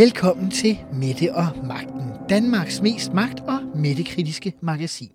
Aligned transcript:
Velkommen 0.00 0.50
til 0.50 0.78
Mette 0.92 1.34
og 1.34 1.64
Magten, 1.64 2.28
Danmarks 2.28 2.80
mest 2.80 3.12
magt- 3.12 3.40
og 3.40 3.62
mættekritiske 3.76 4.54
magasin. 4.62 5.12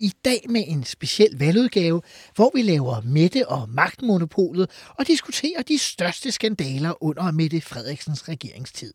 I 0.00 0.12
dag 0.24 0.40
med 0.48 0.64
en 0.66 0.84
speciel 0.84 1.38
valgudgave, 1.38 2.02
hvor 2.34 2.50
vi 2.54 2.62
laver 2.62 3.00
Mette 3.00 3.48
og 3.48 3.68
Magtmonopolet 3.68 4.70
og 4.98 5.06
diskuterer 5.06 5.62
de 5.62 5.78
største 5.78 6.32
skandaler 6.32 7.04
under 7.04 7.30
Mette 7.30 7.60
Frederiksens 7.60 8.28
regeringstid. 8.28 8.92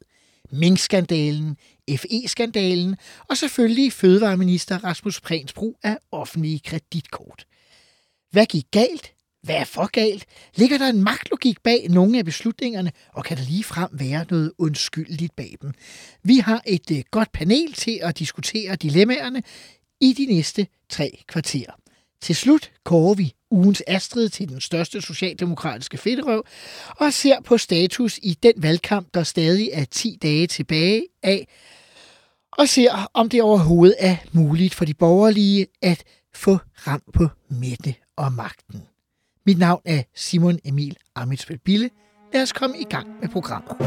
Mink-skandalen, 0.52 1.58
FE-skandalen 1.96 2.96
og 3.30 3.38
selvfølgelig 3.38 3.94
fødevareminister 3.94 4.84
Rasmus 4.84 5.22
Prehns 5.22 5.54
brug 5.54 5.80
af 5.84 5.98
offentlige 6.12 6.60
kreditkort. 6.60 7.46
Hvad 8.32 8.46
gik 8.46 8.66
galt? 8.72 9.14
Hvad 9.44 9.56
er 9.56 9.64
for 9.64 9.88
galt? 9.88 10.26
Ligger 10.56 10.78
der 10.78 10.88
en 10.88 11.04
magtlogik 11.04 11.64
bag 11.64 11.88
nogle 11.90 12.18
af 12.18 12.26
beslutningerne, 12.26 12.92
og 13.14 13.24
kan 13.24 13.38
der 13.38 13.44
lige 13.44 13.64
frem 13.64 13.90
være 13.92 14.26
noget 14.30 14.52
undskyldeligt 14.58 15.36
bag 15.36 15.56
dem? 15.62 15.74
Vi 16.24 16.38
har 16.38 16.62
et 16.68 16.92
øh, 16.92 17.04
godt 17.12 17.32
panel 17.32 17.74
til 17.74 18.00
at 18.04 18.20
diskutere 18.20 18.76
dilemmaerne 18.76 19.44
i 20.02 20.14
de 20.14 20.26
næste 20.26 20.68
tre 20.90 21.24
kvarter. 21.28 21.66
Til 22.22 22.36
slut 22.36 22.72
kårer 22.84 23.14
vi 23.14 23.34
ugens 23.52 23.84
Astrid 23.88 24.30
til 24.30 24.50
den 24.50 24.62
største 24.62 25.02
socialdemokratiske 25.02 25.98
fedterøv 25.98 26.46
og 26.90 27.14
ser 27.14 27.42
på 27.42 27.58
status 27.58 28.20
i 28.24 28.38
den 28.44 28.54
valgkamp, 28.58 29.08
der 29.14 29.24
stadig 29.24 29.70
er 29.74 29.86
10 29.86 30.18
dage 30.22 30.48
tilbage 30.48 31.06
af, 31.24 31.48
og 32.52 32.70
ser, 32.70 33.10
om 33.14 33.30
det 33.30 33.42
overhovedet 33.42 33.96
er 34.00 34.18
muligt 34.32 34.76
for 34.76 34.86
de 34.86 34.94
borgerlige 34.94 35.68
at 35.82 36.04
få 36.34 36.58
ram 36.88 37.02
på 37.14 37.28
midte 37.50 37.96
og 38.16 38.34
magten. 38.34 38.82
Mit 39.46 39.58
navn 39.58 39.82
er 39.86 40.04
Simon 40.16 40.60
Emil 40.66 40.98
Amitsveld 41.16 41.60
Bille. 41.66 41.90
Lad 42.34 42.42
os 42.42 42.52
komme 42.52 42.80
i 42.80 42.84
gang 42.84 43.08
med 43.22 43.30
programmet. 43.30 43.78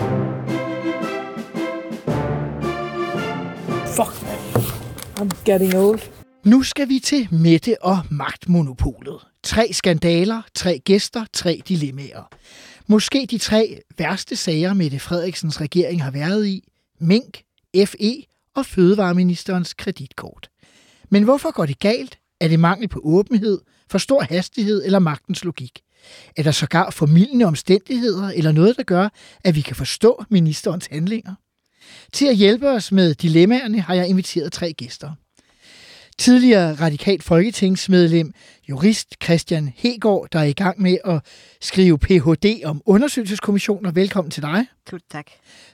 Fuck, 3.86 4.22
man. 4.22 4.64
I'm 5.18 5.44
getting 5.44 5.74
old. 5.74 6.00
Nu 6.44 6.62
skal 6.62 6.88
vi 6.88 6.98
til 6.98 7.28
Mette 7.32 7.82
og 7.82 7.98
magtmonopolet. 8.10 9.26
Tre 9.42 9.72
skandaler, 9.72 10.42
tre 10.54 10.78
gæster, 10.84 11.24
tre 11.32 11.62
dilemmaer. 11.68 12.28
Måske 12.86 13.26
de 13.30 13.38
tre 13.38 13.80
værste 13.98 14.36
sager, 14.36 14.74
Mette 14.74 14.98
Frederiksens 14.98 15.60
regering 15.60 16.02
har 16.02 16.10
været 16.10 16.46
i. 16.46 16.68
Mink, 17.00 17.42
FE 17.86 18.22
og 18.56 18.66
Fødevareministerens 18.66 19.74
kreditkort. 19.74 20.48
Men 21.10 21.24
hvorfor 21.24 21.50
går 21.50 21.66
det 21.66 21.78
galt? 21.78 22.18
Er 22.40 22.48
det 22.48 22.60
mangel 22.60 22.88
på 22.88 23.00
åbenhed, 23.04 23.60
for 23.90 23.98
stor 23.98 24.22
hastighed 24.22 24.84
eller 24.84 24.98
magtens 24.98 25.44
logik? 25.44 25.80
Er 26.36 26.42
der 26.42 26.50
sågar 26.50 26.90
formidlende 26.90 27.44
omstændigheder 27.44 28.28
eller 28.28 28.52
noget, 28.52 28.76
der 28.76 28.82
gør, 28.82 29.08
at 29.44 29.54
vi 29.54 29.60
kan 29.60 29.76
forstå 29.76 30.24
ministerens 30.30 30.86
handlinger? 30.86 31.34
Til 32.12 32.26
at 32.26 32.36
hjælpe 32.36 32.68
os 32.70 32.92
med 32.92 33.14
dilemmaerne 33.14 33.80
har 33.80 33.94
jeg 33.94 34.08
inviteret 34.08 34.52
tre 34.52 34.72
gæster. 34.72 35.10
Tidligere 36.18 36.74
radikalt 36.74 37.22
folketingsmedlem, 37.22 38.32
jurist 38.68 39.14
Christian 39.24 39.72
Hegård, 39.76 40.28
der 40.32 40.38
er 40.38 40.44
i 40.44 40.52
gang 40.52 40.82
med 40.82 40.98
at 41.04 41.20
skrive 41.60 41.98
Ph.D. 41.98 42.60
om 42.64 42.82
undersøgelseskommissioner. 42.86 43.90
Velkommen 43.90 44.30
til 44.30 44.42
dig. 44.42 44.66
Tusind 44.86 45.08
tak. 45.10 45.26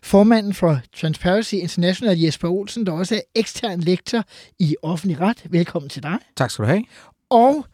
Formanden 0.02 0.54
for 0.54 0.80
Transparency 0.96 1.54
International, 1.54 2.18
Jesper 2.18 2.48
Olsen, 2.48 2.86
der 2.86 2.92
også 2.92 3.14
er 3.14 3.20
ekstern 3.34 3.80
lektor 3.80 4.24
i 4.58 4.76
offentlig 4.82 5.20
ret. 5.20 5.44
Velkommen 5.50 5.88
til 5.88 6.02
dig. 6.02 6.18
Tak 6.36 6.50
skal 6.50 6.64
du 6.64 6.68
have. 6.70 6.84
Og 7.30 7.66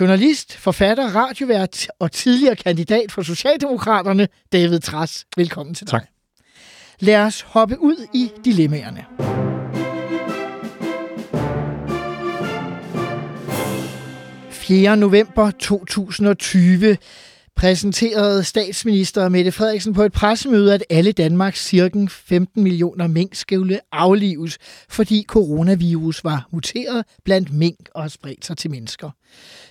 journalist, 0.00 0.56
forfatter, 0.56 1.16
radiovært 1.16 1.88
og 1.98 2.12
tidligere 2.12 2.56
kandidat 2.56 3.12
for 3.12 3.22
Socialdemokraterne, 3.22 4.28
David 4.52 4.80
Tras. 4.80 5.26
Velkommen 5.36 5.74
til 5.74 5.86
dig. 5.86 5.92
Tak. 5.92 6.06
Lad 7.00 7.16
os 7.16 7.40
hoppe 7.40 7.80
ud 7.80 8.06
i 8.14 8.30
dilemmaerne.– 8.44 9.04
4. 14.70 14.96
november 14.96 15.50
2020 15.50 16.96
præsenterede 17.56 18.44
statsminister 18.44 19.28
Mette 19.28 19.52
Frederiksen 19.52 19.94
på 19.94 20.02
et 20.02 20.12
pressemøde, 20.12 20.74
at 20.74 20.84
alle 20.90 21.12
Danmarks 21.12 21.66
cirka 21.66 22.06
15 22.10 22.62
millioner 22.62 23.06
mink 23.06 23.34
skulle 23.34 23.80
aflives, 23.92 24.58
fordi 24.88 25.24
coronavirus 25.28 26.24
var 26.24 26.48
muteret 26.52 27.04
blandt 27.24 27.52
mink 27.52 27.88
og 27.94 28.02
har 28.02 28.08
spredt 28.08 28.46
sig 28.46 28.56
til 28.56 28.70
mennesker. 28.70 29.10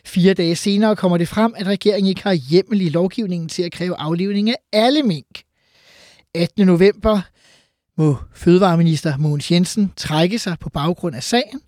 Fire 0.05 0.33
dage 0.33 0.55
senere 0.55 0.95
kommer 0.95 1.17
det 1.17 1.27
frem, 1.27 1.53
at 1.57 1.67
regeringen 1.67 2.09
ikke 2.09 2.23
har 2.23 2.33
hjemmel 2.33 2.81
i 2.81 2.89
lovgivningen 2.89 3.49
til 3.49 3.63
at 3.63 3.71
kræve 3.71 3.95
aflivning 3.95 4.49
af 4.49 4.55
alle 4.73 5.03
mink. 5.03 5.41
18. 6.35 6.67
november 6.67 7.21
må 7.97 8.17
Fødevareminister 8.35 9.17
Mogens 9.17 9.51
Jensen 9.51 9.93
trække 9.95 10.39
sig 10.39 10.57
på 10.59 10.69
baggrund 10.69 11.15
af 11.15 11.23
sagen, 11.23 11.61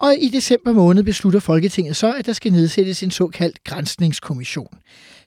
og 0.00 0.14
i 0.18 0.28
december 0.28 0.72
måned 0.72 1.02
beslutter 1.02 1.40
Folketinget 1.40 1.96
så, 1.96 2.12
at 2.12 2.26
der 2.26 2.32
skal 2.32 2.52
nedsættes 2.52 3.02
en 3.02 3.10
såkaldt 3.10 3.64
grænsningskommission. 3.64 4.78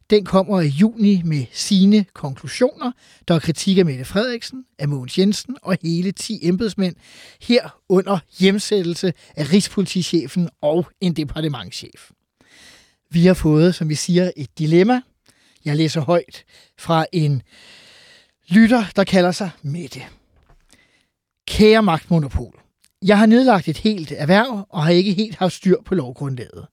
Den 0.09 0.25
kommer 0.25 0.61
i 0.61 0.67
juni 0.67 1.21
med 1.25 1.45
sine 1.51 2.05
konklusioner. 2.13 2.91
Der 3.27 3.35
er 3.35 3.39
kritik 3.39 3.77
af 3.77 3.85
Mette 3.85 4.05
Frederiksen, 4.05 4.65
af 4.79 4.87
Mogens 4.87 5.17
Jensen 5.17 5.57
og 5.61 5.77
hele 5.83 6.11
10 6.11 6.39
embedsmænd 6.47 6.95
her 7.41 7.79
under 7.89 8.19
hjemsættelse 8.39 9.13
af 9.35 9.53
Rigspolitichefen 9.53 10.49
og 10.61 10.87
en 11.01 11.13
departementschef. 11.13 12.11
Vi 13.11 13.25
har 13.25 13.33
fået, 13.33 13.75
som 13.75 13.89
vi 13.89 13.95
siger, 13.95 14.31
et 14.37 14.59
dilemma. 14.59 15.01
Jeg 15.65 15.75
læser 15.75 16.01
højt 16.01 16.43
fra 16.77 17.05
en 17.11 17.41
lytter, 18.49 18.85
der 18.95 19.03
kalder 19.03 19.31
sig 19.31 19.49
Mette. 19.61 20.01
Kære 21.47 21.83
magtmonopol. 21.83 22.68
Jeg 23.01 23.17
har 23.17 23.25
nedlagt 23.25 23.67
et 23.67 23.77
helt 23.77 24.11
erhverv 24.11 24.67
og 24.69 24.83
har 24.83 24.89
ikke 24.89 25.13
helt 25.13 25.35
haft 25.35 25.53
styr 25.53 25.81
på 25.85 25.95
lovgrundlaget. 25.95 26.67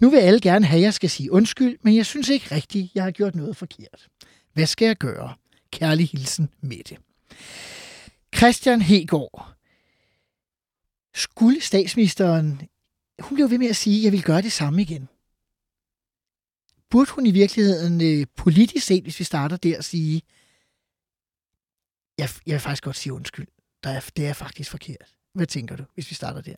Nu 0.00 0.10
vil 0.10 0.18
alle 0.18 0.40
gerne 0.40 0.66
have, 0.66 0.78
at 0.78 0.82
jeg 0.82 0.94
skal 0.94 1.10
sige 1.10 1.32
undskyld, 1.32 1.78
men 1.82 1.96
jeg 1.96 2.06
synes 2.06 2.28
ikke 2.28 2.54
rigtigt, 2.54 2.94
jeg 2.94 3.04
har 3.04 3.10
gjort 3.10 3.34
noget 3.34 3.56
forkert. 3.56 4.08
Hvad 4.52 4.66
skal 4.66 4.86
jeg 4.86 4.96
gøre? 4.96 5.34
Kærlig 5.70 6.08
hilsen, 6.08 6.48
Mette. 6.60 6.96
Christian 8.36 8.82
Hegård. 8.82 9.54
Skulle 11.14 11.60
statsministeren... 11.60 12.68
Hun 13.20 13.36
blev 13.36 13.50
ved 13.50 13.58
med 13.58 13.68
at 13.68 13.76
sige, 13.76 13.98
at 13.98 14.04
jeg 14.04 14.12
vil 14.12 14.22
gøre 14.22 14.42
det 14.42 14.52
samme 14.52 14.82
igen. 14.82 15.08
Burde 16.90 17.10
hun 17.10 17.26
i 17.26 17.30
virkeligheden 17.30 18.00
øh, 18.00 18.26
politisk 18.36 18.86
set, 18.86 19.02
hvis 19.02 19.18
vi 19.18 19.24
starter 19.24 19.56
der, 19.56 19.80
sige, 19.80 20.22
jeg, 22.18 22.28
jeg 22.46 22.52
vil 22.52 22.60
faktisk 22.60 22.84
godt 22.84 22.96
sige 22.96 23.12
undskyld. 23.12 23.46
Der 23.84 23.90
er, 23.90 24.10
det 24.16 24.26
er 24.26 24.32
faktisk 24.32 24.70
forkert. 24.70 25.14
Hvad 25.34 25.46
tænker 25.46 25.76
du, 25.76 25.84
hvis 25.94 26.10
vi 26.10 26.14
starter 26.14 26.40
der? 26.40 26.54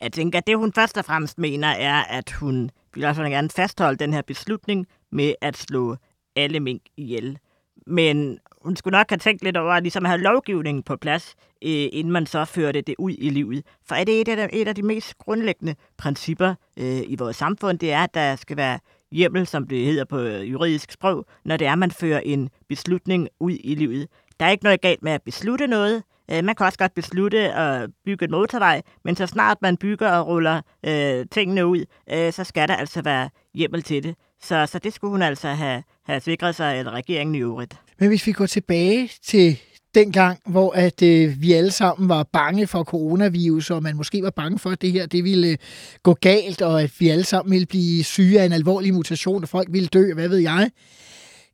Jeg 0.00 0.12
tænker, 0.12 0.38
at 0.38 0.46
det 0.46 0.56
hun 0.56 0.72
først 0.72 0.98
og 0.98 1.04
fremmest 1.04 1.38
mener, 1.38 1.68
er, 1.68 2.02
at 2.02 2.32
hun 2.32 2.70
vil 2.94 3.04
også 3.04 3.22
gerne 3.22 3.50
fastholde 3.50 3.98
den 3.98 4.12
her 4.12 4.22
beslutning 4.22 4.86
med 5.12 5.34
at 5.40 5.56
slå 5.56 5.96
alle 6.36 6.60
mink 6.60 6.82
ihjel. 6.96 7.38
Men 7.86 8.38
hun 8.62 8.76
skulle 8.76 8.98
nok 8.98 9.10
have 9.10 9.18
tænkt 9.18 9.42
lidt 9.42 9.56
over 9.56 9.72
at 9.72 9.82
ligesom 9.82 10.04
have 10.04 10.20
lovgivningen 10.20 10.82
på 10.82 10.96
plads, 10.96 11.34
øh, 11.62 11.88
inden 11.92 12.12
man 12.12 12.26
så 12.26 12.44
førte 12.44 12.80
det 12.80 12.94
ud 12.98 13.14
i 13.18 13.30
livet. 13.30 13.66
For 13.84 13.94
er 13.94 14.04
det 14.04 14.20
et 14.20 14.28
af 14.28 14.36
de, 14.36 14.54
et 14.54 14.68
af 14.68 14.74
de 14.74 14.82
mest 14.82 15.18
grundlæggende 15.18 15.74
principper 15.96 16.54
øh, 16.76 17.00
i 17.06 17.16
vores 17.18 17.36
samfund, 17.36 17.78
det 17.78 17.92
er, 17.92 18.02
at 18.02 18.14
der 18.14 18.36
skal 18.36 18.56
være 18.56 18.78
hjemmel, 19.12 19.46
som 19.46 19.66
det 19.66 19.84
hedder 19.84 20.04
på 20.04 20.18
øh, 20.18 20.52
juridisk 20.52 20.92
sprog, 20.92 21.26
når 21.44 21.56
det 21.56 21.66
er, 21.66 21.72
at 21.72 21.78
man 21.78 21.90
fører 21.90 22.20
en 22.20 22.50
beslutning 22.68 23.28
ud 23.40 23.56
i 23.60 23.74
livet. 23.74 24.08
Der 24.40 24.46
er 24.46 24.50
ikke 24.50 24.64
noget 24.64 24.80
galt 24.80 25.02
med 25.02 25.12
at 25.12 25.22
beslutte 25.22 25.66
noget, 25.66 26.02
Øh, 26.30 26.44
man 26.44 26.54
kan 26.54 26.66
også 26.66 26.78
godt 26.78 26.94
beslutte 26.94 27.52
at 27.52 27.90
bygge 28.04 28.24
en 28.24 28.30
motorvej, 28.30 28.82
men 29.04 29.16
så 29.16 29.26
snart 29.26 29.58
man 29.62 29.76
bygger 29.76 30.10
og 30.10 30.26
ruller 30.26 30.60
øh, 30.86 31.26
tingene 31.30 31.66
ud, 31.66 31.84
øh, 32.12 32.32
så 32.32 32.44
skal 32.44 32.68
der 32.68 32.76
altså 32.76 33.02
være 33.02 33.30
hjemmel 33.54 33.82
til 33.82 34.02
det. 34.02 34.14
Så, 34.42 34.66
så 34.66 34.78
det 34.78 34.92
skulle 34.92 35.10
hun 35.10 35.22
altså 35.22 35.48
have, 35.48 35.82
have 36.06 36.20
sikret 36.20 36.54
sig, 36.54 36.78
eller 36.78 36.92
regeringen 36.92 37.34
i 37.34 37.38
øvrigt. 37.38 37.76
Men 37.98 38.08
hvis 38.08 38.26
vi 38.26 38.32
går 38.32 38.46
tilbage 38.46 39.10
til 39.24 39.58
den 39.94 40.12
gang, 40.12 40.38
hvor 40.46 40.72
at 40.72 41.02
øh, 41.02 41.42
vi 41.42 41.52
alle 41.52 41.70
sammen 41.70 42.08
var 42.08 42.22
bange 42.22 42.66
for 42.66 42.84
coronavirus, 42.84 43.70
og 43.70 43.82
man 43.82 43.96
måske 43.96 44.22
var 44.22 44.30
bange 44.30 44.58
for, 44.58 44.70
at 44.70 44.82
det 44.82 44.92
her 44.92 45.06
det 45.06 45.24
ville 45.24 45.48
øh, 45.48 45.56
gå 46.02 46.14
galt, 46.14 46.62
og 46.62 46.82
at 46.82 46.92
vi 46.98 47.08
alle 47.08 47.24
sammen 47.24 47.52
ville 47.52 47.66
blive 47.66 48.04
syge 48.04 48.40
af 48.40 48.44
en 48.44 48.52
alvorlig 48.52 48.94
mutation, 48.94 49.42
og 49.42 49.48
folk 49.48 49.68
ville 49.70 49.88
dø, 49.88 50.14
hvad 50.14 50.28
ved 50.28 50.38
jeg. 50.38 50.70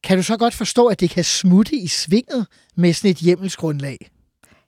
Kan 0.05 0.17
du 0.17 0.23
så 0.23 0.37
godt 0.37 0.55
forstå, 0.55 0.87
at 0.87 1.01
det 1.01 1.11
kan 1.11 1.25
smutte 1.25 1.77
i 1.77 1.87
svinget 1.87 2.47
med 2.77 2.93
sådan 2.93 3.11
et 3.11 3.17
hjemmelsgrundlag? 3.17 4.12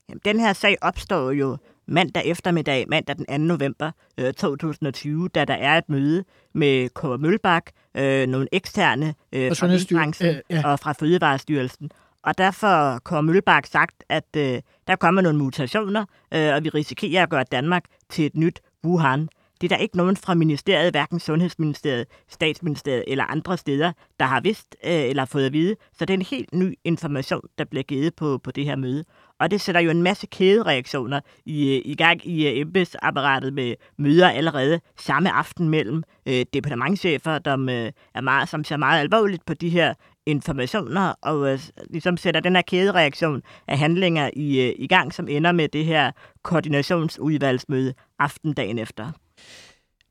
Jamen, 0.09 0.21
den 0.25 0.41
her 0.41 0.53
sag 0.53 0.77
opstår 0.83 1.31
jo 1.31 1.57
mandag 1.87 2.27
eftermiddag, 2.27 2.85
mandag 2.89 3.17
den 3.17 3.27
2. 3.27 3.39
november 3.39 3.91
øh, 4.19 4.33
2020, 4.33 5.29
da 5.29 5.45
der 5.45 5.55
er 5.55 5.79
et 5.79 5.89
møde 5.89 6.25
med 6.53 6.89
Kåre 6.89 7.19
Mølbak, 7.19 7.71
øh, 7.97 8.27
nogle 8.27 8.49
eksterne 8.53 9.15
øh, 9.33 9.57
fra 9.57 9.67
branchen 9.97 10.35
øh, 10.35 10.43
ja. 10.51 10.63
og 10.65 10.79
fra 10.81 10.93
Fødevarestyrelsen. 10.93 11.91
Og 12.23 12.39
derfor 12.39 12.67
har 12.67 12.99
Kåre 12.99 13.23
Mølbak 13.23 13.67
sagt, 13.67 14.05
at 14.09 14.37
øh, 14.37 14.61
der 14.87 14.97
kommer 14.97 15.21
nogle 15.21 15.39
mutationer, 15.39 16.05
øh, 16.35 16.55
og 16.55 16.65
vi 16.65 16.69
risikerer 16.69 17.23
at 17.23 17.31
gøre 17.31 17.45
Danmark 17.53 17.85
til 18.11 18.27
et 18.27 18.37
nyt 18.37 18.61
Wuhan. 18.85 19.29
Det 19.61 19.73
er 19.73 19.77
der 19.77 19.83
ikke 19.83 19.97
nogen 19.97 20.17
fra 20.17 20.35
ministeriet, 20.35 20.93
hverken 20.93 21.21
Sundhedsministeriet, 21.21 22.07
Statsministeriet 22.29 23.05
eller 23.07 23.25
andre 23.25 23.59
steder, 23.59 23.93
der 24.21 24.27
har 24.27 24.41
vidst 24.41 24.77
øh, 24.85 24.93
eller 24.93 25.25
fået 25.25 25.47
at 25.47 25.53
vide. 25.53 25.77
Så 25.99 26.05
det 26.05 26.15
er 26.15 26.19
en 26.19 26.23
helt 26.23 26.55
ny 26.55 26.75
information, 26.85 27.41
der 27.59 27.65
bliver 27.65 27.83
givet 27.83 28.15
på, 28.15 28.39
på 28.39 28.51
det 28.51 28.65
her 28.65 28.77
møde. 28.77 29.05
Og 29.41 29.51
det 29.51 29.61
sætter 29.61 29.81
jo 29.81 29.91
en 29.91 30.03
masse 30.03 30.27
kædereaktioner 30.27 31.21
i, 31.47 31.77
øh, 31.77 31.83
i 31.85 31.95
gang 31.95 32.27
i 32.27 32.47
øh, 32.49 32.59
embedsapparatet 32.59 33.53
med 33.55 33.75
møder 33.99 34.29
allerede 34.29 34.81
samme 34.99 35.33
aften 35.33 35.69
mellem 35.69 36.03
øh, 36.27 36.45
departementchefer, 36.53 37.39
der 37.39 37.61
øh, 37.61 37.93
er 38.15 38.21
meget, 38.21 38.49
som 38.49 38.65
ser 38.65 38.77
meget 38.77 39.01
alvorligt 39.01 39.47
på 39.47 39.55
de 39.55 39.69
her 39.69 39.95
informationer, 40.27 41.15
og 41.23 41.53
øh, 41.53 41.61
ligesom 41.91 42.17
sætter 42.17 42.41
den 42.41 42.55
her 42.55 42.63
kædereaktion 42.63 43.43
af 43.69 43.79
handlinger 43.79 44.31
i, 44.37 44.61
øh, 44.61 44.75
i 44.79 44.87
gang, 44.87 45.15
som 45.15 45.29
ender 45.29 45.53
med 45.53 45.69
det 45.69 45.85
her 45.85 46.13
koordinationsudvalgsmøde 46.43 47.95
aftendagen 48.19 48.79
efter. 48.79 49.13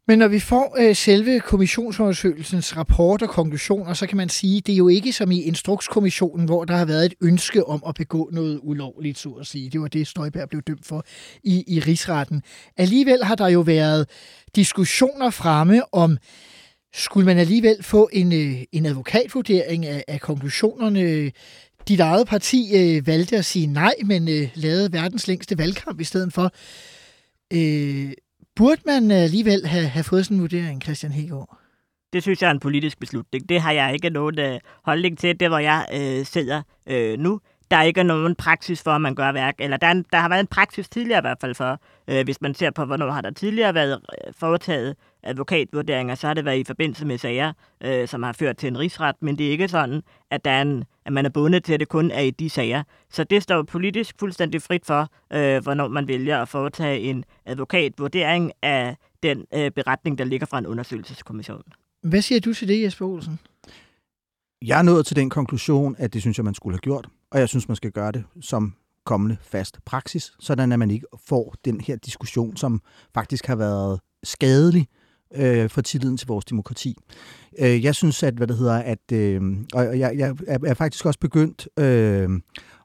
Men 0.07 0.19
når 0.19 0.27
vi 0.27 0.39
får 0.39 0.77
øh, 0.79 0.95
selve 0.95 1.39
kommissionsundersøgelsens 1.39 2.77
rapport 2.77 3.21
og 3.21 3.29
konklusioner, 3.29 3.93
så 3.93 4.07
kan 4.07 4.17
man 4.17 4.29
sige, 4.29 4.61
det 4.61 4.73
er 4.73 4.77
jo 4.77 4.87
ikke 4.87 5.13
som 5.13 5.31
i 5.31 5.41
Instrukskommissionen, 5.41 6.45
hvor 6.45 6.65
der 6.65 6.75
har 6.75 6.85
været 6.85 7.05
et 7.05 7.13
ønske 7.21 7.67
om 7.67 7.83
at 7.87 7.95
begå 7.95 8.29
noget 8.33 8.59
ulovligt, 8.63 9.17
så 9.19 9.29
at 9.29 9.47
sige. 9.47 9.69
Det 9.69 9.81
var 9.81 9.87
det, 9.87 10.07
Støjberg 10.07 10.49
blev 10.49 10.61
dømt 10.61 10.85
for 10.85 11.05
i, 11.43 11.63
i 11.67 11.79
rigsretten. 11.79 12.43
Alligevel 12.77 13.23
har 13.23 13.35
der 13.35 13.47
jo 13.47 13.59
været 13.59 14.09
diskussioner 14.55 15.29
fremme 15.29 15.93
om, 15.93 16.17
skulle 16.93 17.25
man 17.25 17.37
alligevel 17.37 17.83
få 17.83 18.09
en, 18.13 18.33
øh, 18.33 18.63
en 18.71 18.85
advokatvurdering 18.85 19.85
af, 19.85 20.03
af 20.07 20.21
konklusionerne? 20.21 21.31
Dit 21.87 21.99
eget 21.99 22.27
parti 22.27 22.71
øh, 22.75 23.07
valgte 23.07 23.37
at 23.37 23.45
sige 23.45 23.67
nej, 23.67 23.93
men 24.05 24.27
øh, 24.27 24.49
lavede 24.55 24.93
verdens 24.93 25.27
længste 25.27 25.57
valgkamp 25.57 25.99
i 25.99 26.03
stedet 26.03 26.33
for. 26.33 26.51
Øh, 27.53 28.11
Burde 28.55 28.81
man 28.85 29.11
øh, 29.11 29.17
alligevel 29.17 29.65
have, 29.65 29.87
have 29.87 30.03
fået 30.03 30.25
sådan 30.25 30.37
en 30.37 30.41
vurdering, 30.41 30.81
Christian 30.83 31.11
Hegård? 31.11 31.57
Det 32.13 32.21
synes 32.21 32.41
jeg 32.41 32.47
er 32.47 32.51
en 32.51 32.59
politisk 32.59 32.99
beslutning. 32.99 33.49
Det 33.49 33.61
har 33.61 33.71
jeg 33.71 33.93
ikke 33.93 34.09
nogen 34.09 34.39
øh, 34.39 34.59
holdning 34.83 35.17
til, 35.17 35.39
det 35.39 35.49
hvor 35.49 35.57
jeg 35.57 35.87
øh, 35.93 36.25
sidder 36.25 36.61
øh, 36.87 37.19
nu. 37.19 37.39
Der 37.73 37.79
er 37.79 37.83
ikke 37.83 38.03
nogen 38.03 38.35
praksis 38.35 38.83
for, 38.83 38.91
at 38.91 39.01
man 39.01 39.15
gør 39.15 39.31
værk, 39.31 39.55
eller 39.59 39.77
der, 39.77 39.87
er 39.87 39.91
en, 39.91 40.05
der 40.11 40.17
har 40.17 40.29
været 40.29 40.39
en 40.39 40.47
praksis 40.47 40.89
tidligere 40.89 41.19
i 41.19 41.21
hvert 41.21 41.37
fald 41.41 41.55
for, 41.55 41.79
øh, 42.07 42.23
hvis 42.23 42.41
man 42.41 42.53
ser 42.53 42.71
på, 42.71 42.85
hvornår 42.85 43.11
har 43.11 43.21
der 43.21 43.31
tidligere 43.31 43.73
været 43.73 43.91
øh, 43.91 44.33
foretaget 44.37 44.95
advokatvurderinger, 45.23 46.15
så 46.15 46.27
har 46.27 46.33
det 46.33 46.45
været 46.45 46.59
i 46.59 46.63
forbindelse 46.63 47.05
med 47.05 47.17
sager, 47.17 47.53
øh, 47.83 48.07
som 48.07 48.23
har 48.23 48.33
ført 48.33 48.57
til 48.57 48.67
en 48.67 48.79
rigsret, 48.79 49.15
men 49.21 49.37
det 49.37 49.47
er 49.47 49.51
ikke 49.51 49.67
sådan, 49.67 50.01
at, 50.31 50.45
der 50.45 50.51
er 50.51 50.61
en, 50.61 50.83
at 51.05 51.13
man 51.13 51.25
er 51.25 51.29
bundet 51.29 51.63
til, 51.63 51.73
at 51.73 51.79
det 51.79 51.87
kun 51.87 52.11
er 52.11 52.21
i 52.21 52.31
de 52.31 52.49
sager. 52.49 52.83
Så 53.09 53.23
det 53.23 53.43
står 53.43 53.63
politisk 53.63 54.15
fuldstændig 54.19 54.61
frit 54.61 54.85
for, 54.85 55.09
øh, 55.33 55.63
hvornår 55.63 55.87
man 55.87 56.07
vælger 56.07 56.41
at 56.41 56.49
foretage 56.49 56.99
en 56.99 57.23
advokatvurdering 57.45 58.51
af 58.61 58.95
den 59.23 59.45
øh, 59.53 59.71
beretning, 59.71 60.17
der 60.17 60.23
ligger 60.23 60.47
fra 60.47 60.57
en 60.57 60.67
undersøgelseskommission. 60.67 61.63
Hvad 62.03 62.21
siger 62.21 62.39
du 62.39 62.53
til 62.53 62.67
det, 62.67 62.83
Jesper 62.83 63.05
Olsen? 63.05 63.39
Jeg 64.65 64.79
er 64.79 64.83
nået 64.83 65.05
til 65.05 65.15
den 65.15 65.29
konklusion, 65.29 65.95
at 65.99 66.13
det 66.13 66.21
synes 66.21 66.37
jeg, 66.37 66.45
man 66.45 66.53
skulle 66.53 66.73
have 66.73 66.79
gjort, 66.79 67.07
og 67.33 67.39
jeg 67.39 67.49
synes, 67.49 67.67
man 67.67 67.75
skal 67.75 67.91
gøre 67.91 68.11
det 68.11 68.23
som 68.41 68.73
kommende 69.05 69.37
fast 69.41 69.79
praksis, 69.85 70.31
sådan 70.39 70.71
at 70.71 70.79
man 70.79 70.91
ikke 70.91 71.05
får 71.27 71.55
den 71.65 71.81
her 71.81 71.95
diskussion, 71.95 72.57
som 72.57 72.81
faktisk 73.13 73.45
har 73.45 73.55
været 73.55 73.99
skadelig 74.23 74.87
øh, 75.35 75.69
for 75.69 75.81
tilliden 75.81 76.17
til 76.17 76.27
vores 76.27 76.45
demokrati. 76.45 76.97
Øh, 77.59 77.83
jeg 77.83 77.95
synes, 77.95 78.23
at 78.23 78.33
hvad 78.33 78.47
det 78.47 78.57
hedder, 78.57 78.77
at 78.77 79.11
øh, 79.13 79.41
og 79.73 79.99
jeg, 79.99 80.17
jeg 80.17 80.35
er 80.65 80.73
faktisk 80.73 81.05
også 81.05 81.19
begyndt 81.19 81.67
øh, 81.79 82.29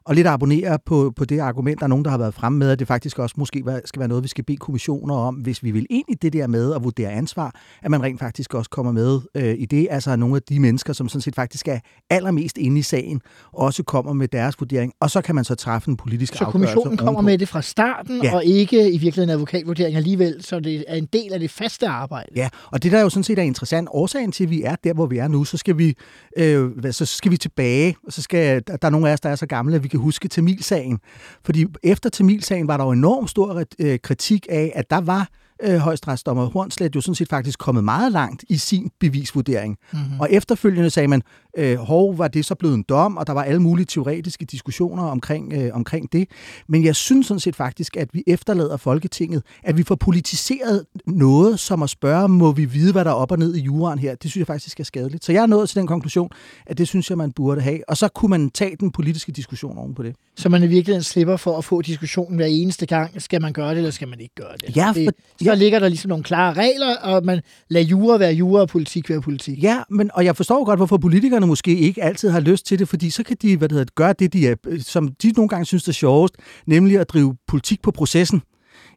og 0.05 0.15
lidt 0.15 0.27
at 0.27 0.33
abonnere 0.33 0.79
på, 0.85 1.13
på 1.15 1.25
det 1.25 1.39
argument, 1.39 1.79
der 1.79 1.85
er 1.85 1.87
nogen, 1.87 2.05
der 2.05 2.11
har 2.11 2.17
været 2.17 2.33
fremme 2.33 2.59
med, 2.59 2.69
at 2.69 2.79
det 2.79 2.87
faktisk 2.87 3.19
også 3.19 3.35
måske 3.37 3.63
skal 3.85 3.99
være 3.99 4.07
noget, 4.07 4.23
vi 4.23 4.27
skal 4.27 4.43
bede 4.43 4.57
kommissioner 4.57 5.15
om, 5.15 5.35
hvis 5.35 5.63
vi 5.63 5.71
vil 5.71 5.85
ind 5.89 6.05
i 6.09 6.13
det 6.13 6.33
der 6.33 6.47
med 6.47 6.73
at 6.73 6.83
vurdere 6.83 7.11
ansvar, 7.11 7.55
at 7.83 7.91
man 7.91 8.03
rent 8.03 8.19
faktisk 8.19 8.53
også 8.53 8.69
kommer 8.69 8.91
med 8.91 9.19
øh, 9.35 9.55
i 9.57 9.65
det. 9.65 9.87
Altså 9.89 10.15
nogle 10.15 10.35
af 10.35 10.41
de 10.41 10.59
mennesker, 10.59 10.93
som 10.93 11.09
sådan 11.09 11.21
set 11.21 11.35
faktisk 11.35 11.67
er 11.67 11.79
allermest 12.09 12.57
inde 12.57 12.79
i 12.79 12.81
sagen, 12.81 13.21
også 13.53 13.83
kommer 13.83 14.13
med 14.13 14.27
deres 14.27 14.55
vurdering, 14.59 14.93
og 14.99 15.11
så 15.11 15.21
kan 15.21 15.35
man 15.35 15.43
så 15.43 15.55
træffe 15.55 15.89
en 15.89 15.97
politisk 15.97 16.35
så 16.35 16.43
afgørelse. 16.43 16.67
Så 16.67 16.73
kommissionen 16.73 16.97
kommer 16.97 17.21
med 17.21 17.37
det 17.37 17.47
fra 17.47 17.61
starten, 17.61 18.23
ja. 18.23 18.35
og 18.35 18.45
ikke 18.45 18.91
i 18.91 18.97
virkeligheden 18.97 19.29
advokatvurdering 19.29 19.95
alligevel, 19.95 20.43
så 20.43 20.59
det 20.59 20.85
er 20.87 20.95
en 20.95 21.07
del 21.13 21.33
af 21.33 21.39
det 21.39 21.51
faste 21.51 21.87
arbejde. 21.87 22.29
Ja, 22.35 22.49
og 22.71 22.83
det 22.83 22.91
der 22.91 23.01
jo 23.01 23.09
sådan 23.09 23.23
set 23.23 23.39
er 23.39 23.43
interessant, 23.43 23.87
årsagen 23.91 24.31
til, 24.31 24.43
at 24.43 24.49
vi 24.49 24.63
er 24.63 24.75
der, 24.83 24.93
hvor 24.93 25.05
vi 25.05 25.17
er 25.17 25.27
nu, 25.27 25.43
så 25.43 25.57
skal 25.57 25.77
vi, 25.77 25.95
øh, 26.37 26.69
så 26.91 27.05
skal 27.05 27.31
vi 27.31 27.37
tilbage, 27.37 27.95
og 28.07 28.13
så 28.13 28.21
skal, 28.21 28.63
der 28.67 28.77
er 28.81 28.89
nogle 28.89 29.09
af 29.09 29.13
os, 29.13 29.19
der 29.19 29.29
er 29.29 29.35
så 29.35 29.45
gamle, 29.45 29.75
at 29.75 29.83
vi 29.83 29.87
kan 29.87 29.98
huske 29.99 30.27
Tamilsagen. 30.27 30.99
Fordi 31.45 31.65
efter 31.83 32.09
Tamilsagen 32.09 32.67
var 32.67 32.77
der 32.77 32.83
jo 32.83 32.91
enormt 32.91 33.29
stor 33.29 33.63
øh, 33.79 33.99
kritik 33.99 34.47
af, 34.49 34.71
at 34.75 34.89
der 34.89 35.01
var 35.01 35.29
øh, 35.63 35.77
højstrætsdommer 35.77 36.45
Hornslet 36.45 36.95
jo 36.95 37.01
sådan 37.01 37.15
set 37.15 37.29
faktisk 37.29 37.59
kommet 37.59 37.83
meget 37.83 38.11
langt 38.11 38.43
i 38.49 38.57
sin 38.57 38.91
bevisvurdering. 38.99 39.77
Mm-hmm. 39.91 40.19
Og 40.19 40.27
efterfølgende 40.31 40.89
sagde 40.89 41.07
man, 41.07 41.21
øh, 41.59 41.77
hov, 41.77 42.17
var 42.17 42.27
det 42.27 42.45
så 42.45 42.55
blevet 42.55 42.75
en 42.75 42.85
dom, 42.89 43.17
og 43.17 43.27
der 43.27 43.33
var 43.33 43.43
alle 43.43 43.61
mulige 43.61 43.85
teoretiske 43.85 44.45
diskussioner 44.45 45.03
omkring, 45.03 45.53
øh, 45.53 45.69
omkring 45.73 46.13
det. 46.13 46.27
Men 46.67 46.85
jeg 46.85 46.95
synes 46.95 47.27
sådan 47.27 47.39
set 47.39 47.55
faktisk, 47.55 47.97
at 47.97 48.09
vi 48.13 48.23
efterlader 48.27 48.77
Folketinget, 48.77 49.43
at 49.63 49.77
vi 49.77 49.83
får 49.83 49.95
politiseret 49.95 50.85
noget, 51.07 51.59
som 51.59 51.83
at 51.83 51.89
spørge, 51.89 52.27
må 52.27 52.51
vi 52.51 52.65
vide, 52.65 52.91
hvad 52.91 53.05
der 53.05 53.11
er 53.11 53.15
op 53.15 53.31
og 53.31 53.39
ned 53.39 53.55
i 53.55 53.59
juraen 53.59 53.99
her. 53.99 54.15
Det 54.15 54.31
synes 54.31 54.37
jeg 54.37 54.47
faktisk 54.47 54.79
er 54.79 54.83
skadeligt. 54.83 55.25
Så 55.25 55.31
jeg 55.31 55.41
er 55.41 55.47
nået 55.47 55.69
til 55.69 55.79
den 55.79 55.87
konklusion, 55.87 56.29
at 56.65 56.77
det 56.77 56.87
synes 56.87 57.09
jeg, 57.09 57.17
man 57.17 57.31
burde 57.31 57.61
have. 57.61 57.89
Og 57.89 57.97
så 57.97 58.07
kunne 58.07 58.29
man 58.29 58.49
tage 58.49 58.75
den 58.79 58.91
politiske 58.91 59.31
diskussion 59.31 59.77
oven 59.77 59.95
på 59.95 60.03
det. 60.03 60.15
Så 60.37 60.49
man 60.49 60.63
i 60.63 60.67
virkeligheden 60.67 61.03
slipper 61.03 61.37
for 61.37 61.57
at 61.57 61.65
få 61.65 61.81
diskussionen 61.81 62.35
hver 62.35 62.45
eneste 62.45 62.85
gang. 62.85 63.21
Skal 63.21 63.41
man 63.41 63.53
gøre 63.53 63.69
det, 63.69 63.77
eller 63.77 63.91
skal 63.91 64.07
man 64.07 64.19
ikke 64.19 64.35
gøre 64.35 64.53
det? 64.61 64.75
Ja, 64.75 64.87
for, 64.87 64.93
det, 64.93 65.13
så 65.37 65.45
ja. 65.45 65.53
ligger 65.53 65.79
der 65.79 65.89
ligesom 65.89 66.09
nogle 66.09 66.23
klare 66.23 66.53
regler, 66.53 66.97
og 66.97 67.25
man 67.25 67.41
lader 67.69 67.85
jura 67.85 68.17
være 68.17 68.33
jura 68.33 68.61
og 68.61 68.67
politik 68.67 69.09
være 69.09 69.21
politik. 69.21 69.63
Ja, 69.63 69.83
men, 69.89 70.11
og 70.13 70.25
jeg 70.25 70.35
forstår 70.35 70.65
godt, 70.65 70.79
hvorfor 70.79 70.97
politikerne 70.97 71.45
måske 71.49 71.77
ikke 71.77 72.03
altid 72.03 72.29
har 72.29 72.39
lyst 72.39 72.65
til 72.65 72.79
det, 72.79 72.87
fordi 72.87 73.09
så 73.09 73.23
kan 73.23 73.37
de 73.41 73.57
hvad 73.57 73.69
det 73.69 73.75
hedder, 73.75 73.91
gøre 73.95 74.13
det, 74.19 74.33
de 74.33 74.47
er, 74.47 74.55
som 74.81 75.07
de 75.07 75.31
nogle 75.31 75.49
gange 75.49 75.65
synes 75.65 75.87
er 75.87 75.91
sjovest, 75.91 76.35
nemlig 76.65 76.99
at 76.99 77.09
drive 77.09 77.35
politik 77.47 77.81
på 77.81 77.91
processen. 77.91 78.41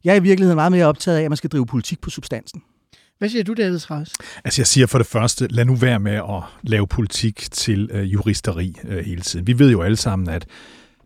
Jeg 0.04 0.12
er 0.12 0.16
i 0.16 0.22
virkeligheden 0.22 0.56
meget 0.56 0.72
mere 0.72 0.87
optaget 0.87 1.19
af, 1.19 1.22
at 1.22 1.31
man 1.31 1.37
skal 1.37 1.50
drive 1.50 1.66
politik 1.66 2.00
på 2.00 2.10
substansen. 2.10 2.62
Hvad 3.19 3.28
siger 3.28 3.44
du, 3.44 3.54
David 3.54 3.78
Strauss? 3.78 4.12
Altså 4.44 4.60
jeg 4.60 4.66
siger 4.66 4.87
for 4.87 4.99
det 4.99 5.06
første, 5.06 5.46
lad 5.46 5.64
nu 5.64 5.75
være 5.75 6.00
med 6.00 6.12
at 6.12 6.43
lave 6.62 6.87
politik 6.87 7.49
til 7.50 7.90
øh, 7.93 8.12
juristeri 8.12 8.76
øh, 8.88 9.05
hele 9.05 9.22
tiden. 9.22 9.46
Vi 9.46 9.58
ved 9.58 9.70
jo 9.70 9.82
alle 9.82 9.96
sammen, 9.96 10.28
at 10.28 10.46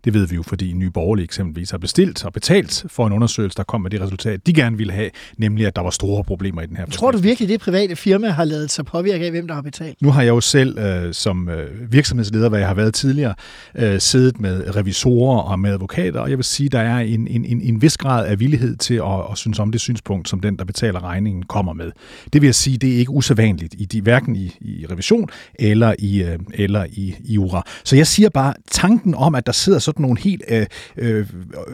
det 0.07 0.13
ved 0.13 0.27
vi 0.27 0.35
jo, 0.35 0.43
fordi 0.43 0.73
Nye 0.73 0.89
Borgerlige 0.89 1.23
eksempelvis 1.23 1.71
har 1.71 1.77
bestilt 1.77 2.25
og 2.25 2.33
betalt 2.33 2.85
for 2.87 3.07
en 3.07 3.13
undersøgelse, 3.13 3.57
der 3.57 3.63
kom 3.63 3.81
med 3.81 3.89
det 3.89 4.01
resultat, 4.01 4.47
de 4.47 4.53
gerne 4.53 4.77
ville 4.77 4.93
have, 4.93 5.09
nemlig 5.37 5.67
at 5.67 5.75
der 5.75 5.81
var 5.81 5.89
store 5.89 6.23
problemer 6.23 6.61
i 6.61 6.65
den 6.65 6.77
her 6.77 6.85
Tror 6.85 7.11
du 7.11 7.17
virkelig, 7.17 7.49
det 7.49 7.59
private 7.59 7.95
firma 7.95 8.29
har 8.29 8.43
lavet 8.43 8.71
sig 8.71 8.85
påvirke 8.85 9.25
af, 9.25 9.31
hvem 9.31 9.47
der 9.47 9.55
har 9.55 9.61
betalt? 9.61 10.01
Nu 10.01 10.11
har 10.11 10.21
jeg 10.21 10.29
jo 10.29 10.41
selv 10.41 10.79
øh, 10.79 11.13
som 11.13 11.49
øh, 11.49 11.91
virksomhedsleder, 11.91 12.49
hvad 12.49 12.59
jeg 12.59 12.67
har 12.67 12.75
været 12.75 12.93
tidligere, 12.93 13.33
øh, 13.75 13.99
siddet 13.99 14.39
med 14.39 14.75
revisorer 14.75 15.41
og 15.41 15.59
med 15.59 15.71
advokater, 15.71 16.19
og 16.19 16.29
jeg 16.29 16.37
vil 16.37 16.45
sige, 16.45 16.69
der 16.69 16.79
er 16.79 16.99
en, 16.99 17.27
en, 17.27 17.45
en, 17.45 17.61
en 17.61 17.81
vis 17.81 17.97
grad 17.97 18.25
af 18.25 18.39
villighed 18.39 18.75
til 18.75 18.93
at, 18.93 19.31
at 19.31 19.37
synes 19.37 19.59
om 19.59 19.71
det 19.71 19.81
synspunkt, 19.81 20.29
som 20.29 20.39
den, 20.39 20.57
der 20.57 20.65
betaler 20.65 21.03
regningen, 21.03 21.43
kommer 21.43 21.73
med. 21.73 21.91
Det 22.33 22.41
vil 22.41 22.47
jeg 22.47 22.55
sige, 22.55 22.77
det 22.77 22.93
er 22.93 22.97
ikke 22.97 23.11
usædvanligt, 23.11 23.75
i 23.77 23.85
de, 23.85 24.01
hverken 24.01 24.35
i, 24.35 24.55
i 24.61 24.85
revision 24.91 25.29
eller 25.55 25.93
i, 25.99 26.23
øh, 26.23 26.39
eller 26.53 26.85
i, 26.91 27.15
i 27.23 27.33
jura. 27.33 27.63
Så 27.83 27.95
jeg 27.95 28.07
siger 28.07 28.29
bare, 28.29 28.53
tanken 28.71 29.15
om, 29.15 29.35
at 29.35 29.45
der 29.45 29.51
sidder 29.51 29.79
sådan 29.79 29.96
nogle 30.01 30.19
helt 30.19 30.43
øh, 30.47 30.65
øh, 30.97 31.27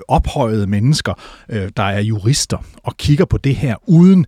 ophøjede 0.07 0.67
mennesker, 0.67 1.13
øh, 1.49 1.69
der 1.77 1.83
er 1.83 1.99
jurister, 1.99 2.57
og 2.83 2.97
kigger 2.97 3.25
på 3.25 3.37
det 3.37 3.55
her 3.55 3.75
uden 3.89 4.25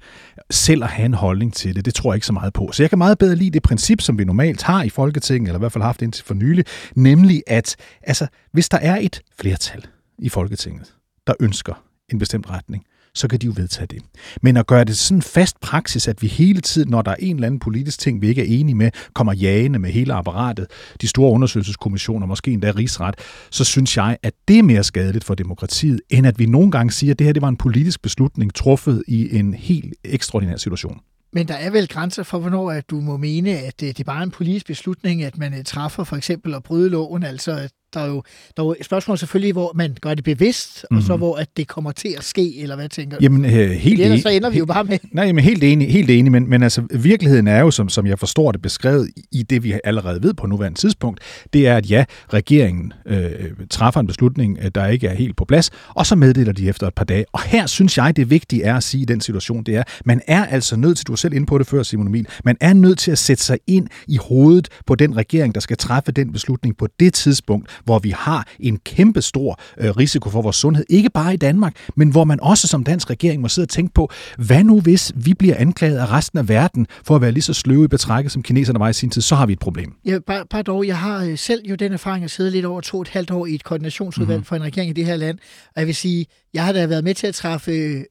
selv 0.52 0.84
at 0.84 0.90
have 0.90 1.06
en 1.06 1.14
holdning 1.14 1.54
til 1.54 1.76
det. 1.76 1.86
Det 1.86 1.94
tror 1.94 2.12
jeg 2.12 2.16
ikke 2.16 2.28
så 2.28 2.34
meget 2.34 2.54
på. 2.54 2.70
Så 2.72 2.84
jeg 2.84 2.90
kan 2.90 2.98
meget 2.98 3.18
bedre 3.18 3.36
lide 3.36 3.50
det 3.50 3.64
princip, 3.64 4.02
som 4.02 4.20
vi 4.20 4.24
normalt 4.24 4.64
har 4.64 4.84
i 4.84 4.90
Folketinget, 4.90 5.48
eller 5.48 5.60
i 5.60 5.62
hvert 5.62 5.72
fald 5.72 5.84
haft 5.84 6.02
indtil 6.02 6.26
for 6.26 6.34
nylig, 6.34 6.66
nemlig 6.96 7.44
at 7.48 7.76
altså, 8.04 8.28
hvis 8.52 8.70
der 8.70 8.78
er 8.78 8.98
et 9.02 9.22
flertal 9.40 9.86
i 10.20 10.30
Folketinget, 10.30 10.94
der 11.28 11.34
ønsker 11.40 11.84
en 12.10 12.20
bestemt 12.20 12.50
retning, 12.50 12.84
så 13.16 13.28
kan 13.28 13.40
de 13.40 13.46
jo 13.46 13.54
vedtage 13.56 13.88
det. 13.88 14.02
Men 14.42 14.58
at 14.58 14.68
gøre 14.68 14.84
det 14.84 14.98
sådan 14.98 15.22
fast 15.22 15.60
praksis, 15.62 16.08
at 16.08 16.22
vi 16.22 16.28
hele 16.28 16.62
tiden, 16.62 16.90
når 16.90 17.02
der 17.02 17.12
er 17.12 17.16
en 17.20 17.36
eller 17.36 17.48
anden 17.48 17.60
politisk 17.60 18.00
ting, 18.00 18.22
vi 18.22 18.28
ikke 18.28 18.42
er 18.42 18.60
enige 18.60 18.76
med, 18.76 18.92
kommer 19.14 19.34
jagende 19.34 19.80
med 19.80 19.92
hele 19.92 20.14
apparatet, 20.14 20.68
de 21.02 21.08
store 21.08 21.32
undersøgelseskommissioner, 21.32 22.28
måske 22.28 22.52
endda 22.52 22.72
rigsret, 22.76 23.16
så 23.52 23.64
synes 23.64 23.98
jeg, 23.98 24.18
at 24.24 24.34
det 24.48 24.60
er 24.60 24.64
mere 24.64 24.84
skadeligt 24.84 25.24
for 25.24 25.36
demokratiet, 25.36 26.02
end 26.10 26.28
at 26.28 26.40
vi 26.40 26.46
nogle 26.46 26.72
gange 26.72 26.92
siger, 26.92 27.14
at 27.14 27.20
det 27.20 27.26
her 27.26 27.34
det 27.34 27.42
var 27.42 27.50
en 27.50 27.58
politisk 27.58 28.02
beslutning 28.02 28.54
truffet 28.56 29.04
i 29.08 29.38
en 29.38 29.54
helt 29.54 29.94
ekstraordinær 30.04 30.58
situation. 30.58 31.00
Men 31.34 31.48
der 31.48 31.54
er 31.54 31.70
vel 31.70 31.88
grænser 31.88 32.24
for, 32.24 32.40
hvornår 32.40 32.72
at 32.72 32.90
du 32.90 33.02
må 33.02 33.18
mene, 33.18 33.50
at 33.50 33.80
det, 33.80 33.98
det 33.98 34.00
er 34.00 34.12
bare 34.12 34.24
en 34.24 34.32
politisk 34.32 34.66
beslutning, 34.66 35.24
at 35.24 35.38
man 35.38 35.54
øh, 35.54 35.64
træffer 35.64 36.04
for 36.04 36.16
eksempel 36.16 36.54
at 36.54 36.64
bryde 36.64 36.90
loven, 36.90 37.24
altså 37.24 37.52
at 37.52 37.72
der 37.96 38.02
er 38.02 38.08
jo, 38.08 38.24
der 38.58 38.64
er 38.64 38.68
jo 38.68 38.76
et 38.80 38.86
spørgsmål 38.86 39.18
selvfølgelig, 39.18 39.54
hvor 39.54 39.72
man 39.76 39.98
gør 40.02 40.14
det 40.14 40.24
bevidst, 40.24 40.86
mm. 40.92 40.98
og 40.98 41.04
så 41.04 41.14
Mhm. 41.14 41.20
hvor 41.20 41.36
at 41.36 41.48
det 41.58 41.68
kommer 41.68 41.92
til 41.92 42.16
at 42.18 42.24
ske, 42.24 42.62
eller 42.62 42.76
hvad 42.76 42.90
tænker 42.90 43.18
du? 43.18 43.24
Jamen, 43.24 43.46
øh, 43.46 43.70
helt 43.72 44.02
enig. 44.02 44.22
så 44.22 44.30
ender 44.30 44.50
vi 44.50 44.58
jo 44.58 44.66
bare 44.66 44.84
med... 44.84 44.98
Nej, 45.12 45.32
men 45.32 45.44
helt 45.44 45.64
enig, 45.64 45.92
helt 45.92 46.10
enig, 46.10 46.32
men, 46.32 46.50
men 46.50 46.64
altså 46.64 46.82
virkeligheden 46.92 47.48
er 47.48 47.60
jo, 47.60 47.72
som, 47.72 47.90
som 47.90 48.08
jeg 48.08 48.20
forstår 48.20 48.52
det 48.52 48.62
beskrevet 48.62 49.10
i 49.32 49.44
det, 49.44 49.64
vi 49.64 49.74
allerede 49.84 50.24
ved 50.24 50.34
på 50.34 50.48
nuværende 50.48 50.80
tidspunkt, 50.80 51.20
det 51.54 51.68
er, 51.68 51.78
at 51.78 51.90
ja, 51.90 52.06
regeringen 52.34 52.94
øh, 53.06 53.30
træffer 53.70 54.00
en 54.00 54.08
beslutning, 54.08 54.58
øh, 54.62 54.72
der 54.76 54.88
ikke 54.88 55.08
er 55.08 55.14
helt 55.16 55.38
på 55.38 55.46
plads, 55.46 55.70
og 55.90 56.06
så 56.06 56.16
meddeler 56.16 56.52
de 56.54 56.70
efter 56.70 56.88
et 56.88 56.94
par 56.94 57.06
dage. 57.06 57.26
Og 57.32 57.42
her 57.42 57.66
synes 57.68 57.98
jeg, 57.98 58.16
det 58.16 58.30
vigtige 58.30 58.64
er 58.64 58.76
at 58.78 58.84
sige 58.84 59.02
i 59.02 59.06
den 59.06 59.22
situation, 59.22 59.64
det 59.64 59.76
er, 59.76 59.84
man 60.06 60.22
er 60.28 60.46
altså 60.46 60.76
nødt 60.76 60.98
til, 60.98 61.08
du 61.08 61.12
var 61.12 61.18
selv 61.18 61.34
inde 61.34 61.46
på 61.46 61.58
det 61.58 61.68
før, 61.68 61.84
Simon 61.84 62.08
Emil, 62.08 62.28
man 62.46 62.58
er 62.62 62.74
nødt 62.74 63.00
til 63.00 63.12
at 63.12 63.18
sætte 63.18 63.44
sig 63.44 63.58
ind 63.68 63.88
i 64.08 64.18
hovedet 64.18 64.68
på 64.88 64.96
den 64.96 65.18
regering, 65.18 65.56
der 65.56 65.62
skal 65.62 65.78
træffe 65.78 66.12
den 66.12 66.32
beslutning 66.32 66.78
på 66.78 66.88
det 67.00 67.14
tidspunkt, 67.14 67.82
hvor 67.86 68.00
vi 68.00 68.10
har 68.10 68.48
en 68.60 68.78
kæmpe 68.78 69.22
stor 69.22 69.60
øh, 69.78 69.90
risiko 69.90 70.30
for 70.30 70.42
vores 70.42 70.56
sundhed, 70.56 70.86
ikke 70.90 71.10
bare 71.10 71.34
i 71.34 71.38
Danmark, 71.38 71.74
men 71.96 72.10
hvor 72.10 72.24
man 72.24 72.40
også 72.42 72.68
som 72.68 72.84
dansk 72.84 73.10
regering 73.10 73.42
må 73.42 73.48
sidde 73.48 73.66
og 73.66 73.70
tænke 73.70 73.94
på, 73.94 74.10
hvad 74.38 74.64
nu 74.64 74.82
hvis 74.82 75.12
vi 75.16 75.34
bliver 75.34 75.56
anklaget 75.58 75.98
af 75.98 76.12
resten 76.12 76.40
af 76.40 76.50
verden 76.50 76.88
for 77.04 77.16
at 77.16 77.22
være 77.22 77.32
lige 77.32 77.44
så 77.44 77.54
sløve 77.54 77.84
i 77.86 77.88
betrækket, 77.88 78.32
som 78.32 78.44
kineserne 78.44 78.80
var 78.80 78.90
i 78.90 78.94
sin 78.94 79.10
tid, 79.10 79.22
så 79.22 79.36
har 79.36 79.46
vi 79.46 79.54
et 79.54 79.60
problem. 79.60 79.94
Ja, 80.06 80.20
bare, 80.28 80.46
bare 80.50 80.62
dog, 80.64 80.88
jeg 80.88 80.98
har 80.98 81.24
øh, 81.24 81.38
selv 81.38 81.62
jo 81.70 81.76
den 81.76 81.94
erfaring 81.94 82.24
at 82.24 82.32
sidde 82.32 82.52
lidt 82.52 82.66
over 82.66 82.82
to 82.82 82.98
og 82.98 83.02
et 83.02 83.08
halvt 83.10 83.32
år 83.32 83.46
i 83.46 83.56
et 83.56 83.64
koordinationsudvalg 83.64 84.28
Mhm. 84.30 84.36
mm-hmm. 84.38 84.46
for 84.46 84.56
en 84.56 84.64
regering 84.64 84.90
i 84.90 84.94
det 84.94 85.06
her 85.06 85.16
land, 85.16 85.38
og 85.76 85.80
jeg 85.80 85.88
vil 85.88 85.96
sige, 85.96 86.26
jeg 86.54 86.66
har 86.66 86.74
da 86.74 86.86
været 86.86 87.04
med 87.04 87.14
til 87.16 87.28
at 87.28 87.36
træffe 87.36 87.72
øh, 87.72 88.02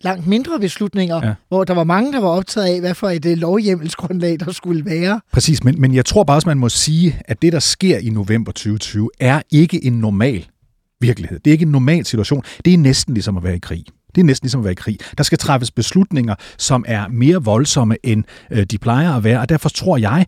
langt 0.00 0.26
mindre 0.26 0.60
beslutninger, 0.60 1.26
Ja. 1.26 1.34
hvor 1.48 1.64
der 1.64 1.74
var 1.74 1.84
mange, 1.84 2.12
der 2.12 2.20
var 2.20 2.28
optaget 2.28 2.66
af, 2.66 2.80
hvad 2.80 2.94
for 2.94 3.08
et 3.08 3.26
øh, 3.26 3.36
lovhjemmelsgrundlag 3.38 4.40
der 4.40 4.52
skulle 4.52 4.84
være. 4.84 5.20
Præcis, 5.32 5.64
men, 5.64 5.80
men 5.80 5.94
jeg 5.94 6.04
tror 6.04 6.24
bare 6.24 6.36
også, 6.36 6.48
man 6.48 6.58
må 6.58 6.68
sige, 6.68 7.20
at 7.24 7.42
det, 7.42 7.52
der 7.52 7.58
sker 7.58 7.98
i 7.98 8.08
november 8.10 8.52
2020, 8.52 9.10
er 9.20 9.42
ikke 9.50 9.84
en 9.84 9.92
normal 9.92 10.46
virkelighed. 11.00 11.38
Det 11.38 11.50
er 11.50 11.52
ikke 11.52 11.62
en 11.64 11.72
normal 11.72 12.04
situation. 12.04 12.42
Det 12.64 12.74
er 12.74 12.78
næsten 12.78 13.14
ligesom 13.14 13.36
at 13.36 13.44
være 13.44 13.56
i 13.56 13.58
krig. 13.58 13.84
Det 14.14 14.20
er 14.20 14.24
næsten 14.24 14.46
ligesom 14.46 14.60
at 14.60 14.64
være 14.64 14.72
i 14.72 14.74
krig. 14.74 14.98
Der 15.18 15.24
skal 15.24 15.38
træffes 15.38 15.70
beslutninger, 15.70 16.34
som 16.58 16.84
er 16.88 17.08
mere 17.08 17.44
voldsomme, 17.44 17.96
end 18.02 18.24
øh, 18.50 18.64
de 18.64 18.78
plejer 18.78 19.12
at 19.16 19.24
være, 19.24 19.40
og 19.40 19.48
derfor 19.48 19.68
tror 19.68 19.96
jeg, 19.96 20.26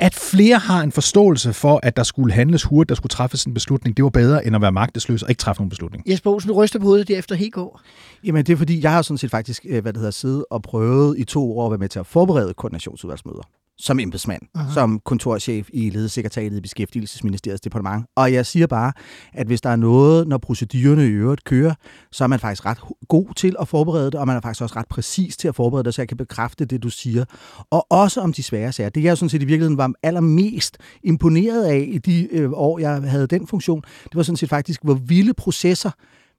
at 0.00 0.14
flere 0.14 0.58
har 0.58 0.82
en 0.82 0.92
forståelse 0.92 1.52
for, 1.52 1.80
at 1.82 1.96
der 1.96 2.02
skulle 2.02 2.34
handles 2.34 2.62
hurtigt, 2.62 2.88
der 2.88 2.94
skulle 2.94 3.10
træffes 3.10 3.44
en 3.44 3.54
beslutning. 3.54 3.96
Det 3.96 4.02
var 4.02 4.10
bedre, 4.10 4.46
end 4.46 4.56
at 4.56 4.62
være 4.62 4.72
magtesløs 4.72 5.22
og 5.22 5.30
ikke 5.30 5.40
træffe 5.40 5.60
nogen 5.60 5.70
beslutning. 5.70 6.10
Jesper 6.10 6.30
Olsen, 6.30 6.48
du 6.48 6.54
ryster 6.54 6.78
på 6.78 6.84
hovedet 6.84 7.08
derefter 7.08 7.34
helt 7.34 7.52
går. 7.52 7.80
Jamen, 8.24 8.46
det 8.46 8.52
er 8.52 8.56
fordi, 8.56 8.82
jeg 8.82 8.90
har 8.90 9.02
sådan 9.02 9.18
set 9.18 9.30
faktisk, 9.30 9.66
øh, 9.68 9.82
hvad 9.82 9.92
det 9.92 9.98
hedder, 9.98 10.10
siddet 10.10 10.44
og 10.50 10.62
prøvet 10.62 11.18
i 11.18 11.24
to 11.24 11.58
år 11.58 11.66
at 11.66 11.70
være 11.70 11.78
med 11.78 11.88
til 11.88 11.98
at 11.98 12.06
forberede 12.06 12.54
koordinationsudvalgsmøder 12.54 13.42
som 13.80 14.00
embedsmand, 14.00 14.42
Aha. 14.54 14.72
som 14.74 15.00
kontorchef 15.04 15.68
i 15.72 15.90
ledesekretariatet 15.90 16.56
i 16.56 16.60
Beskæftigelsesministeriets 16.60 17.60
departement. 17.60 18.06
Og 18.16 18.32
jeg 18.32 18.46
siger 18.46 18.66
bare, 18.66 18.92
at 19.32 19.46
hvis 19.46 19.60
der 19.60 19.70
er 19.70 19.76
noget, 19.76 20.28
når 20.28 20.38
procedurerne 20.38 21.06
i 21.06 21.10
øvrigt 21.10 21.44
kører, 21.44 21.74
så 22.12 22.24
er 22.24 22.28
man 22.28 22.40
faktisk 22.40 22.66
ret 22.66 22.78
god 23.08 23.34
til 23.34 23.56
at 23.60 23.68
forberede 23.68 24.06
det, 24.06 24.14
og 24.14 24.26
man 24.26 24.36
er 24.36 24.40
faktisk 24.40 24.62
også 24.62 24.76
ret 24.76 24.88
præcis 24.88 25.36
til 25.36 25.48
at 25.48 25.54
forberede 25.54 25.84
det, 25.84 25.94
så 25.94 26.02
jeg 26.02 26.08
kan 26.08 26.16
bekræfte 26.16 26.64
det, 26.64 26.82
du 26.82 26.90
siger. 26.90 27.24
Og 27.70 27.86
også 27.90 28.20
om 28.20 28.32
de 28.32 28.42
svære 28.42 28.72
sager. 28.72 28.88
Det 28.88 29.04
jeg 29.04 29.18
sådan 29.18 29.28
set 29.28 29.42
i 29.42 29.44
virkeligheden 29.44 29.78
var 29.78 29.92
allermest 30.02 30.78
imponeret 31.02 31.64
af 31.64 31.88
i 31.88 31.98
de 31.98 32.28
øh, 32.32 32.50
år, 32.52 32.78
jeg 32.78 33.02
havde 33.02 33.26
den 33.26 33.46
funktion, 33.46 33.82
det 34.04 34.14
var 34.14 34.22
sådan 34.22 34.36
set 34.36 34.48
faktisk, 34.48 34.80
hvor 34.84 34.94
vilde 34.94 35.34
processer 35.34 35.90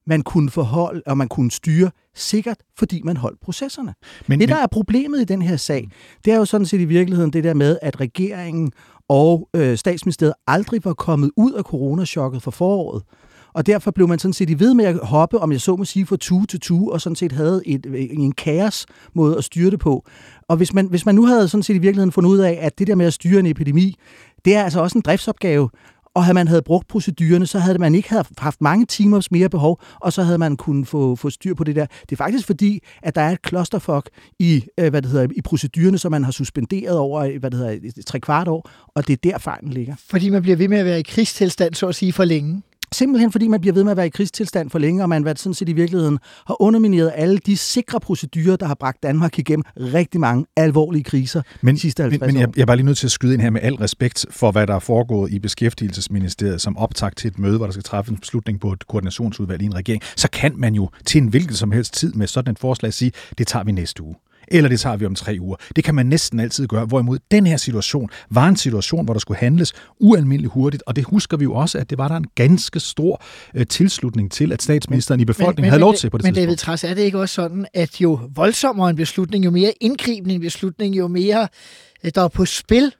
man 0.07 0.21
kunne 0.21 0.49
forholde, 0.49 1.01
og 1.05 1.17
man 1.17 1.27
kunne 1.27 1.51
styre 1.51 1.91
sikkert, 2.15 2.57
fordi 2.77 3.01
man 3.03 3.17
holdt 3.17 3.39
processerne. 3.39 3.93
Men, 4.27 4.39
Det, 4.39 4.49
der 4.49 4.55
er 4.55 4.67
problemet 4.67 5.21
i 5.21 5.23
den 5.23 5.41
her 5.41 5.57
sag, 5.57 5.89
det 6.25 6.33
er 6.33 6.37
jo 6.37 6.45
sådan 6.45 6.65
set 6.65 6.81
i 6.81 6.85
virkeligheden 6.85 7.33
det 7.33 7.43
der 7.43 7.53
med, 7.53 7.77
at 7.81 7.99
regeringen 7.99 8.71
og 9.09 9.49
øh, 9.55 9.77
statsministeriet 9.77 10.33
aldrig 10.47 10.85
var 10.85 10.93
kommet 10.93 11.31
ud 11.37 11.53
af 11.53 11.63
coronachokket 11.63 12.41
for 12.41 12.51
foråret. 12.51 13.03
Og 13.53 13.65
derfor 13.65 13.91
blev 13.91 14.07
man 14.07 14.19
sådan 14.19 14.33
set 14.33 14.49
i 14.49 14.59
ved 14.59 14.73
med 14.73 14.85
at 14.85 14.97
hoppe, 15.03 15.39
om 15.39 15.51
jeg 15.51 15.61
så 15.61 15.75
må 15.75 15.85
sige, 15.85 16.05
fra 16.05 16.17
tue 16.17 16.45
til 16.45 16.59
tue, 16.59 16.91
og 16.91 17.01
sådan 17.01 17.15
set 17.15 17.31
havde 17.31 17.61
et, 17.65 17.85
en 18.11 18.31
kaos 18.31 18.85
måde 19.13 19.37
at 19.37 19.43
styre 19.43 19.71
det 19.71 19.79
på. 19.79 20.05
Og 20.49 20.57
hvis 20.57 20.73
man, 20.73 20.87
hvis 20.87 21.05
man 21.05 21.15
nu 21.15 21.25
havde 21.25 21.47
sådan 21.47 21.63
set 21.63 21.75
i 21.75 21.77
virkeligheden 21.77 22.11
fundet 22.11 22.29
ud 22.29 22.37
af, 22.37 22.57
at 22.61 22.79
det 22.79 22.87
der 22.87 22.95
med 22.95 23.05
at 23.05 23.13
styre 23.13 23.39
en 23.39 23.45
epidemi, 23.45 23.95
det 24.45 24.55
er 24.55 24.63
altså 24.63 24.81
også 24.81 24.97
en 24.97 25.01
driftsopgave, 25.01 25.69
og 26.15 26.23
havde 26.23 26.33
man 26.33 26.47
havde 26.47 26.61
brugt 26.61 26.87
procedurerne, 26.87 27.45
så 27.47 27.59
havde 27.59 27.77
man 27.77 27.95
ikke 27.95 28.09
haft 28.37 28.61
mange 28.61 28.85
timers 28.85 29.31
mere 29.31 29.49
behov, 29.49 29.81
og 30.01 30.13
så 30.13 30.23
havde 30.23 30.37
man 30.37 30.57
kunnet 30.57 30.87
få, 30.87 31.15
få 31.15 31.29
styr 31.29 31.53
på 31.53 31.63
det 31.63 31.75
der. 31.75 31.85
Det 32.01 32.11
er 32.11 32.15
faktisk 32.15 32.45
fordi, 32.45 32.79
at 33.03 33.15
der 33.15 33.21
er 33.21 33.31
et 33.31 33.39
clusterfuck 33.47 34.09
i, 34.39 34.63
øh, 34.79 34.89
hvad 34.89 35.01
det 35.01 35.11
hedder, 35.11 35.27
i 35.35 35.41
procedurerne, 35.41 35.97
som 35.97 36.11
man 36.11 36.23
har 36.23 36.31
suspenderet 36.31 36.97
over 36.97 37.21
øh, 37.21 37.39
hvad 37.39 37.51
det 37.51 37.59
hedder, 37.59 37.79
et 37.97 38.05
tre 38.05 38.19
kvart 38.19 38.47
år, 38.47 38.69
og 38.95 39.07
det 39.07 39.13
er 39.13 39.31
der 39.31 39.37
fejlen 39.37 39.69
ligger. 39.69 39.95
Fordi 40.09 40.29
man 40.29 40.41
bliver 40.41 40.57
ved 40.57 40.67
med 40.67 40.77
at 40.77 40.85
være 40.85 40.99
i 40.99 41.03
krigstilstand, 41.03 41.73
så 41.73 41.87
at 41.87 41.95
sige, 41.95 42.13
for 42.13 42.23
længe. 42.23 42.61
Simpelthen 42.93 43.31
fordi 43.31 43.47
man 43.47 43.61
bliver 43.61 43.73
ved 43.73 43.83
med 43.83 43.91
at 43.91 43.97
være 43.97 44.07
i 44.07 44.09
krigstilstand 44.09 44.69
for 44.69 44.79
længe, 44.79 45.03
og 45.03 45.09
man 45.09 45.23
hvad 45.23 45.35
sådan 45.35 45.53
set 45.53 45.69
i 45.69 45.73
virkeligheden 45.73 46.19
har 46.47 46.61
undermineret 46.61 47.11
alle 47.15 47.37
de 47.37 47.57
sikre 47.57 47.99
procedurer, 47.99 48.55
der 48.55 48.65
har 48.65 48.75
bragt 48.75 49.03
Danmark 49.03 49.39
igennem 49.39 49.63
rigtig 49.77 50.19
mange 50.19 50.45
alvorlige 50.57 51.03
kriser 51.03 51.41
Men, 51.61 51.75
de 51.75 51.79
sidste 51.79 52.03
50 52.03 52.21
men, 52.21 52.33
men 52.33 52.41
jeg, 52.41 52.49
jeg 52.55 52.61
er 52.61 52.65
bare 52.65 52.75
lige 52.75 52.85
nødt 52.85 52.97
til 52.97 53.07
at 53.07 53.11
skyde 53.11 53.33
ind 53.33 53.41
her 53.41 53.49
med 53.49 53.61
al 53.63 53.73
respekt 53.73 54.25
for, 54.29 54.51
hvad 54.51 54.67
der 54.67 54.75
er 54.75 54.79
foregået 54.79 55.31
i 55.31 55.39
Beskæftigelsesministeriet 55.39 56.61
som 56.61 56.77
optakt 56.77 57.17
til 57.17 57.27
et 57.27 57.39
møde, 57.39 57.57
hvor 57.57 57.65
der 57.65 57.71
skal 57.71 57.83
træffes 57.83 58.11
en 58.11 58.17
beslutning 58.17 58.59
på 58.59 58.71
et 58.73 58.87
koordinationsudvalg 58.87 59.61
i 59.61 59.65
en 59.65 59.75
regering. 59.75 60.01
Så 60.15 60.29
kan 60.29 60.53
man 60.57 60.75
jo 60.75 60.89
til 61.05 61.21
en 61.21 61.27
hvilken 61.27 61.55
som 61.55 61.71
helst 61.71 61.93
tid 61.93 62.13
med 62.13 62.27
sådan 62.27 62.51
et 62.51 62.59
forslag 62.59 62.93
sige, 62.93 63.11
det 63.37 63.47
tager 63.47 63.63
vi 63.63 63.71
næste 63.71 64.03
uge. 64.03 64.15
Eller 64.51 64.69
det 64.69 64.79
tager 64.79 64.97
vi 64.97 65.05
om 65.05 65.15
tre 65.15 65.37
uger. 65.39 65.55
Det 65.75 65.83
kan 65.83 65.95
man 65.95 66.05
næsten 66.05 66.39
altid 66.39 66.67
gøre. 66.67 66.85
Hvorimod 66.85 67.19
den 67.31 67.47
her 67.47 67.57
situation 67.57 68.09
var 68.29 68.47
en 68.47 68.55
situation, 68.55 69.05
hvor 69.05 69.13
der 69.13 69.19
skulle 69.19 69.37
handles 69.37 69.73
ualmindeligt 69.99 70.53
hurtigt. 70.53 70.83
Og 70.85 70.95
det 70.95 71.03
husker 71.03 71.37
vi 71.37 71.43
jo 71.43 71.53
også, 71.53 71.77
at 71.77 71.89
det 71.89 71.97
var 71.97 72.07
der 72.07 72.15
en 72.15 72.27
ganske 72.35 72.79
stor 72.79 73.23
øh, 73.55 73.67
tilslutning 73.67 74.31
til, 74.31 74.51
at 74.51 74.61
statsministeren 74.61 75.19
i 75.19 75.25
befolkningen 75.25 75.69
havde 75.69 75.81
lov 75.81 75.95
til 75.95 76.09
på 76.09 76.17
det 76.17 76.23
Men 76.23 76.33
tidspunkt. 76.33 76.47
David 76.47 76.57
Træs, 76.57 76.83
er 76.83 76.93
det 76.93 77.01
ikke 77.01 77.19
også 77.19 77.35
sådan, 77.35 77.65
at 77.73 78.01
jo 78.01 78.19
voldsommere 78.35 78.89
en 78.89 78.95
beslutning, 78.95 79.45
jo 79.45 79.51
mere 79.51 79.73
indgribende 79.81 80.35
en 80.35 80.41
beslutning, 80.41 80.97
jo 80.97 81.07
mere 81.07 81.47
øh, 82.03 82.11
der 82.15 82.23
er 82.23 82.27
på 82.27 82.45
spil, 82.45 82.93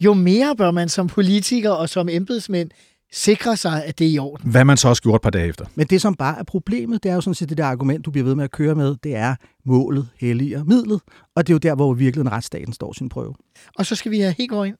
jo 0.00 0.14
mere 0.14 0.56
bør 0.56 0.70
man 0.70 0.88
som 0.88 1.06
politiker 1.06 1.70
og 1.70 1.88
som 1.88 2.08
embedsmænd 2.08 2.70
sikre 3.12 3.56
sig, 3.56 3.84
at 3.84 3.98
det 3.98 4.06
er 4.06 4.10
i 4.10 4.18
orden. 4.18 4.50
Hvad 4.50 4.64
man 4.64 4.76
så 4.76 4.88
også 4.88 5.02
gjort 5.02 5.14
et 5.14 5.22
par 5.22 5.30
dage 5.30 5.48
efter. 5.48 5.64
Men 5.74 5.86
det, 5.86 6.00
som 6.00 6.14
bare 6.14 6.38
er 6.38 6.42
problemet, 6.42 7.02
det 7.02 7.10
er 7.10 7.14
jo 7.14 7.20
sådan 7.20 7.34
set 7.34 7.48
det 7.48 7.58
der 7.58 7.66
argument, 7.66 8.04
du 8.04 8.10
bliver 8.10 8.24
ved 8.24 8.34
med 8.34 8.44
at 8.44 8.50
køre 8.50 8.74
med, 8.74 8.96
det 9.02 9.16
er 9.16 9.34
målet 9.64 10.08
helliger 10.16 10.64
midlet. 10.64 11.00
Og 11.34 11.46
det 11.46 11.52
er 11.52 11.54
jo 11.54 11.58
der, 11.58 11.74
hvor 11.74 11.94
virkelig 11.94 12.32
retsstaten 12.32 12.72
står 12.72 12.92
sin 12.92 13.08
prøve. 13.08 13.34
Og 13.78 13.86
så 13.86 13.94
skal 13.94 14.12
vi 14.12 14.20
have 14.20 14.34
helt 14.38 14.52
ind. 14.52 14.76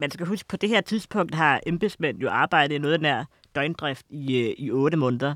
Man 0.00 0.10
skal 0.10 0.26
huske, 0.26 0.48
på 0.48 0.56
det 0.56 0.68
her 0.68 0.80
tidspunkt 0.80 1.34
har 1.34 1.60
embedsmænd 1.66 2.18
jo 2.18 2.28
arbejdet 2.30 2.74
i 2.74 2.78
noget 2.78 2.92
af 2.92 2.98
den 2.98 3.06
her 3.06 3.24
døgndrift 3.54 4.06
i, 4.10 4.38
øh, 4.38 4.54
i 4.58 4.70
otte 4.70 4.96
måneder. 4.96 5.34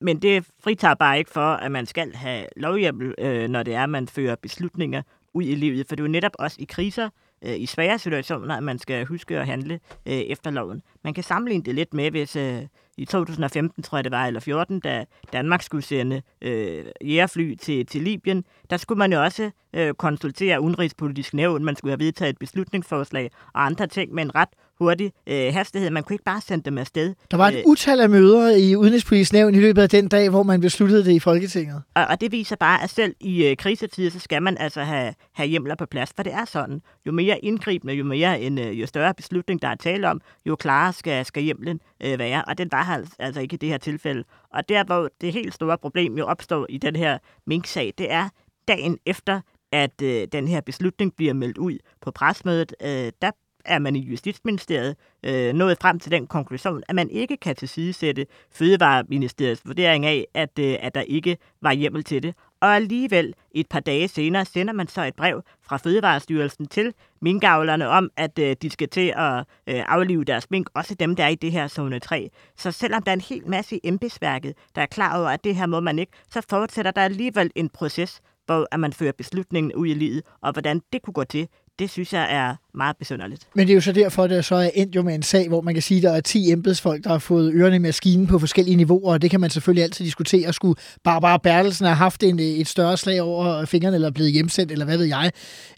Men 0.00 0.22
det 0.22 0.46
fritager 0.64 0.94
bare 0.94 1.18
ikke 1.18 1.30
for, 1.30 1.52
at 1.52 1.72
man 1.72 1.86
skal 1.86 2.14
have 2.14 2.46
lovhjemmel, 2.56 3.14
øh, 3.18 3.48
når 3.48 3.62
det 3.62 3.74
er, 3.74 3.82
at 3.82 3.90
man 3.90 4.08
fører 4.08 4.34
beslutninger 4.42 5.02
ud 5.34 5.42
i 5.42 5.54
livet. 5.54 5.86
For 5.88 5.96
det 5.96 6.02
er 6.02 6.06
jo 6.06 6.12
netop 6.12 6.32
også 6.38 6.56
i 6.60 6.64
kriser, 6.64 7.08
øh, 7.46 7.60
i 7.60 7.66
svære 7.66 7.98
situationer, 7.98 8.56
at 8.56 8.62
man 8.62 8.78
skal 8.78 9.06
huske 9.06 9.38
at 9.38 9.46
handle 9.46 9.80
øh, 10.06 10.12
efter 10.14 10.50
loven. 10.50 10.82
Man 11.04 11.14
kan 11.14 11.24
sammenligne 11.24 11.64
det 11.64 11.74
lidt 11.74 11.94
med, 11.94 12.10
hvis 12.10 12.36
øh, 12.36 12.62
i 12.96 13.04
2015, 13.04 13.82
tror 13.82 13.98
jeg 13.98 14.04
det 14.04 14.12
var, 14.12 14.26
eller 14.26 14.40
14, 14.40 14.80
da 14.80 15.04
Danmark 15.32 15.62
skulle 15.62 15.84
sende 15.84 16.22
øh, 16.42 16.84
jægerfly 17.04 17.54
til, 17.54 17.86
til 17.86 18.02
Libyen, 18.02 18.44
der 18.70 18.76
skulle 18.76 18.98
man 18.98 19.12
jo 19.12 19.22
også 19.22 19.50
øh, 19.72 19.94
konsultere 19.94 20.60
udenrigspolitisk 20.60 21.34
nævn, 21.34 21.64
man 21.64 21.76
skulle 21.76 21.92
have 21.92 22.00
vedtaget 22.00 22.30
et 22.30 22.38
beslutningsforslag 22.38 23.30
og 23.54 23.66
andre 23.66 23.86
ting 23.86 24.14
med 24.14 24.22
en 24.22 24.34
ret 24.34 24.48
hurtig 24.78 25.12
øh, 25.26 25.52
hastighed. 25.54 25.90
Man 25.90 26.02
kunne 26.02 26.14
ikke 26.14 26.24
bare 26.24 26.40
sende 26.40 26.64
dem 26.64 26.78
afsted. 26.78 27.14
Der 27.30 27.36
var 27.36 27.48
et 27.48 27.54
Øh, 27.58 27.62
utal 27.66 28.00
af 28.00 28.10
møder 28.10 28.56
i 28.56 28.76
Udenrigspolitisk 28.76 29.32
Nævn 29.32 29.54
i 29.54 29.60
løbet 29.60 29.82
af 29.82 29.88
den 29.88 30.08
dag, 30.08 30.30
hvor 30.30 30.42
man 30.42 30.60
besluttede 30.60 31.04
det 31.04 31.12
i 31.12 31.18
Folketinget. 31.18 31.82
Og, 31.94 32.04
og 32.06 32.20
det 32.20 32.32
viser 32.32 32.56
bare, 32.56 32.82
at 32.82 32.90
selv 32.90 33.14
i 33.20 33.46
øh, 33.46 33.56
krisetider, 33.56 34.10
så 34.10 34.18
skal 34.18 34.42
man 34.42 34.58
altså 34.58 34.82
have, 34.82 35.14
have 35.32 35.48
hjemler 35.48 35.74
på 35.74 35.86
plads. 35.86 36.12
For 36.16 36.22
det 36.22 36.32
er 36.32 36.44
sådan, 36.44 36.80
jo 37.06 37.12
mere 37.12 37.38
indgribende, 37.44 37.94
jo 37.94 38.04
mere 38.04 38.40
en, 38.40 38.58
øh, 38.58 38.80
jo 38.80 38.86
større 38.86 39.14
beslutning, 39.14 39.62
der 39.62 39.68
er 39.68 39.74
tale 39.74 40.10
om, 40.10 40.20
jo 40.46 40.56
klarere 40.56 40.92
skal, 40.92 41.24
skal 41.24 41.42
hjemlen 41.42 41.80
øh, 42.04 42.18
være. 42.18 42.44
Og 42.44 42.58
den 42.58 42.68
var 42.72 42.84
altså- 42.84 43.16
altså 43.18 43.40
ikke 43.40 43.54
i 43.54 43.56
det 43.56 43.68
her 43.68 43.78
tilfælde. 43.78 44.24
Og 44.54 44.68
der, 44.68 44.84
hvor 44.84 45.08
det 45.20 45.32
helt 45.32 45.54
store 45.54 45.78
problem 45.78 46.18
jo 46.18 46.24
opstår 46.24 46.66
i 46.68 46.78
den 46.78 46.96
her 46.96 47.18
mink-sag, 47.46 47.92
det 47.98 48.12
er 48.12 48.28
dagen 48.68 48.98
efter, 49.06 49.40
at 49.72 50.02
øh, 50.02 50.26
den 50.32 50.48
her 50.48 50.60
beslutning 50.60 51.16
bliver 51.16 51.34
meldt 51.34 51.58
ud 51.58 51.78
på 52.02 52.10
presmødet, 52.10 52.74
øh, 52.82 53.12
der 53.22 53.30
er 53.66 53.78
man 53.78 53.96
i 53.96 54.00
Justitsministeriet 54.00 54.96
øh, 55.22 55.54
nået 55.54 55.78
frem 55.80 55.98
til 55.98 56.12
den 56.12 56.26
konklusion, 56.26 56.82
at 56.88 56.94
man 56.94 57.10
ikke 57.10 57.36
kan 57.36 57.56
tilsidesætte 57.56 58.26
Fødevareministeriets 58.52 59.62
vurdering 59.66 60.06
af, 60.06 60.26
at, 60.34 60.58
øh, 60.58 60.76
at 60.80 60.94
der 60.94 61.00
ikke 61.00 61.36
var 61.62 61.72
hjemmel 61.72 62.04
til 62.04 62.22
det. 62.22 62.34
Og 62.60 62.68
alligevel, 62.68 63.34
et 63.52 63.68
par 63.68 63.80
dage 63.80 64.08
senere, 64.08 64.44
sender 64.44 64.72
man 64.72 64.88
så 64.88 65.02
et 65.04 65.14
brev 65.14 65.42
fra 65.62 65.76
Fødevarestyrelsen 65.76 66.66
til 66.66 66.94
minkavlerne 67.20 67.88
om, 67.88 68.10
at 68.16 68.38
øh, 68.38 68.56
de 68.62 68.70
skal 68.70 68.88
til 68.88 69.12
at 69.16 69.38
øh, 69.66 69.84
aflive 69.88 70.24
deres 70.24 70.50
mink, 70.50 70.70
også 70.74 70.94
dem, 70.94 71.16
der 71.16 71.24
er 71.24 71.28
i 71.28 71.34
det 71.34 71.52
her 71.52 71.68
zone 71.68 71.98
3. 71.98 72.30
Så 72.56 72.70
selvom 72.70 73.02
der 73.02 73.10
er 73.10 73.16
en 73.16 73.20
hel 73.20 73.48
masse 73.48 73.76
i 73.76 73.80
embedsværket, 73.84 74.54
der 74.74 74.82
er 74.82 74.86
klar 74.86 75.18
over, 75.18 75.28
at 75.28 75.44
det 75.44 75.56
her 75.56 75.66
må 75.66 75.80
man 75.80 75.98
ikke, 75.98 76.12
så 76.30 76.42
fortsætter 76.50 76.90
der 76.90 77.02
alligevel 77.02 77.50
en 77.54 77.68
proces, 77.68 78.20
hvor 78.46 78.66
at 78.72 78.80
man 78.80 78.92
fører 78.92 79.12
beslutningen 79.12 79.74
ud 79.74 79.86
i 79.86 79.94
livet, 79.94 80.22
og 80.40 80.52
hvordan 80.52 80.82
det 80.92 81.02
kunne 81.02 81.14
gå 81.14 81.24
til, 81.24 81.48
det 81.78 81.90
synes 81.90 82.12
jeg 82.12 82.34
er 82.34 82.54
meget 82.74 82.96
besynderligt. 82.96 83.48
Men 83.54 83.66
det 83.66 83.72
er 83.72 83.74
jo 83.74 83.80
så 83.80 83.92
derfor, 83.92 84.24
at 84.24 84.30
det 84.30 84.44
så 84.44 84.54
er 84.54 84.70
endt 84.74 84.96
jo 84.96 85.02
med 85.02 85.14
en 85.14 85.22
sag, 85.22 85.48
hvor 85.48 85.60
man 85.60 85.74
kan 85.74 85.82
sige, 85.82 85.98
at 85.98 86.02
der 86.02 86.12
er 86.12 86.20
10 86.20 86.52
embedsfolk, 86.52 87.04
der 87.04 87.10
har 87.10 87.18
fået 87.18 87.52
ørerne 87.54 87.76
i 87.76 87.78
maskinen 87.78 88.26
på 88.26 88.38
forskellige 88.38 88.76
niveauer, 88.76 89.12
og 89.12 89.22
det 89.22 89.30
kan 89.30 89.40
man 89.40 89.50
selvfølgelig 89.50 89.84
altid 89.84 90.04
diskutere. 90.04 90.52
Skulle 90.52 90.80
Barbara 91.04 91.36
Bertelsen 91.36 91.86
have 91.86 91.96
haft 91.96 92.22
en, 92.22 92.40
øh, 92.40 92.46
et 92.46 92.68
større 92.68 92.96
slag 92.96 93.22
over 93.22 93.64
fingrene, 93.64 93.94
eller 93.94 94.10
blevet 94.10 94.32
hjemsendt, 94.32 94.72
eller 94.72 94.84
hvad 94.84 94.98
ved 94.98 95.06
jeg? 95.06 95.32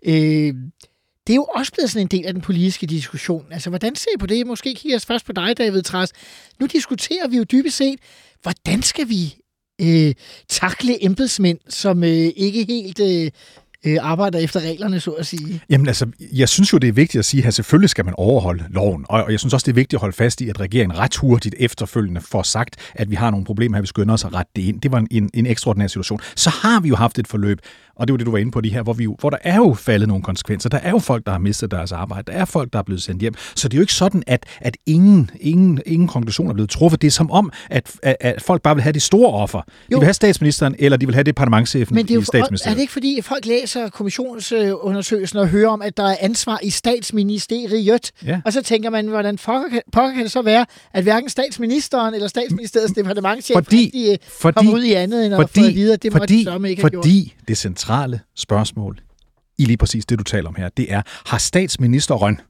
Øh, 0.06 0.54
det 1.26 1.32
er 1.32 1.36
jo 1.36 1.44
også 1.44 1.72
blevet 1.72 1.90
sådan 1.90 2.06
en 2.06 2.08
del 2.08 2.26
af 2.26 2.32
den 2.32 2.42
politiske 2.42 2.86
diskussion. 2.86 3.46
Altså, 3.50 3.70
hvordan 3.70 3.94
ser 3.96 4.10
I 4.14 4.18
på 4.18 4.26
det? 4.26 4.46
Måske 4.46 4.74
kigger 4.74 4.94
jeg 4.94 5.02
først 5.02 5.26
på 5.26 5.32
dig, 5.32 5.58
David 5.58 5.82
Træs. 5.82 6.12
Nu 6.60 6.66
diskuterer 6.66 7.28
vi 7.28 7.36
jo 7.36 7.44
dybest 7.44 7.76
set, 7.76 7.98
hvordan 8.42 8.82
skal 8.82 9.08
vi 9.08 9.34
øh, 9.80 10.14
takle 10.48 11.04
embedsmænd, 11.04 11.58
som 11.68 12.04
øh, 12.04 12.30
ikke 12.36 12.64
helt 12.64 13.00
øh, 13.00 13.30
øh, 13.86 13.96
arbejder 14.00 14.38
efter 14.38 14.60
reglerne, 14.60 15.00
så 15.00 15.10
at 15.10 15.26
sige. 15.26 15.60
Jamen 15.70 15.86
altså, 15.86 16.06
jeg 16.32 16.48
synes 16.48 16.72
jo, 16.72 16.78
det 16.78 16.88
er 16.88 16.92
vigtigt 16.92 17.18
at 17.18 17.24
sige, 17.24 17.46
at 17.46 17.54
selvfølgelig 17.54 17.90
skal 17.90 18.04
man 18.04 18.14
overholde 18.16 18.64
loven, 18.70 19.04
og 19.08 19.32
jeg 19.32 19.38
synes 19.38 19.54
også, 19.54 19.64
det 19.64 19.72
er 19.72 19.74
vigtigt 19.74 19.94
at 19.94 20.00
holde 20.00 20.16
fast 20.16 20.40
i, 20.40 20.48
at 20.48 20.60
regeringen 20.60 20.98
ret 20.98 21.16
hurtigt 21.16 21.54
efterfølgende 21.58 22.20
får 22.20 22.42
sagt, 22.42 22.76
at 22.94 23.10
vi 23.10 23.14
har 23.14 23.30
nogle 23.30 23.46
problemer 23.46 23.76
her, 23.76 23.80
vi 23.80 23.86
skynder 23.86 24.14
os 24.14 24.24
at 24.24 24.34
rette 24.34 24.52
det 24.56 24.62
ind. 24.62 24.80
Det 24.80 24.92
var 24.92 25.04
en, 25.10 25.30
en 25.34 25.46
ekstraordinær 25.46 25.86
situation. 25.86 26.20
Så 26.36 26.50
har 26.50 26.80
vi 26.80 26.88
jo 26.88 26.96
haft 26.96 27.18
et 27.18 27.28
forløb, 27.28 27.58
og 27.98 28.06
det 28.06 28.12
var 28.12 28.16
det, 28.16 28.26
du 28.26 28.30
var 28.30 28.38
inde 28.38 28.52
på 28.52 28.60
de 28.60 28.68
her, 28.68 28.82
hvor, 28.82 28.92
vi 28.92 29.04
jo, 29.04 29.16
hvor 29.20 29.30
der 29.30 29.36
er 29.42 29.56
jo 29.56 29.74
faldet 29.74 30.08
nogle 30.08 30.22
konsekvenser. 30.22 30.68
Der 30.68 30.78
er 30.78 30.90
jo 30.90 30.98
folk, 30.98 31.26
der 31.26 31.32
har 31.32 31.38
mistet 31.38 31.70
deres 31.70 31.92
arbejde. 31.92 32.32
Der 32.32 32.38
er 32.38 32.44
folk, 32.44 32.72
der 32.72 32.78
er 32.78 32.82
blevet 32.82 33.02
sendt 33.02 33.20
hjem. 33.20 33.34
Så 33.54 33.68
det 33.68 33.74
er 33.74 33.78
jo 33.78 33.82
ikke 33.82 33.92
sådan, 33.92 34.22
at, 34.26 34.46
at 34.60 34.76
ingen, 34.86 35.30
ingen, 35.40 35.80
ingen 35.86 36.08
konklusion 36.08 36.48
er 36.50 36.54
blevet 36.54 36.70
truffet. 36.70 37.02
Det 37.02 37.06
er 37.06 37.10
som 37.12 37.30
om, 37.30 37.52
at, 37.70 37.90
at, 38.02 38.16
at 38.20 38.42
folk 38.42 38.62
bare 38.62 38.74
vil 38.74 38.82
have 38.82 38.92
de 38.92 39.00
store 39.00 39.32
offer. 39.32 39.58
De 39.58 39.64
jo. 39.92 39.98
vil 39.98 40.04
have 40.06 40.14
statsministeren, 40.14 40.74
eller 40.78 40.98
de 40.98 41.06
vil 41.06 41.14
have 41.14 41.24
departementchefen 41.24 41.94
Men 41.94 42.04
det 42.04 42.10
er, 42.10 42.14
jo, 42.14 42.20
i 42.20 42.24
statsministeriet. 42.24 42.72
er 42.72 42.74
det 42.74 42.80
ikke 42.80 42.92
fordi, 42.92 43.18
at 43.18 43.24
folk 43.24 43.46
læser 43.46 43.88
kommissionsundersøgelsen 43.88 45.38
og 45.38 45.48
hører 45.48 45.68
om, 45.68 45.82
at 45.82 45.96
der 45.96 46.04
er 46.08 46.16
ansvar 46.20 46.58
i 46.62 46.70
statsministeriet? 46.70 48.10
Ja. 48.26 48.40
Og 48.44 48.52
så 48.52 48.62
tænker 48.62 48.90
man, 48.90 49.06
hvordan 49.06 49.38
pokker 49.44 49.68
kan, 49.68 49.80
pokker 49.92 50.14
kan 50.14 50.22
det 50.22 50.30
så 50.32 50.42
være, 50.42 50.66
at 50.94 51.02
hverken 51.02 51.28
statsministeren 51.30 52.14
eller 52.14 52.28
statsministeriets 52.28 52.92
departementchef 52.92 53.54
Fordi- 53.54 54.10
øh, 54.12 54.16
fordi- 54.40 54.54
kommer 54.56 54.72
ud 54.72 54.82
i 54.82 54.92
andet, 54.92 55.26
end 55.26 55.34
at 55.34 55.40
fordi, 55.40 55.60
få 55.60 55.66
at 55.66 55.74
vide, 55.74 55.92
at 55.92 56.02
det 56.02 56.12
må 56.12 56.18
fordi, 56.18 56.38
de 56.38 56.44
sørme 56.44 56.70
ikke 56.70 56.82
fordi 56.82 57.34
det 57.48 57.58
centrale 57.58 57.87
spørgsmål 58.34 59.00
i 59.58 59.64
lige 59.64 59.76
præcis 59.76 60.06
det, 60.06 60.18
du 60.18 60.24
taler 60.24 60.48
om 60.48 60.54
her, 60.54 60.68
det 60.68 60.92
er, 60.92 61.02
har 61.26 61.38
statsministeren, 61.38 62.40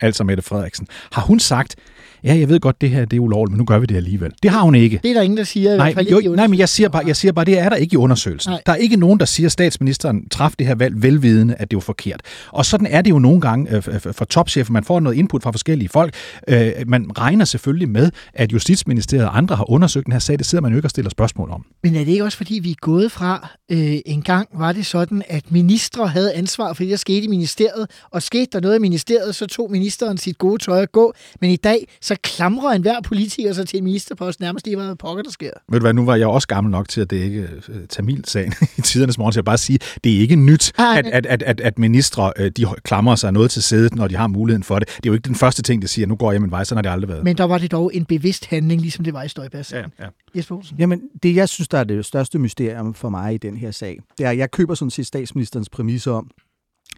altså 0.00 0.24
Mette 0.24 0.42
Frederiksen, 0.42 0.86
har 1.12 1.22
hun 1.22 1.40
sagt, 1.40 1.76
ja, 2.24 2.38
jeg 2.38 2.48
ved 2.48 2.60
godt, 2.60 2.80
det 2.80 2.90
her 2.90 3.04
det 3.04 3.16
er 3.16 3.20
ulovligt, 3.20 3.52
men 3.52 3.58
nu 3.58 3.64
gør 3.64 3.78
vi 3.78 3.86
det 3.86 3.96
alligevel. 3.96 4.32
Det 4.42 4.50
har 4.50 4.62
hun 4.62 4.74
ikke. 4.74 5.00
Det 5.02 5.10
er 5.10 5.14
der 5.14 5.22
ingen, 5.22 5.36
der 5.36 5.44
siger. 5.44 5.76
Nej, 5.76 5.94
fald 5.94 6.08
jo, 6.08 6.34
nej, 6.34 6.46
men 6.46 6.58
jeg 6.58 6.68
siger, 6.68 6.88
bare, 6.88 7.02
jeg 7.06 7.16
siger 7.16 7.32
bare, 7.32 7.44
det 7.44 7.58
er 7.58 7.68
der 7.68 7.76
ikke 7.76 7.94
i 7.94 7.96
undersøgelsen. 7.96 8.50
Nej. 8.50 8.62
Der 8.66 8.72
er 8.72 8.76
ikke 8.76 8.96
nogen, 8.96 9.20
der 9.20 9.26
siger, 9.26 9.46
at 9.46 9.52
statsministeren 9.52 10.28
traf 10.28 10.52
det 10.58 10.66
her 10.66 10.74
valg 10.74 11.02
velvidende, 11.02 11.54
at 11.54 11.70
det 11.70 11.76
var 11.76 11.80
forkert. 11.80 12.20
Og 12.48 12.66
sådan 12.66 12.86
er 12.86 13.02
det 13.02 13.10
jo 13.10 13.18
nogle 13.18 13.40
gange 13.40 13.76
øh, 13.76 13.82
for, 13.82 14.12
for 14.12 14.24
topchefer. 14.24 14.72
Man 14.72 14.84
får 14.84 15.00
noget 15.00 15.16
input 15.16 15.42
fra 15.42 15.50
forskellige 15.50 15.88
folk. 15.88 16.14
Øh, 16.48 16.72
man 16.86 17.18
regner 17.18 17.44
selvfølgelig 17.44 17.88
med, 17.88 18.10
at 18.34 18.52
Justitsministeriet 18.52 19.26
og 19.26 19.36
andre 19.36 19.56
har 19.56 19.70
undersøgt 19.70 20.06
den 20.06 20.12
her 20.12 20.18
sag. 20.18 20.38
Det 20.38 20.46
sidder 20.46 20.62
man 20.62 20.72
jo 20.72 20.78
ikke 20.78 20.86
og 20.86 20.90
stiller 20.90 21.10
spørgsmål 21.10 21.50
om. 21.50 21.64
Men 21.82 21.94
er 21.94 22.04
det 22.04 22.12
ikke 22.12 22.24
også, 22.24 22.36
fordi 22.36 22.58
vi 22.62 22.70
er 22.70 22.74
gået 22.80 23.12
fra, 23.12 23.48
øh, 23.70 23.96
en 24.06 24.22
gang 24.22 24.48
var 24.54 24.72
det 24.72 24.86
sådan, 24.86 25.22
at 25.28 25.52
ministre 25.52 26.08
havde 26.08 26.32
ansvar 26.34 26.72
for 26.72 26.82
det, 26.82 26.90
der 26.90 26.96
skete 26.96 27.24
i 27.24 27.28
ministeriet, 27.28 27.86
og 28.10 28.22
skete 28.22 28.46
der 28.52 28.60
noget 28.60 28.76
i 28.76 28.80
ministeriet, 28.80 29.34
så 29.34 29.46
tog 29.46 29.70
ministeren 29.70 30.18
sit 30.18 30.38
gode 30.38 30.62
tøj 30.62 30.82
at 30.82 30.92
gå. 30.92 31.14
Men 31.40 31.50
i 31.50 31.56
dag, 31.56 31.88
så 32.08 32.16
klamrer 32.22 32.70
enhver 32.72 33.00
politiker 33.00 33.52
sig 33.52 33.68
til 33.68 33.78
en 33.78 33.84
ministerpost, 33.84 34.40
nærmest 34.40 34.66
lige 34.66 34.76
hvad 34.76 34.96
pokker, 34.96 35.22
der 35.22 35.30
sker. 35.30 35.50
Ved 35.68 35.80
du 35.80 35.84
hvad, 35.84 35.94
nu 35.94 36.04
var 36.04 36.16
jeg 36.16 36.26
også 36.26 36.48
gammel 36.48 36.70
nok 36.70 36.88
til 36.88 37.00
at 37.00 37.10
dække 37.10 37.48
øh, 37.68 37.86
Tamil-sagen 37.88 38.54
i 38.78 38.80
tidernes 38.80 39.18
morgen, 39.18 39.32
så 39.32 39.38
jeg 39.38 39.42
vil 39.42 39.46
bare 39.46 39.58
sige, 39.58 39.78
det 40.04 40.16
er 40.16 40.20
ikke 40.20 40.36
nyt, 40.36 40.72
Ej, 40.78 40.98
at, 40.98 41.06
at, 41.06 41.26
at, 41.26 41.42
at, 41.42 41.60
at 41.60 41.78
ministre 41.78 42.32
øh, 42.36 42.50
de 42.50 42.66
klamrer 42.82 43.16
sig 43.16 43.32
noget 43.32 43.50
til 43.50 43.62
sædet, 43.62 43.94
når 43.94 44.08
de 44.08 44.16
har 44.16 44.26
muligheden 44.26 44.62
for 44.62 44.78
det. 44.78 44.88
Det 44.88 44.94
er 44.94 45.00
jo 45.06 45.12
ikke 45.12 45.28
den 45.28 45.34
første 45.34 45.62
ting, 45.62 45.82
de 45.82 45.88
siger, 45.88 46.06
nu 46.06 46.16
går 46.16 46.32
jeg 46.32 46.40
min 46.40 46.50
vej, 46.50 46.64
sådan 46.64 46.76
har 46.76 46.82
det 46.82 46.90
aldrig 46.90 47.08
været. 47.08 47.24
Men 47.24 47.36
der 47.36 47.44
var 47.44 47.58
det 47.58 47.70
dog 47.72 47.90
en 47.94 48.04
bevidst 48.04 48.46
handling, 48.46 48.80
ligesom 48.80 49.04
det 49.04 49.14
var 49.14 49.22
i 49.22 49.28
Støjbergs. 49.28 49.72
ja, 49.72 49.78
ja. 49.78 50.06
Jesper 50.36 50.56
Olsen. 50.56 50.76
Jamen, 50.78 51.02
det 51.22 51.34
jeg 51.34 51.48
synes, 51.48 51.68
der 51.68 51.78
er 51.78 51.84
det 51.84 52.04
største 52.04 52.38
mysterium 52.38 52.94
for 52.94 53.08
mig 53.08 53.34
i 53.34 53.38
den 53.38 53.56
her 53.56 53.70
sag, 53.70 53.98
det 54.18 54.26
er, 54.26 54.30
at 54.30 54.38
jeg 54.38 54.50
køber 54.50 54.74
sådan 54.74 54.90
set 54.90 55.06
statsministerens 55.06 55.68
præmisser 55.68 56.12
om, 56.12 56.30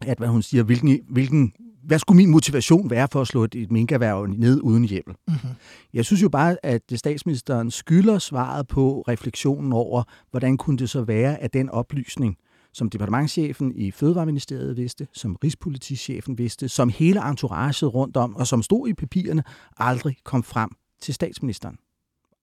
at 0.06 0.18
hvad 0.18 0.28
hun 0.28 0.42
siger, 0.42 0.62
hvilken, 0.62 0.98
hvilken, 1.08 1.52
hvad 1.82 1.98
skulle 1.98 2.16
min 2.16 2.30
motivation 2.30 2.90
være 2.90 3.08
for 3.12 3.20
at 3.20 3.26
slå 3.26 3.44
et, 3.44 3.54
et 3.54 3.72
minkerhverv 3.72 4.26
ned 4.26 4.60
uden 4.62 4.84
hjemmel? 4.84 5.16
Mm-hmm. 5.28 5.50
Jeg 5.94 6.04
synes 6.04 6.22
jo 6.22 6.28
bare, 6.28 6.56
at 6.62 6.82
statsministeren 6.94 7.70
skylder 7.70 8.18
svaret 8.18 8.68
på 8.68 9.04
refleksionen 9.08 9.72
over, 9.72 10.02
hvordan 10.30 10.56
kunne 10.56 10.78
det 10.78 10.90
så 10.90 11.02
være, 11.02 11.42
at 11.42 11.52
den 11.52 11.70
oplysning, 11.70 12.36
som 12.72 12.90
departementchefen 12.90 13.72
i 13.76 13.90
Fødevareministeriet 13.90 14.76
vidste, 14.76 15.06
som 15.12 15.36
Rigspolitichefen 15.44 16.38
vidste, 16.38 16.68
som 16.68 16.88
hele 16.88 17.28
entouraget 17.28 17.94
rundt 17.94 18.16
om, 18.16 18.36
og 18.36 18.46
som 18.46 18.62
stod 18.62 18.88
i 18.88 18.94
papirerne, 18.94 19.42
aldrig 19.76 20.16
kom 20.24 20.42
frem 20.42 20.70
til 21.02 21.14
statsministeren. 21.14 21.76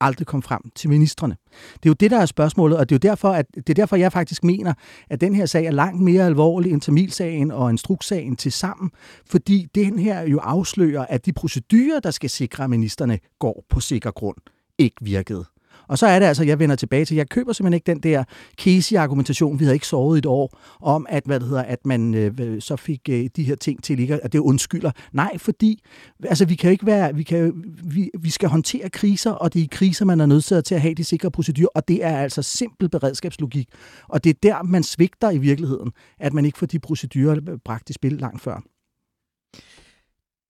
Aldrig 0.01 0.27
kom 0.27 0.41
frem 0.41 0.61
til 0.75 0.89
ministerne. 0.89 1.35
Det 1.73 1.85
er 1.85 1.89
jo 1.89 1.93
det, 1.93 2.11
der 2.11 2.19
er 2.19 2.25
spørgsmålet, 2.25 2.77
og 2.77 2.89
det 2.89 2.95
er 2.95 2.99
jo 3.07 3.09
derfor, 3.09 3.29
at, 3.29 3.45
det 3.55 3.69
er 3.69 3.73
derfor, 3.73 3.95
jeg 3.95 4.11
faktisk 4.11 4.43
mener, 4.43 4.73
at 5.09 5.21
den 5.21 5.35
her 5.35 5.45
sag 5.45 5.65
er 5.65 5.71
langt 5.71 6.01
mere 6.01 6.25
alvorlig 6.25 6.71
end 6.71 6.81
Tamilsagen 6.81 7.51
og 7.51 7.69
instrukssagen 7.69 8.35
til 8.35 8.51
sammen, 8.51 8.91
fordi 9.25 9.67
den 9.75 9.99
her 9.99 10.21
jo 10.21 10.39
afslører, 10.39 11.05
at 11.09 11.25
de 11.25 11.33
procedurer, 11.33 11.99
der 11.99 12.11
skal 12.11 12.29
sikre, 12.29 12.63
at 12.63 12.69
ministerne 12.69 13.19
går 13.39 13.65
på 13.69 13.79
sikker 13.79 14.11
grund, 14.11 14.37
ikke 14.77 14.95
virkede. 15.01 15.45
Og 15.87 15.97
så 15.97 16.07
er 16.07 16.19
det 16.19 16.25
altså, 16.25 16.43
jeg 16.43 16.59
vender 16.59 16.75
tilbage 16.75 17.05
til, 17.05 17.17
jeg 17.17 17.29
køber 17.29 17.53
simpelthen 17.53 17.73
ikke 17.73 17.91
den 17.91 17.99
der 17.99 18.23
Casey-argumentation, 18.61 19.59
vi 19.59 19.65
havde 19.65 19.75
ikke 19.75 19.87
sovet 19.87 20.17
i 20.17 20.19
et 20.19 20.25
år, 20.25 20.59
om 20.81 21.05
at, 21.09 21.23
hvad 21.25 21.39
det 21.39 21.47
hedder, 21.47 21.63
at 21.63 21.85
man 21.85 22.13
øh, 22.13 22.61
så 22.61 22.75
fik 22.75 23.01
øh, 23.09 23.29
de 23.35 23.43
her 23.43 23.55
ting 23.55 23.83
til 23.83 23.99
ikke, 23.99 24.23
at 24.23 24.33
det 24.33 24.39
undskylder. 24.39 24.91
Nej, 25.11 25.37
fordi 25.37 25.83
altså, 26.23 26.45
vi 26.45 26.55
kan 26.55 26.67
jo 26.67 26.71
ikke 26.71 26.85
være, 26.85 27.15
vi, 27.15 27.23
kan, 27.23 27.63
vi, 27.83 28.09
vi 28.19 28.29
skal 28.29 28.49
håndtere 28.49 28.89
kriser, 28.89 29.31
og 29.31 29.53
det 29.53 29.59
er 29.59 29.63
i 29.63 29.69
kriser, 29.71 30.05
man 30.05 30.19
er 30.19 30.25
nødt 30.25 30.45
til 30.45 30.75
at 30.75 30.81
have 30.81 30.93
de 30.93 31.03
sikre 31.03 31.31
procedurer, 31.31 31.69
og 31.75 31.87
det 31.87 32.05
er 32.05 32.17
altså 32.17 32.41
simpel 32.41 32.89
beredskabslogik. 32.89 33.69
Og 34.07 34.23
det 34.23 34.29
er 34.29 34.39
der, 34.43 34.63
man 34.63 34.83
svigter 34.83 35.29
i 35.31 35.37
virkeligheden, 35.37 35.91
at 36.19 36.33
man 36.33 36.45
ikke 36.45 36.57
får 36.57 36.65
de 36.65 36.79
procedurer 36.79 37.57
bragt 37.65 37.89
i 37.89 37.93
spil 37.93 38.13
langt 38.13 38.41
før. 38.41 38.61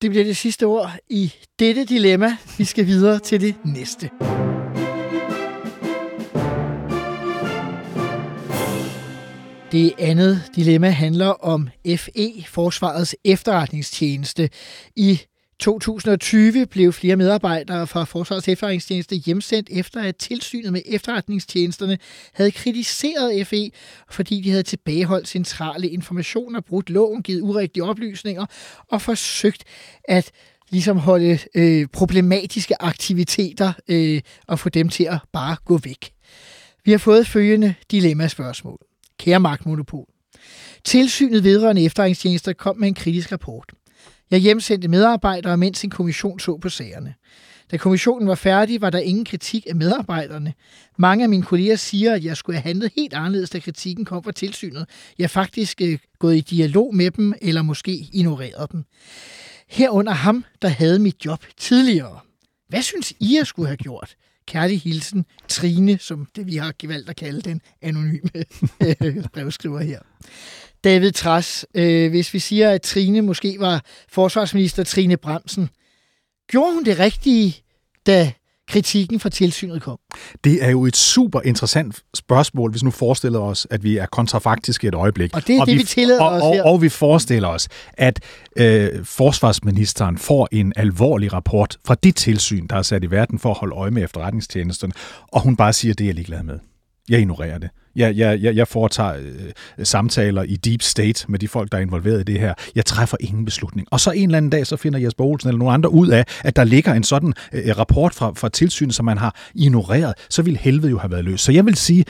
Det 0.02 0.10
bliver 0.10 0.24
det 0.24 0.38
sidste 0.38 0.66
ord 0.66 0.92
i 1.10 1.34
dette 1.60 1.86
dilemma. 1.86 2.38
Vi 2.58 2.64
skal 2.64 2.86
videre 2.86 3.20
til 3.20 3.42
det 3.42 3.56
næste. 3.66 4.10
Det 9.78 9.94
andet 10.00 10.44
dilemma 10.56 10.90
handler 10.90 11.28
om 11.28 11.70
FE, 11.98 12.46
Forsvarets 12.48 13.16
efterretningstjeneste. 13.24 14.50
I 14.96 15.20
2020 15.60 16.66
blev 16.66 16.94
flere 16.94 17.16
medarbejdere 17.16 17.88
fra 17.88 18.04
Forsvarets 18.04 18.48
efterretningstjeneste 18.48 19.16
hjemsendt 19.16 19.70
efter 19.72 20.02
at 20.02 20.16
tilsynet 20.16 20.74
med 20.74 20.82
efterretningstjenesterne 20.86 21.98
havde 22.34 22.52
kritiseret 22.52 23.48
FE, 23.48 23.72
fordi 24.10 24.42
de 24.42 24.50
havde 24.50 24.64
tilbageholdt 24.64 25.28
centrale 25.28 25.90
informationer, 25.90 26.62
brudt 26.62 26.90
loven, 26.90 27.24
givet 27.24 27.42
urigtige 27.42 27.84
oplysninger 27.84 28.46
og 28.92 29.02
forsøgt 29.02 29.64
at 30.04 30.32
ligesom 30.70 30.98
holde 30.98 31.40
øh, 31.56 31.88
problematiske 31.94 32.82
aktiviteter 32.82 33.74
øh, 33.88 34.22
og 34.48 34.60
få 34.60 34.70
dem 34.70 34.90
til 34.90 35.04
at 35.04 35.18
bare 35.34 35.56
gå 35.66 35.78
væk. 35.78 36.12
Vi 36.86 36.92
har 36.92 36.98
fået 36.98 37.28
følgende 37.28 37.74
dilemma-spørgsmål. 37.92 38.87
Kære 39.20 39.40
magtmonopol. 39.40 40.06
Tilsynet 40.84 41.44
vedrørende 41.44 41.84
efterretningstjenester 41.84 42.54
kom 42.54 42.78
med 42.78 42.88
en 42.88 42.94
kritisk 42.94 43.32
rapport. 43.32 43.72
Jeg 44.32 44.40
hjemsendte 44.40 44.88
medarbejdere, 44.88 45.58
mens 45.58 45.84
en 45.84 45.90
kommission 45.90 46.40
så 46.40 46.58
på 46.58 46.70
sagerne. 46.70 47.14
Da 47.72 47.78
kommissionen 47.78 48.28
var 48.28 48.36
færdig, 48.36 48.82
var 48.82 48.90
der 48.90 49.00
ingen 49.00 49.26
kritik 49.26 49.66
af 49.70 49.76
medarbejderne. 49.76 50.54
Mange 50.98 51.24
af 51.24 51.30
mine 51.30 51.44
kolleger 51.44 51.76
siger, 51.76 52.14
at 52.14 52.24
jeg 52.24 52.38
skulle 52.38 52.56
have 52.56 52.64
handlet 52.64 52.92
helt 52.96 53.14
anderledes, 53.14 53.50
da 53.50 53.60
kritikken 53.60 54.06
kom 54.06 54.24
fra 54.24 54.32
tilsynet. 54.32 54.86
Jeg 55.18 55.24
er 55.24 55.28
faktisk 55.28 55.82
øh, 55.82 56.00
gået 56.20 56.36
i 56.36 56.42
dialog 56.42 56.96
med 56.96 57.12
dem, 57.12 57.34
eller 57.42 57.62
måske 57.62 57.92
ignoreret 58.14 58.72
dem. 58.72 58.84
Herunder 59.68 60.12
ham, 60.12 60.46
der 60.62 60.68
havde 60.68 61.00
mit 61.00 61.26
job 61.26 61.46
tidligere. 61.58 62.20
Hvad 62.70 62.82
synes 62.82 63.12
I, 63.20 63.36
jeg 63.38 63.48
skulle 63.48 63.68
have 63.68 63.78
gjort? 63.78 64.16
Kærlig 64.48 64.82
hilsen, 64.82 65.26
Trine, 65.48 65.98
som 66.00 66.28
det 66.36 66.48
vi 66.48 66.56
har 66.56 66.74
valgt 66.84 67.10
at 67.10 67.16
kalde 67.16 67.42
den 67.42 67.62
anonyme 67.82 68.30
øh, 69.04 69.24
brevskriver 69.34 69.80
her. 69.80 70.00
David 70.84 71.12
Træs, 71.12 71.66
øh, 71.74 72.10
hvis 72.10 72.34
vi 72.34 72.40
siger, 72.40 72.72
at 72.72 72.82
Trine 72.82 73.22
måske 73.22 73.56
var 73.60 73.86
forsvarsminister 74.10 74.84
Trine 74.84 75.18
Bremsen, 75.18 75.70
gjorde 76.48 76.74
hun 76.74 76.86
det 76.86 77.00
rigtige, 77.00 77.56
da 78.06 78.32
kritikken 78.68 79.20
fra 79.20 79.30
tilsynet 79.30 79.82
kom? 79.82 79.98
Det 80.44 80.64
er 80.64 80.70
jo 80.70 80.86
et 80.86 80.98
super 80.98 81.42
interessant 81.42 82.04
spørgsmål, 82.14 82.72
hvis 82.72 82.84
nu 82.84 82.92
forestiller 82.92 83.40
os, 83.40 83.68
at 83.70 83.84
vi 83.84 83.98
er 83.98 84.06
kontrafaktiske 84.06 84.88
et 84.88 84.96
øjeblik. 84.96 85.36
Og 85.36 85.48
det 85.48 85.58
er 85.58 85.66
det, 85.66 85.78
vi 85.78 85.84
tillader 85.84 86.24
og, 86.24 86.36
os 86.36 86.44
og, 86.44 86.54
her. 86.54 86.64
og 86.64 86.82
vi 86.82 86.90
forestiller 86.90 87.48
os, 87.48 87.68
at 87.94 88.20
øh, 88.58 89.06
forsvarsministeren 89.06 90.18
får 90.18 90.48
en 90.52 90.74
alvorlig 90.76 91.34
rapport 91.34 91.78
fra 91.86 91.96
det 91.96 92.16
tilsyn, 92.16 92.68
der 92.68 92.76
er 92.76 92.82
sat 92.82 93.04
i 93.04 93.12
verden 93.12 93.40
for 93.40 93.50
at 93.50 93.58
holde 93.58 93.76
øje 93.76 93.92
med 93.92 94.04
efterretningstjenesterne, 94.04 94.94
og 95.32 95.42
hun 95.42 95.56
bare 95.56 95.74
siger, 95.74 95.94
det 95.94 96.04
er 96.04 96.08
jeg 96.08 96.16
ligeglad 96.16 96.44
med. 96.44 96.60
Jeg 97.10 97.20
ignorerer 97.20 97.58
det. 97.58 97.70
Jeg, 97.98 98.18
jeg, 98.18 98.42
jeg, 98.42 98.56
jeg 98.56 98.68
foretager 98.68 99.14
øh, 99.78 99.86
samtaler 99.86 100.44
i 100.44 100.56
deep 100.56 100.82
state 100.82 101.26
med 101.32 101.40
de 101.40 101.48
folk, 101.48 101.72
der 101.72 101.78
er 101.78 101.82
involveret 101.82 102.20
i 102.20 102.24
det 102.24 102.40
her. 102.40 102.54
Jeg 102.76 102.86
træffer 102.86 103.18
ingen 103.20 103.46
beslutning. 103.46 103.88
Og 103.92 104.00
så 104.00 104.12
en 104.12 104.30
eller 104.30 104.38
anden 104.38 104.50
dag, 104.50 104.68
så 104.68 104.78
finder 104.78 105.00
Jesper 105.00 105.24
Olsen 105.24 105.50
eller 105.50 105.60
nogen 105.60 105.74
andre 105.74 105.92
ud 105.92 106.08
af, 106.08 106.26
at 106.44 106.56
der 106.56 106.64
ligger 106.64 106.94
en 106.94 107.04
sådan 107.04 107.34
øh, 107.54 107.78
rapport 107.78 108.14
fra, 108.14 108.32
fra 108.36 108.50
tilsynet, 108.50 108.96
som 108.96 109.06
man 109.06 109.18
har 109.18 109.36
ignoreret. 109.56 110.14
Så 110.30 110.42
ville 110.42 110.60
helvede 110.60 110.92
jo 110.92 110.98
have 110.98 111.12
været 111.12 111.26
løst. 111.26 111.44
Så 111.44 111.52
jeg 111.52 111.66
vil 111.66 111.76
sige, 111.76 112.06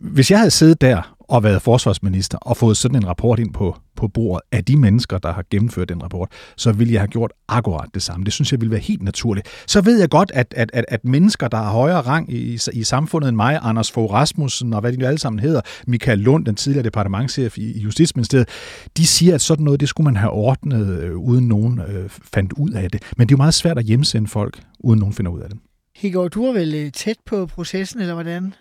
hvis 0.00 0.30
jeg 0.30 0.38
havde 0.38 0.50
siddet 0.50 0.80
der 0.80 1.16
og 1.30 1.42
været 1.42 1.62
forsvarsminister 1.62 2.38
og 2.38 2.56
fået 2.56 2.76
sådan 2.76 2.96
en 2.96 3.06
rapport 3.06 3.38
ind 3.38 3.52
på, 3.52 3.76
på 3.96 4.08
bordet 4.08 4.42
af 4.52 4.64
de 4.64 4.76
mennesker, 4.76 5.18
der 5.18 5.32
har 5.32 5.44
gennemført 5.50 5.88
den 5.88 6.02
rapport, 6.02 6.28
så 6.56 6.72
ville 6.72 6.92
jeg 6.92 7.00
have 7.00 7.08
gjort 7.08 7.32
akkurat 7.48 7.88
det 7.94 8.02
samme. 8.02 8.24
Det 8.24 8.32
synes 8.32 8.52
jeg 8.52 8.60
ville 8.60 8.70
være 8.70 8.80
helt 8.80 9.02
naturligt. 9.02 9.48
Så 9.66 9.80
ved 9.80 10.00
jeg 10.00 10.10
godt, 10.10 10.30
at, 10.34 10.54
at, 10.56 10.70
at, 10.74 10.84
at 10.88 11.04
mennesker, 11.04 11.48
der 11.48 11.56
har 11.56 11.70
højere 11.70 12.00
rang 12.00 12.32
i, 12.32 12.58
i 12.72 12.84
samfundet 12.84 13.28
end 13.28 13.36
mig, 13.36 13.58
Anders 13.62 13.90
Fogh 13.90 14.12
Rasmussen 14.12 14.74
og 14.74 14.80
hvad 14.80 14.92
de 14.92 14.96
nu 14.96 15.06
alle 15.06 15.18
sammen 15.18 15.40
hedder, 15.40 15.60
Michael 15.86 16.18
Lund, 16.18 16.46
den 16.46 16.54
tidligere 16.54 16.84
departementchef 16.84 17.58
i, 17.58 17.72
i 17.72 17.80
Justitsministeriet, 17.80 18.48
de 18.96 19.06
siger, 19.06 19.34
at 19.34 19.40
sådan 19.40 19.64
noget, 19.64 19.80
det 19.80 19.88
skulle 19.88 20.04
man 20.04 20.16
have 20.16 20.30
ordnet, 20.30 21.00
øh, 21.00 21.16
uden 21.16 21.48
nogen 21.48 21.80
øh, 21.80 22.10
fandt 22.34 22.52
ud 22.52 22.70
af 22.70 22.90
det. 22.90 23.02
Men 23.16 23.28
det 23.28 23.32
er 23.32 23.36
jo 23.36 23.42
meget 23.42 23.54
svært 23.54 23.78
at 23.78 23.84
hjemsende 23.84 24.28
folk, 24.28 24.62
uden 24.80 25.00
nogen 25.00 25.14
finder 25.14 25.32
ud 25.32 25.40
af 25.40 25.48
det. 25.48 25.58
Higgaard, 25.96 26.30
du 26.30 26.44
er 26.44 26.52
vel 26.52 26.74
øh, 26.74 26.92
tæt 26.92 27.16
på 27.26 27.46
processen, 27.46 28.00
eller 28.00 28.14
hvordan? 28.14 28.54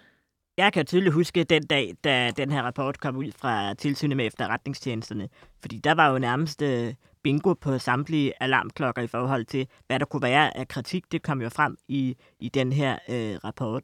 Jeg 0.60 0.74
kan 0.74 0.86
tydeligt 0.86 1.13
huske 1.13 1.43
den 1.43 1.63
dag, 1.63 1.95
da 2.04 2.32
den 2.38 2.52
her 2.52 2.62
rapport 2.63 3.00
kom 3.00 3.17
ud 3.17 3.32
fra 3.38 3.74
tilsynet 3.74 4.17
med 4.17 4.26
efterretningstjenesterne. 4.26 5.30
Fordi 5.62 5.78
der 5.78 5.91
var 5.91 6.12
jo 6.12 6.19
nærmest 6.19 6.62
øh, 6.62 6.93
bingo 7.24 7.54
på 7.54 7.78
samtlige 7.78 8.34
alarmklokker 8.39 9.02
i 9.02 9.08
forhold 9.08 9.45
til, 9.45 9.67
hvad 9.88 10.00
der 10.00 10.06
kunne 10.06 10.22
være 10.22 10.58
af 10.58 10.67
kritik. 10.67 11.12
Det 11.12 11.22
kom 11.22 11.41
jo 11.41 11.50
frem 11.50 11.78
i, 11.88 12.17
i 12.39 12.50
den 12.50 12.74
her 12.74 12.98
øh, 13.10 13.36
rapport. 13.43 13.84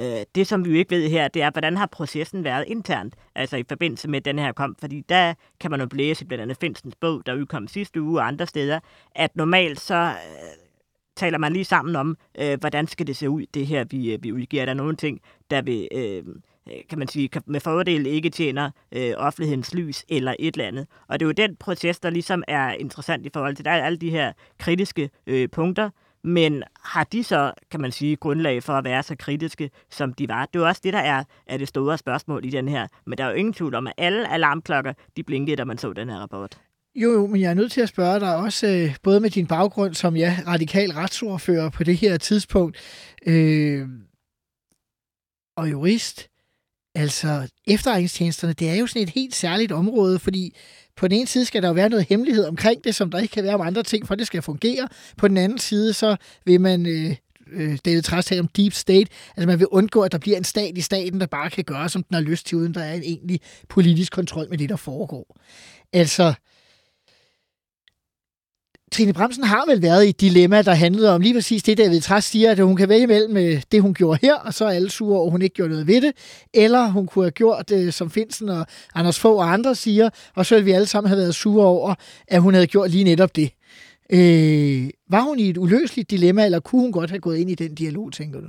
Øh, 0.00 0.20
det, 0.34 0.46
som 0.46 0.64
vi 0.64 0.70
jo 0.70 0.76
ikke 0.76 0.96
ved 0.96 1.08
her, 1.10 1.28
det 1.28 1.42
er, 1.42 1.50
hvordan 1.50 1.76
har 1.76 1.86
processen 1.86 2.44
været 2.44 2.64
internt, 2.66 3.14
altså 3.34 3.56
i 3.56 3.64
forbindelse 3.68 4.08
med 4.08 4.20
den 4.20 4.38
her 4.38 4.52
kom, 4.52 4.76
fordi 4.80 5.00
der 5.08 5.34
kan 5.60 5.70
man 5.70 5.80
jo 5.80 5.88
læse 5.92 6.24
i 6.24 6.28
blandt 6.28 6.42
andet 6.42 6.56
Finsens 6.60 6.94
bog, 7.00 7.26
der 7.26 7.34
udkom 7.34 7.68
sidste 7.68 8.02
uge 8.02 8.20
og 8.20 8.26
andre 8.26 8.46
steder, 8.46 8.80
at 9.14 9.36
normalt 9.36 9.80
så 9.80 9.94
øh, 9.94 10.66
taler 11.16 11.38
man 11.38 11.52
lige 11.52 11.64
sammen 11.64 11.96
om, 11.96 12.16
øh, 12.40 12.60
hvordan 12.60 12.86
skal 12.86 13.06
det 13.06 13.16
se 13.16 13.30
ud, 13.30 13.46
det 13.54 13.66
her, 13.66 13.84
vi, 13.84 14.12
øh, 14.12 14.22
vi 14.22 14.32
udgiver. 14.32 14.64
Der 14.64 14.72
er 14.72 14.76
nogle 14.76 14.96
ting, 14.96 15.20
der 15.50 15.62
vil, 15.62 15.88
øh, 15.92 16.24
kan 16.88 16.98
man 16.98 17.08
sige, 17.08 17.30
med 17.46 17.60
fordel 17.60 18.06
ikke 18.06 18.30
tjener 18.30 18.70
øh, 18.92 19.12
offentlighedens 19.16 19.74
lys 19.74 20.04
eller 20.08 20.34
et 20.38 20.54
eller 20.54 20.66
andet. 20.66 20.86
Og 21.08 21.20
det 21.20 21.26
er 21.26 21.28
jo 21.28 21.32
den 21.32 21.56
proces, 21.56 22.00
der 22.00 22.10
ligesom 22.10 22.42
er 22.48 22.72
interessant 22.72 23.26
i 23.26 23.30
forhold 23.32 23.56
til, 23.56 23.64
der 23.64 23.70
er 23.70 23.84
alle 23.84 23.98
de 23.98 24.10
her 24.10 24.32
kritiske 24.58 25.10
øh, 25.26 25.48
punkter, 25.48 25.90
men 26.24 26.62
har 26.80 27.04
de 27.04 27.24
så, 27.24 27.52
kan 27.70 27.80
man 27.80 27.92
sige, 27.92 28.16
grundlag 28.16 28.62
for 28.62 28.72
at 28.72 28.84
være 28.84 29.02
så 29.02 29.16
kritiske, 29.18 29.70
som 29.90 30.12
de 30.12 30.28
var? 30.28 30.46
Det 30.46 30.56
er 30.56 30.60
jo 30.60 30.66
også 30.66 30.80
det, 30.84 30.92
der 30.92 30.98
er, 30.98 31.24
er 31.46 31.56
det 31.56 31.68
store 31.68 31.98
spørgsmål 31.98 32.44
i 32.44 32.50
den 32.50 32.68
her. 32.68 32.86
Men 33.06 33.18
der 33.18 33.24
er 33.24 33.28
jo 33.28 33.34
ingen 33.34 33.54
tvivl 33.54 33.74
om, 33.74 33.86
at 33.86 33.92
alle 33.96 34.32
alarmklokker, 34.32 34.92
de 35.16 35.22
blinkede, 35.22 35.56
da 35.56 35.64
man 35.64 35.78
så 35.78 35.92
den 35.92 36.08
her 36.08 36.16
rapport. 36.16 36.58
Jo, 36.94 37.12
jo, 37.12 37.26
men 37.26 37.40
jeg 37.40 37.50
er 37.50 37.54
nødt 37.54 37.72
til 37.72 37.80
at 37.80 37.88
spørge 37.88 38.20
dig 38.20 38.36
også, 38.36 38.66
øh, 38.66 38.96
både 39.02 39.20
med 39.20 39.30
din 39.30 39.46
baggrund 39.46 39.94
som 39.94 40.16
ja, 40.16 40.36
radikal 40.46 40.90
retsordfører 40.90 41.70
på 41.70 41.84
det 41.84 41.96
her 41.96 42.16
tidspunkt, 42.16 42.76
øh, 43.26 43.88
og 45.56 45.70
jurist. 45.70 46.28
Altså, 46.94 47.48
efterretningstjenesterne, 47.66 48.52
det 48.52 48.70
er 48.70 48.74
jo 48.74 48.86
sådan 48.86 49.02
et 49.02 49.10
helt 49.10 49.34
særligt 49.34 49.72
område, 49.72 50.18
fordi 50.18 50.56
på 50.96 51.08
den 51.08 51.18
ene 51.18 51.26
side 51.26 51.44
skal 51.44 51.62
der 51.62 51.68
jo 51.68 51.74
være 51.74 51.88
noget 51.88 52.06
hemmelighed 52.08 52.44
omkring 52.44 52.84
det, 52.84 52.94
som 52.94 53.10
der 53.10 53.18
ikke 53.18 53.32
kan 53.32 53.44
være 53.44 53.54
om 53.54 53.60
andre 53.60 53.82
ting, 53.82 54.06
for 54.06 54.14
det 54.14 54.26
skal 54.26 54.42
fungere. 54.42 54.88
På 55.16 55.28
den 55.28 55.36
anden 55.36 55.58
side, 55.58 55.92
så 55.92 56.16
vil 56.44 56.60
man 56.60 56.86
øh, 56.86 57.16
øh, 57.52 57.78
David 57.84 58.02
Træs 58.02 58.32
om 58.32 58.48
deep 58.48 58.72
state. 58.72 59.10
Altså 59.36 59.46
man 59.46 59.58
vil 59.58 59.66
undgå, 59.66 60.02
at 60.02 60.12
der 60.12 60.18
bliver 60.18 60.36
en 60.36 60.44
stat 60.44 60.78
i 60.78 60.80
staten, 60.80 61.20
der 61.20 61.26
bare 61.26 61.50
kan 61.50 61.64
gøre, 61.64 61.88
som 61.88 62.02
den 62.02 62.14
har 62.14 62.22
lyst 62.22 62.46
til, 62.46 62.58
uden 62.58 62.74
der 62.74 62.82
er 62.82 62.94
en 62.94 63.02
egentlig 63.02 63.40
politisk 63.68 64.12
kontrol 64.12 64.48
med 64.50 64.58
det, 64.58 64.68
der 64.68 64.76
foregår. 64.76 65.36
Altså, 65.92 66.34
Trine 68.92 69.12
Bremsen 69.12 69.44
har 69.44 69.64
vel 69.68 69.82
været 69.82 70.04
i 70.04 70.08
et 70.08 70.20
dilemma, 70.20 70.62
der 70.62 70.74
handlede 70.74 71.14
om 71.14 71.20
lige 71.20 71.34
præcis 71.34 71.62
det, 71.62 71.78
David 71.78 72.00
Træs 72.00 72.24
siger, 72.24 72.50
at 72.50 72.58
hun 72.58 72.76
kan 72.76 72.88
vælge 72.88 73.06
mellem 73.06 73.36
øh, 73.36 73.62
det, 73.72 73.82
hun 73.82 73.94
gjorde 73.94 74.18
her, 74.22 74.34
og 74.34 74.54
så 74.54 74.64
er 74.64 74.70
alle 74.70 74.90
sure 74.90 75.18
over, 75.18 75.30
hun 75.30 75.42
ikke 75.42 75.54
gjorde 75.54 75.70
noget 75.70 75.86
ved 75.86 76.00
det, 76.00 76.12
eller 76.54 76.86
hun 76.86 77.06
kunne 77.06 77.24
have 77.24 77.30
gjort 77.30 77.68
det, 77.68 77.94
som 77.94 78.10
Finsen 78.10 78.48
og 78.48 78.66
Anders 78.94 79.20
Fogh 79.20 79.38
og 79.38 79.52
andre 79.52 79.74
siger, 79.74 80.10
og 80.34 80.46
så 80.46 80.54
ville 80.54 80.64
vi 80.64 80.70
alle 80.70 80.86
sammen 80.86 81.08
have 81.08 81.18
været 81.18 81.34
sure 81.34 81.66
over, 81.66 81.94
at 82.28 82.40
hun 82.40 82.54
havde 82.54 82.66
gjort 82.66 82.90
lige 82.90 83.04
netop 83.04 83.36
det. 83.36 83.50
Øh, 84.10 84.90
var 85.10 85.20
hun 85.20 85.38
i 85.38 85.50
et 85.50 85.56
uløseligt 85.56 86.10
dilemma, 86.10 86.44
eller 86.44 86.60
kunne 86.60 86.82
hun 86.82 86.92
godt 86.92 87.10
have 87.10 87.20
gået 87.20 87.36
ind 87.38 87.50
i 87.50 87.54
den 87.54 87.74
dialog, 87.74 88.12
tænker 88.12 88.40
du? 88.40 88.46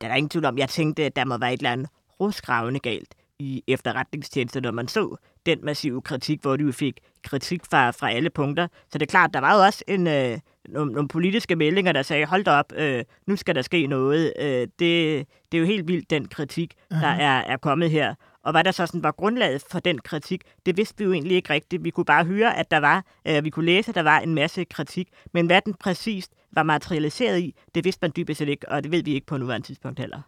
Der 0.00 0.08
er 0.08 0.14
ingen 0.14 0.30
tvivl 0.30 0.44
om, 0.44 0.58
jeg 0.58 0.68
tænkte, 0.68 1.04
at 1.04 1.16
der 1.16 1.24
må 1.24 1.38
være 1.38 1.52
et 1.52 1.58
eller 1.58 1.72
andet 1.72 1.88
rusgravende 2.20 2.80
galt 2.80 3.08
i 3.38 3.62
efterretningstjenesten, 3.68 4.62
når 4.62 4.70
man 4.70 4.88
så 4.88 5.16
den 5.46 5.58
massive 5.62 6.02
kritik, 6.02 6.42
hvor 6.42 6.56
de 6.56 6.64
jo 6.64 6.72
fik 6.72 7.00
kritik 7.24 7.60
fra, 7.70 7.90
fra 7.90 8.10
alle 8.12 8.30
punkter. 8.30 8.68
Så 8.92 8.98
det 8.98 9.02
er 9.02 9.10
klart, 9.10 9.34
der 9.34 9.40
var 9.40 9.56
jo 9.56 9.64
også 9.64 9.84
en, 9.88 10.06
øh, 10.06 10.38
nogle, 10.68 10.92
nogle 10.92 11.08
politiske 11.08 11.56
meldinger, 11.56 11.92
der 11.92 12.02
sagde, 12.02 12.26
hold 12.26 12.44
da 12.44 12.50
op, 12.50 12.72
øh, 12.76 13.04
nu 13.26 13.36
skal 13.36 13.54
der 13.54 13.62
ske 13.62 13.86
noget. 13.86 14.32
Øh, 14.40 14.46
det, 14.78 15.26
det 15.52 15.58
er 15.58 15.58
jo 15.58 15.64
helt 15.64 15.88
vildt, 15.88 16.10
den 16.10 16.28
kritik, 16.28 16.74
uh-huh. 16.74 17.00
der 17.00 17.08
er, 17.08 17.40
er 17.40 17.56
kommet 17.56 17.90
her. 17.90 18.14
Og 18.42 18.52
hvad 18.52 18.64
der 18.64 18.70
så 18.70 18.86
sådan 18.86 19.02
var 19.02 19.12
grundlaget 19.12 19.64
for 19.70 19.78
den 19.78 19.98
kritik, 19.98 20.42
det 20.66 20.76
vidste 20.76 20.98
vi 20.98 21.04
jo 21.04 21.12
egentlig 21.12 21.36
ikke 21.36 21.52
rigtigt. 21.52 21.84
Vi 21.84 21.90
kunne 21.90 22.04
bare 22.04 22.24
høre, 22.24 22.56
at 22.56 22.70
der 22.70 22.78
var, 22.78 23.04
øh, 23.28 23.44
vi 23.44 23.50
kunne 23.50 23.66
læse, 23.66 23.88
at 23.88 23.94
der 23.94 24.02
var 24.02 24.20
en 24.20 24.34
masse 24.34 24.64
kritik, 24.64 25.08
men 25.34 25.46
hvad 25.46 25.60
den 25.60 25.74
præcist 25.74 26.32
var 26.52 26.62
materialiseret 26.62 27.40
i, 27.40 27.54
det 27.74 27.84
vidste 27.84 27.98
man 28.02 28.12
dybest 28.16 28.38
set 28.38 28.48
ikke, 28.48 28.68
og 28.68 28.82
det 28.82 28.92
ved 28.92 29.02
vi 29.02 29.14
ikke 29.14 29.26
på 29.26 29.36
nuværende 29.36 29.66
tidspunkt 29.66 29.98
heller. 29.98 30.20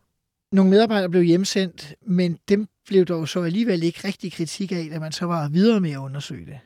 Nogle 0.52 0.70
medarbejdere 0.70 1.10
blev 1.10 1.22
hjemsendt, 1.22 1.94
men 2.06 2.38
dem 2.48 2.66
blev 2.88 3.04
dog 3.04 3.28
så 3.28 3.42
alligevel 3.42 3.82
ikke 3.82 4.00
rigtig 4.04 4.32
kritik 4.32 4.72
af, 4.72 4.88
da 4.92 4.98
man 4.98 5.12
så 5.12 5.24
var 5.26 5.48
videre 5.48 5.80
med 5.80 5.90
at 5.90 5.98
undersøge 5.98 6.46
det. 6.46 6.58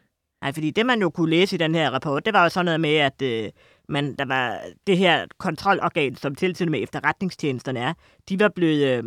Nej, 0.43 0.53
fordi 0.53 0.71
det 0.71 0.87
man 0.87 1.01
jo 1.01 1.11
kunne 1.11 1.31
læse 1.31 1.57
i 1.57 1.59
den 1.59 1.75
her 1.75 1.91
rapport, 1.91 2.27
det 2.27 2.35
var 2.35 2.43
jo 2.43 2.49
sådan 2.49 2.65
noget 2.65 2.81
med, 2.81 2.95
at 2.95 3.23
øh, 3.23 3.51
man, 3.89 4.15
der 4.17 4.25
var 4.25 4.61
det 4.87 4.99
her 4.99 5.27
kontrolorgan, 5.39 6.17
som 6.17 6.35
tilsynet 6.35 6.71
med 6.71 6.83
efterretningstjenesterne 6.83 7.79
er, 7.79 7.93
de 8.29 8.41
var 8.41 8.49
blevet, 8.49 8.99
øh, 8.99 9.05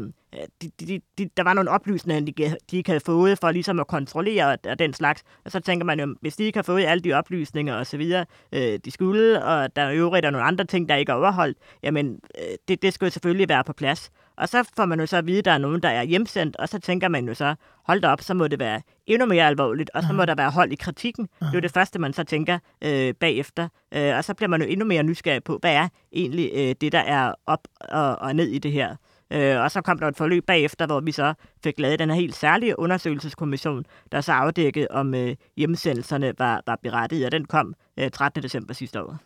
de, 0.61 0.71
de, 0.79 1.01
de, 1.17 1.29
der 1.37 1.43
var 1.43 1.53
nogle 1.53 1.69
oplysninger, 1.69 2.25
de, 2.25 2.55
de 2.71 2.77
ikke 2.77 2.89
havde 2.89 3.03
fået 3.05 3.39
for 3.39 3.51
ligesom 3.51 3.79
at 3.79 3.87
kontrollere 3.87 4.57
og 4.69 4.79
den 4.79 4.93
slags. 4.93 5.23
Og 5.45 5.51
så 5.51 5.59
tænker 5.59 5.85
man 5.85 5.99
jo, 5.99 6.15
hvis 6.21 6.35
de 6.35 6.43
ikke 6.43 6.57
har 6.57 6.63
fået 6.63 6.85
alle 6.85 7.01
de 7.01 7.13
oplysninger 7.13 7.75
og 7.75 7.87
så 7.87 7.97
videre, 7.97 8.25
øh, 8.51 8.79
de 8.85 8.91
skulle, 8.91 9.43
og 9.43 9.75
der 9.75 9.81
er 9.81 9.93
øvrigt 9.93 10.23
nogle 10.23 10.41
andre 10.41 10.65
ting, 10.65 10.89
der 10.89 10.95
ikke 10.95 11.11
er 11.11 11.15
overholdt, 11.15 11.57
jamen 11.83 12.19
øh, 12.39 12.55
det, 12.67 12.81
det 12.81 12.93
skulle 12.93 13.11
selvfølgelig 13.11 13.49
være 13.49 13.63
på 13.63 13.73
plads. 13.73 14.11
Og 14.37 14.49
så 14.49 14.69
får 14.75 14.85
man 14.85 14.99
jo 14.99 15.05
så 15.05 15.17
at 15.17 15.27
vide, 15.27 15.39
at 15.39 15.45
der 15.45 15.51
er 15.51 15.57
nogen, 15.57 15.83
der 15.83 15.89
er 15.89 16.03
hjemsendt, 16.03 16.55
og 16.55 16.69
så 16.69 16.79
tænker 16.79 17.07
man 17.07 17.27
jo 17.27 17.33
så, 17.33 17.55
hold 17.85 18.01
da 18.01 18.07
op, 18.07 18.21
så 18.21 18.33
må 18.33 18.47
det 18.47 18.59
være 18.59 18.81
endnu 19.05 19.25
mere 19.25 19.47
alvorligt, 19.47 19.89
og 19.93 20.03
så 20.03 20.13
må 20.13 20.25
der 20.25 20.35
være 20.35 20.51
hold 20.51 20.71
i 20.71 20.75
kritikken. 20.75 21.27
Det 21.39 21.47
er 21.47 21.53
jo 21.53 21.59
det 21.59 21.71
første, 21.71 21.99
man 21.99 22.13
så 22.13 22.23
tænker 22.23 22.59
øh, 22.83 23.13
bagefter. 23.13 23.67
Øh, 23.93 24.17
og 24.17 24.23
så 24.23 24.33
bliver 24.33 24.49
man 24.49 24.61
jo 24.61 24.67
endnu 24.67 24.85
mere 24.85 25.03
nysgerrig 25.03 25.43
på, 25.43 25.57
hvad 25.61 25.73
er 25.73 25.87
egentlig 26.13 26.51
øh, 26.53 26.75
det, 26.81 26.91
der 26.91 26.99
er 26.99 27.33
op 27.45 27.67
og, 27.79 28.15
og 28.15 28.35
ned 28.35 28.47
i 28.47 28.59
det 28.59 28.71
her. 28.71 28.95
Øh, 29.31 29.61
og 29.61 29.71
så 29.71 29.81
kom 29.81 29.99
der 29.99 30.07
et 30.07 30.17
forløb 30.17 30.45
bagefter, 30.45 30.85
hvor 30.85 30.99
vi 30.99 31.11
så 31.11 31.33
fik 31.63 31.79
lavet 31.79 31.99
den 31.99 32.09
her 32.09 32.15
helt 32.15 32.35
særlige 32.35 32.79
undersøgelseskommission, 32.79 33.85
der 34.11 34.21
så 34.21 34.31
afdækkede, 34.31 34.87
om 34.89 35.13
øh, 35.13 35.35
hjemmesendelserne 35.57 36.33
var, 36.37 36.63
var 36.67 36.79
berettiget, 36.83 37.25
og 37.25 37.31
den 37.31 37.45
kom 37.45 37.73
øh, 37.99 38.11
13. 38.11 38.43
december 38.43 38.73
sidste 38.73 39.03
år. 39.03 39.17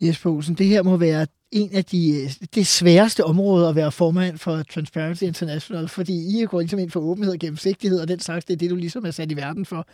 Jesper 0.00 0.30
Olsen, 0.30 0.54
det 0.54 0.66
her 0.66 0.82
må 0.82 0.96
være 0.96 1.26
en 1.50 1.70
af 1.74 1.84
de 1.84 2.22
øh, 2.22 2.30
det 2.54 2.66
sværeste 2.66 3.24
områder 3.24 3.68
at 3.68 3.76
være 3.76 3.92
formand 3.92 4.38
for 4.38 4.62
Transparency 4.62 5.22
International, 5.22 5.88
fordi 5.88 6.42
I 6.42 6.46
går 6.46 6.60
ligesom 6.60 6.78
ind 6.78 6.90
for 6.90 7.00
åbenhed 7.00 7.32
og 7.32 7.38
gennemsigtighed, 7.38 8.00
og 8.00 8.08
den 8.08 8.20
slags, 8.20 8.44
det 8.44 8.54
er 8.54 8.58
det, 8.58 8.70
du 8.70 8.76
ligesom 8.76 9.06
er 9.06 9.10
sat 9.10 9.32
i 9.32 9.36
verden 9.36 9.66
for. 9.66 9.86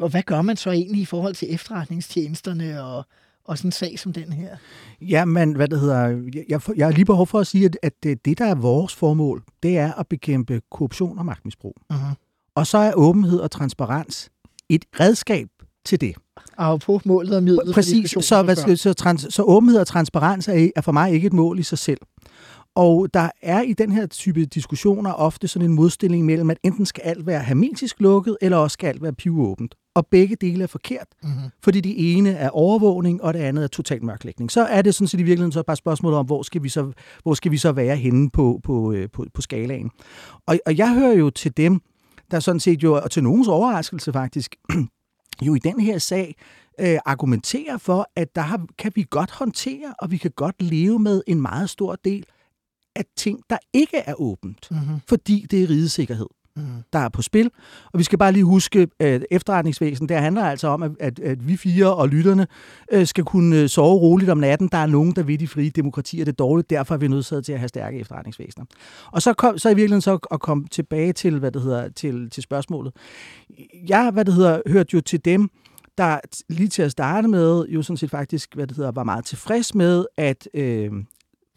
Og 0.00 0.08
hvad 0.08 0.22
gør 0.22 0.42
man 0.42 0.56
så 0.56 0.70
egentlig 0.70 1.02
i 1.02 1.04
forhold 1.04 1.34
til 1.34 1.54
efterretningstjenesterne 1.54 2.82
og, 2.84 3.06
og 3.44 3.58
sådan 3.58 3.68
en 3.68 3.72
sag 3.72 3.98
som 3.98 4.12
den 4.12 4.32
her? 4.32 4.56
Ja, 5.00 5.24
men 5.24 5.56
hvad 5.56 5.68
det 5.68 5.80
hedder, 5.80 6.06
jeg, 6.48 6.60
jeg 6.76 6.86
har 6.86 6.92
lige 6.92 7.04
behov 7.04 7.26
for 7.26 7.40
at 7.40 7.46
sige, 7.46 7.64
at, 7.64 7.78
at 7.82 7.92
det, 8.02 8.24
det, 8.24 8.38
der 8.38 8.44
er 8.44 8.54
vores 8.54 8.94
formål, 8.94 9.42
det 9.62 9.78
er 9.78 9.92
at 9.92 10.06
bekæmpe 10.08 10.60
korruption 10.70 11.18
og 11.18 11.26
magtmisbrug. 11.26 11.76
Uh-huh. 11.92 12.52
Og 12.54 12.66
så 12.66 12.78
er 12.78 12.92
åbenhed 12.94 13.40
og 13.40 13.50
transparens 13.50 14.30
et 14.68 14.84
redskab 15.00 15.48
til 15.84 16.00
det. 16.00 16.14
Og 16.56 16.80
på 16.80 17.00
målet 17.04 17.36
og 17.36 17.42
midlet. 17.42 17.74
Præcis, 17.74 18.10
så, 18.20 18.42
hvad 18.42 18.56
skal, 18.56 18.78
så, 18.78 18.92
trans, 18.92 19.26
så 19.30 19.42
åbenhed 19.42 19.80
og 19.80 19.86
transparens 19.86 20.48
er, 20.48 20.70
er 20.76 20.80
for 20.80 20.92
mig 20.92 21.12
ikke 21.12 21.26
et 21.26 21.32
mål 21.32 21.58
i 21.58 21.62
sig 21.62 21.78
selv. 21.78 21.98
Og 22.74 23.14
der 23.14 23.30
er 23.42 23.62
i 23.62 23.72
den 23.72 23.92
her 23.92 24.06
type 24.06 24.44
diskussioner 24.44 25.12
ofte 25.12 25.48
sådan 25.48 25.70
en 25.70 25.74
modstilling 25.74 26.26
mellem, 26.26 26.50
at 26.50 26.58
enten 26.62 26.86
skal 26.86 27.02
alt 27.04 27.26
være 27.26 27.42
hermetisk 27.42 28.00
lukket, 28.00 28.36
eller 28.40 28.56
også 28.56 28.74
skal 28.74 28.88
alt 28.88 29.02
være 29.02 29.12
pivåbent. 29.12 29.74
Og 29.94 30.06
begge 30.06 30.36
dele 30.36 30.62
er 30.62 30.66
forkert, 30.66 31.06
mm-hmm. 31.22 31.50
fordi 31.62 31.80
det 31.80 32.16
ene 32.16 32.30
er 32.30 32.50
overvågning, 32.50 33.22
og 33.22 33.34
det 33.34 33.40
andet 33.40 33.64
er 33.64 33.68
total 33.68 34.04
mørklægning. 34.04 34.50
Så 34.50 34.64
er 34.64 34.82
det 34.82 34.94
sådan 34.94 35.08
set 35.08 35.20
i 35.20 35.22
virkeligheden 35.22 35.52
så 35.52 35.62
bare 35.62 35.76
spørgsmålet 35.76 36.18
om, 36.18 36.26
hvor 36.26 36.42
skal 36.42 36.62
vi 36.62 36.68
så, 36.68 36.92
hvor 37.22 37.34
skal 37.34 37.52
vi 37.52 37.56
så 37.56 37.72
være 37.72 37.96
henne 37.96 38.30
på, 38.30 38.60
på, 38.64 38.92
øh, 38.92 39.10
på, 39.10 39.26
på 39.34 39.42
skalaen. 39.42 39.90
Og, 40.46 40.58
og 40.66 40.78
jeg 40.78 40.94
hører 40.94 41.12
jo 41.14 41.30
til 41.30 41.56
dem, 41.56 41.80
der 42.30 42.40
sådan 42.40 42.60
set 42.60 42.82
jo, 42.82 42.94
og 42.94 43.10
til 43.10 43.22
nogens 43.22 43.48
overraskelse 43.48 44.12
faktisk, 44.12 44.56
jo 45.46 45.54
i 45.54 45.58
den 45.58 45.80
her 45.80 45.98
sag 45.98 46.34
øh, 46.80 46.98
argumenterer 47.04 47.78
for, 47.78 48.10
at 48.16 48.34
der 48.34 48.42
har, 48.42 48.66
kan 48.78 48.92
vi 48.94 49.06
godt 49.10 49.30
håndtere, 49.30 49.94
og 49.98 50.10
vi 50.10 50.16
kan 50.16 50.30
godt 50.36 50.62
leve 50.62 50.98
med 50.98 51.22
en 51.26 51.40
meget 51.40 51.70
stor 51.70 51.96
del 52.04 52.24
af 52.96 53.04
ting, 53.16 53.40
der 53.50 53.58
ikke 53.72 53.96
er 53.96 54.14
åbent, 54.20 54.68
Mm-hmm. 54.70 55.00
fordi 55.08 55.46
det 55.50 55.62
er 55.62 55.70
rigets 55.70 55.92
sikkerhed 55.92 56.26
Mm. 56.56 56.62
der 56.92 56.98
er 56.98 57.08
på 57.08 57.22
spil. 57.22 57.50
Og 57.92 57.98
vi 57.98 58.04
skal 58.04 58.18
bare 58.18 58.32
lige 58.32 58.44
huske, 58.44 58.88
at 58.98 59.26
efterretningsvæsen, 59.30 60.08
der 60.08 60.18
handler 60.18 60.44
altså 60.44 60.68
om, 60.68 60.82
at, 60.82 60.90
at, 61.00 61.18
at 61.18 61.48
vi 61.48 61.56
fire 61.56 61.94
og 61.94 62.08
lytterne 62.08 62.46
øh, 62.92 63.06
skal 63.06 63.24
kunne 63.24 63.56
øh, 63.56 63.68
sove 63.68 64.00
roligt 64.00 64.30
om 64.30 64.38
natten. 64.38 64.68
Der 64.72 64.78
er 64.78 64.86
nogen, 64.86 65.12
der 65.12 65.22
ved 65.22 65.38
de 65.38 65.48
frie 65.48 65.70
demokratier 65.70 66.24
det 66.24 66.32
er 66.32 66.36
dårligt, 66.36 66.70
derfor 66.70 66.94
er 66.94 66.98
vi 66.98 67.08
nødt 67.08 67.26
til 67.26 67.52
at 67.52 67.58
have 67.58 67.68
stærke 67.68 67.98
efterretningsvæsener. 67.98 68.64
Og 69.12 69.22
så, 69.22 69.32
kom, 69.32 69.58
så 69.58 69.68
i 69.68 69.74
virkeligheden 69.74 70.00
så 70.00 70.18
at 70.30 70.40
komme 70.40 70.64
tilbage 70.70 71.12
til, 71.12 71.38
hvad 71.38 71.52
det 71.52 71.62
hedder, 71.62 71.88
til, 71.88 72.30
til 72.30 72.42
spørgsmålet. 72.42 72.92
Jeg, 73.88 74.10
hvad 74.10 74.24
det 74.24 74.34
hedder, 74.34 74.60
hørte 74.66 74.90
jo 74.94 75.00
til 75.00 75.24
dem, 75.24 75.50
der 75.98 76.18
lige 76.48 76.68
til 76.68 76.82
at 76.82 76.90
starte 76.90 77.28
med, 77.28 77.66
jo 77.68 77.82
sådan 77.82 77.96
set 77.96 78.10
faktisk, 78.10 78.54
hvad 78.54 78.66
det 78.66 78.76
hedder, 78.76 78.92
var 78.92 79.04
meget 79.04 79.24
tilfreds 79.24 79.74
med, 79.74 80.04
at 80.16 80.48
øh, 80.54 80.90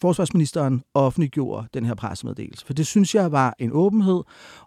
forsvarsministeren 0.01 0.83
offentliggjorde 0.93 1.67
den 1.73 1.85
her 1.85 1.95
pressemeddelelse. 1.95 2.65
For 2.65 2.73
det 2.73 2.87
synes 2.87 3.15
jeg 3.15 3.31
var 3.31 3.55
en 3.59 3.69
åbenhed. 3.73 4.23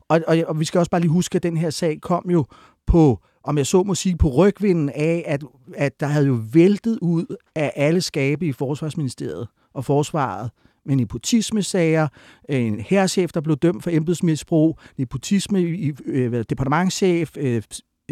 Og, 0.08 0.20
og, 0.26 0.38
og 0.46 0.60
vi 0.60 0.64
skal 0.64 0.78
også 0.78 0.90
bare 0.90 1.00
lige 1.00 1.10
huske, 1.10 1.36
at 1.36 1.42
den 1.42 1.56
her 1.56 1.70
sag 1.70 2.00
kom 2.00 2.30
jo 2.30 2.44
på, 2.86 3.20
om 3.44 3.58
jeg 3.58 3.66
så 3.66 3.82
må 3.82 3.94
sige, 3.94 4.16
på 4.16 4.28
rygvinden 4.28 4.88
af, 4.88 5.24
at, 5.26 5.44
at 5.74 6.00
der 6.00 6.06
havde 6.06 6.26
jo 6.26 6.40
væltet 6.52 6.98
ud 7.02 7.36
af 7.54 7.72
alle 7.76 8.00
skabe 8.00 8.46
i 8.46 8.52
Forsvarsministeriet 8.52 9.48
og 9.74 9.84
Forsvaret 9.84 10.50
med 10.86 10.96
nepotismesager, 10.96 12.08
en 12.48 12.80
herrchef, 12.80 13.32
der 13.32 13.40
blev 13.40 13.56
dømt 13.56 13.82
for 13.82 13.90
embedsmisbrug, 13.90 14.78
nepotisme 14.98 15.62
i 15.62 15.92
øh, 16.04 16.44
departementchef, 16.50 17.36
øh, 17.36 17.62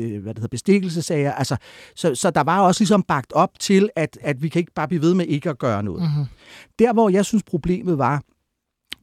øh, 0.00 0.22
hvad 0.22 0.34
det 0.34 0.38
hedder, 0.38 0.48
bestikkelsesager. 0.48 1.32
Altså, 1.32 1.56
så, 1.94 2.14
så 2.14 2.30
der 2.30 2.40
var 2.40 2.60
også 2.60 2.80
ligesom 2.80 3.02
bagt 3.02 3.32
op 3.32 3.50
til, 3.58 3.90
at, 3.96 4.18
at 4.20 4.42
vi 4.42 4.48
kan 4.48 4.58
ikke 4.58 4.72
bare 4.74 4.88
blive 4.88 5.02
ved 5.02 5.14
med 5.14 5.26
ikke 5.26 5.50
at 5.50 5.58
gøre 5.58 5.82
noget. 5.82 6.02
Mm-hmm. 6.02 6.24
Der, 6.78 6.92
hvor 6.92 7.08
jeg 7.08 7.24
synes, 7.24 7.42
problemet 7.42 7.98
var, 7.98 8.22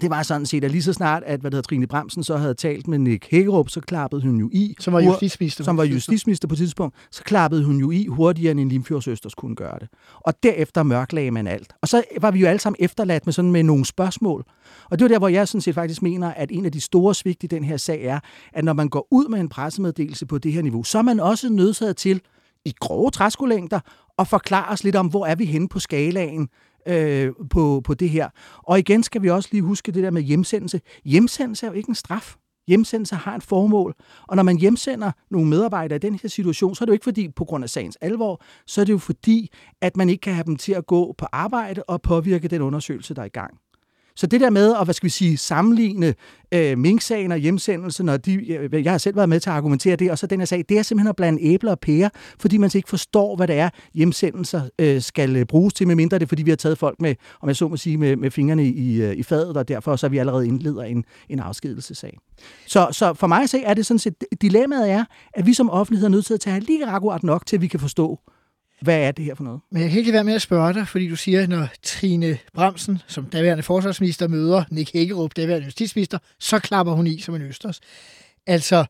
det 0.02 0.10
var 0.10 0.24
sådan 0.24 0.46
set, 0.46 0.64
at 0.64 0.72
lige 0.72 0.84
så 0.84 0.94
snart, 0.94 1.24
at 1.26 1.40
hvad 1.40 1.52
hedder, 1.52 1.62
Trine 1.62 1.88
Bremsen 1.88 2.24
så 2.24 2.38
havde 2.38 2.54
talt 2.54 2.88
med 2.88 2.98
Nick 2.98 3.28
Hækkerup, 3.32 3.70
så 3.70 3.82
klappede 3.82 4.22
hun 4.22 4.40
jo 4.40 4.50
i. 4.54 4.76
Som 4.80 4.94
var 4.94 5.00
justitsminister. 5.02 5.64
Som 5.64 5.78
var 5.78 5.84
justitsminister 5.84 6.48
på 6.48 6.56
tidspunkt. 6.56 6.96
Så 7.12 7.24
klappede 7.24 7.64
hun 7.64 7.78
jo 7.78 7.92
i 7.92 8.06
hurtigere, 8.06 8.52
end 8.52 8.60
en 8.60 8.70
Limfjordsøsters 8.70 9.36
kunne 9.36 9.56
gøre 9.56 9.80
det. 9.80 9.88
Og 10.20 10.44
derefter 10.44 10.84
mørklagde 10.84 11.32
man 11.32 11.48
alt. 11.48 11.74
Og 11.82 11.88
så 11.88 12.04
var 12.22 12.32
vi 12.32 12.40
jo 12.40 12.48
alle 12.48 12.60
sammen 12.60 12.78
efterladt 12.80 13.26
med 13.28 13.34
sådan 13.34 13.52
med 13.52 13.64
nogle 13.64 13.86
spørgsmål. 13.86 14.46
Og 14.90 15.00
det 15.00 15.04
var 15.04 15.10
der, 15.10 15.20
hvor 15.20 15.28
jeg 15.28 15.48
sådan 15.48 15.62
set 15.62 15.76
faktisk 15.76 16.02
mener, 16.02 16.34
at 16.34 16.52
en 16.52 16.66
af 16.66 16.72
de 16.72 16.82
store 16.82 17.16
svigt 17.16 17.44
i 17.44 17.48
den 17.48 17.64
her 17.64 17.78
sag 17.78 18.04
er, 18.04 18.20
at 18.54 18.64
når 18.64 18.74
man 18.74 18.90
går 18.90 19.08
ud 19.12 19.28
med 19.28 19.40
en 19.40 19.50
pressemeddelelse 19.50 20.26
på 20.26 20.38
det 20.38 20.54
her 20.54 20.62
niveau, 20.62 20.84
så 20.84 20.98
er 20.98 21.02
man 21.02 21.20
også 21.20 21.50
nødsaget 21.50 21.98
til 21.98 22.22
i 22.66 22.74
grove 22.80 23.12
træskolængder 23.12 23.80
at 24.20 24.28
forklare 24.28 24.74
os 24.74 24.84
lidt 24.84 24.96
om, 24.96 25.08
hvor 25.08 25.26
er 25.26 25.36
vi 25.36 25.46
henne 25.46 25.70
på 25.70 25.80
skalaen 25.80 26.48
øh, 26.88 27.32
på, 27.50 27.82
på 27.84 27.94
det 27.94 28.10
her. 28.10 28.30
Og 28.58 28.80
igen 28.80 29.04
skal 29.04 29.22
vi 29.22 29.30
også 29.30 29.50
lige 29.52 29.62
huske 29.62 29.92
det 29.92 30.04
der 30.04 30.12
med 30.12 30.22
hjemsendelse. 30.22 30.82
Hjemsendelse 31.06 31.66
er 31.66 31.70
jo 31.70 31.78
ikke 31.78 31.90
en 31.90 31.96
straf. 31.96 32.36
Hjemsendelse 32.68 33.16
har 33.16 33.36
et 33.36 33.44
formål. 33.44 33.96
Og 34.28 34.36
når 34.36 34.44
man 34.44 34.58
hjemsender 34.58 35.12
nogle 35.32 35.50
medarbejdere 35.50 35.96
i 35.96 36.00
den 36.00 36.20
her 36.22 36.30
situation, 36.30 36.76
så 36.76 36.84
er 36.84 36.86
det 36.86 36.90
jo 36.90 36.94
ikke 36.94 37.04
fordi 37.04 37.30
på 37.30 37.46
grund 37.46 37.64
af 37.64 37.70
sagens 37.70 37.98
alvor, 38.02 38.42
så 38.68 38.82
er 38.82 38.86
det 38.86 38.94
jo 38.94 38.98
fordi, 38.98 39.52
at 39.82 39.98
man 39.98 40.10
ikke 40.10 40.22
kan 40.22 40.34
have 40.34 40.44
dem 40.44 40.56
til 40.56 40.74
at 40.74 40.86
gå 40.86 41.16
på 41.18 41.26
arbejde 41.32 41.84
og 41.84 42.02
påvirke 42.02 42.48
den 42.48 42.62
undersøgelse, 42.62 43.14
der 43.14 43.22
er 43.22 43.26
i 43.26 43.30
gang. 43.30 43.60
Så 44.16 44.28
det 44.28 44.42
der 44.42 44.50
med 44.50 44.76
at, 44.80 44.86
hvad 44.86 44.94
skal 44.94 45.06
vi 45.08 45.12
sige, 45.12 45.38
sammenligne 45.38 46.14
øh, 46.54 46.78
minksagen 46.78 47.32
og 47.32 47.38
hjemsendelsen, 47.38 48.06
når 48.06 48.18
de, 48.18 48.46
jeg, 48.48 48.84
jeg 48.84 48.92
har 48.92 48.98
selv 48.98 49.16
været 49.16 49.30
med 49.30 49.40
til 49.40 49.50
at 49.50 49.56
argumentere 49.56 49.96
det, 49.96 50.12
og 50.12 50.18
så 50.18 50.28
den 50.28 50.40
her 50.40 50.46
sag, 50.46 50.66
det 50.70 50.78
er 50.78 50.82
simpelthen 50.82 51.10
at 51.10 51.16
blande 51.16 51.44
æbler 51.44 51.72
og 51.72 51.80
pærer, 51.80 52.10
fordi 52.40 52.58
man 52.58 52.72
ikke 52.76 52.90
forstår, 52.90 53.36
hvad 53.36 53.48
det 53.48 53.56
er, 53.56 53.70
hjemsendelser 53.94 54.62
øh, 54.80 55.02
skal 55.02 55.36
øh, 55.36 55.46
bruges 55.46 55.74
til, 55.74 55.88
medmindre 55.88 56.20
det 56.20 56.26
er, 56.26 56.28
fordi 56.28 56.44
vi 56.44 56.52
har 56.52 56.56
taget 56.56 56.78
folk 56.78 57.02
med, 57.02 57.16
om 57.42 57.50
jeg 57.50 57.56
så 57.56 57.68
må 57.68 57.78
sige, 57.78 57.98
med, 57.98 58.16
med 58.16 58.32
fingrene 58.32 58.68
i, 58.68 59.02
øh, 59.02 59.16
i 59.16 59.24
fadet, 59.24 59.58
og 59.58 59.68
derfor 59.68 59.96
så 59.96 60.06
er 60.06 60.10
vi 60.10 60.18
allerede 60.18 60.48
indleder 60.48 60.84
en, 60.84 61.04
en 61.30 61.40
afskedelsesag. 61.40 62.18
Så, 62.68 62.88
så 62.92 63.14
for 63.14 63.28
mig 63.28 63.44
at 63.44 63.50
se, 63.50 63.62
er 63.64 63.74
det 63.74 63.86
sådan 63.86 64.00
set, 64.00 64.14
dilemmaet 64.42 64.92
er, 64.92 65.06
at 65.34 65.46
vi 65.46 65.54
som 65.54 65.70
offentlighed 65.70 66.06
er 66.06 66.12
nødt 66.12 66.26
til 66.26 66.34
at 66.34 66.40
tage 66.40 66.60
lige 66.60 66.86
akkurat 66.86 67.24
nok 67.24 67.46
til, 67.46 67.56
at 67.58 67.62
vi 67.62 67.68
kan 67.68 67.80
forstå, 67.80 68.20
hvad 68.82 69.00
er 69.00 69.12
det 69.12 69.26
her 69.26 69.36
for 69.36 69.44
noget? 69.44 69.62
Men 69.72 69.82
jeg 69.82 69.90
kan 69.90 70.00
ikke 70.00 70.12
lade 70.12 70.16
være 70.16 70.24
med 70.24 70.34
at 70.34 70.42
spørge 70.42 70.74
dig, 70.74 70.88
fordi 70.88 71.10
du 71.10 71.16
siger, 71.16 71.48
når 71.48 71.68
Trine 71.84 72.38
Bremsen, 72.54 73.02
som 73.08 73.26
daværende 73.26 73.64
forsvarsminister, 73.64 74.28
møder 74.28 74.64
Nick 74.72 74.94
Hækkerup, 74.94 75.36
daværende 75.36 75.66
justitsminister, 75.66 76.18
så 76.40 76.60
klapper 76.60 76.94
hun 76.94 77.08
i 77.08 77.20
som 77.20 77.36
en 77.36 77.42
østers. 77.42 77.80
Altså, 78.48 78.86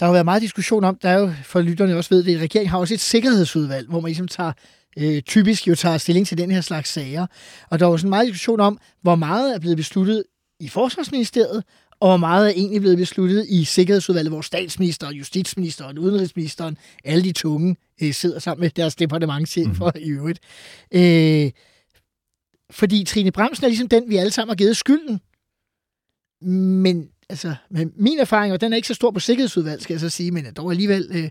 der 0.00 0.06
har 0.06 0.12
været 0.12 0.24
meget 0.24 0.42
diskussion 0.42 0.84
om, 0.84 0.98
der 1.02 1.08
er 1.08 1.18
jo, 1.18 1.32
for 1.44 1.60
lytterne 1.60 1.96
også 1.96 2.10
ved 2.10 2.24
det, 2.24 2.34
at 2.34 2.40
regeringen 2.40 2.70
har 2.70 2.78
også 2.78 2.94
et 2.94 3.00
sikkerhedsudvalg, 3.00 3.88
hvor 3.88 4.00
man 4.00 4.08
ligesom 4.08 4.28
tager, 4.28 4.52
øh, 4.98 5.22
typisk 5.22 5.68
jo 5.68 5.74
tager 5.74 5.98
stilling 5.98 6.26
til 6.26 6.38
den 6.38 6.50
her 6.50 6.60
slags 6.60 6.90
sager. 6.90 7.26
Og 7.70 7.78
der 7.78 7.86
er 7.86 7.90
jo 7.90 7.96
sådan 7.96 8.10
meget 8.10 8.26
diskussion 8.26 8.60
om, 8.60 8.78
hvor 9.02 9.14
meget 9.14 9.54
er 9.54 9.58
blevet 9.58 9.76
besluttet 9.76 10.24
i 10.60 10.68
Forsvarsministeriet, 10.68 11.64
og 12.00 12.08
hvor 12.08 12.16
meget 12.16 12.46
er 12.46 12.52
egentlig 12.54 12.80
blevet 12.80 12.98
besluttet 12.98 13.46
i 13.48 13.64
Sikkerhedsudvalget, 13.64 14.32
hvor 14.32 14.40
statsministeren, 14.40 15.16
justitsministeren, 15.16 15.98
udenrigsministeren, 15.98 16.78
alle 17.04 17.24
de 17.24 17.32
tunge 17.32 17.76
øh, 18.02 18.14
sidder 18.14 18.38
sammen 18.38 18.60
med 18.60 18.70
deres 18.70 18.96
departementchefer 18.96 19.90
mm-hmm. 19.94 20.02
i 20.02 20.10
øvrigt. 20.10 20.40
Øh, 20.94 21.50
fordi 22.70 23.04
Trine 23.04 23.32
Bremsen 23.32 23.64
er 23.64 23.68
ligesom 23.68 23.88
den, 23.88 24.04
vi 24.08 24.16
alle 24.16 24.32
sammen 24.32 24.50
har 24.50 24.56
givet 24.56 24.76
skylden. 24.76 25.20
Men 26.82 27.08
altså, 27.28 27.54
med 27.70 27.86
min 27.96 28.18
erfaring, 28.18 28.52
og 28.52 28.60
den 28.60 28.72
er 28.72 28.76
ikke 28.76 28.88
så 28.88 28.94
stor 28.94 29.10
på 29.10 29.20
Sikkerhedsudvalget, 29.20 29.82
skal 29.82 29.94
jeg 29.94 30.00
så 30.00 30.08
sige, 30.08 30.30
men 30.30 30.44
dog 30.56 30.70
alligevel, 30.70 31.08
øh, 31.10 31.28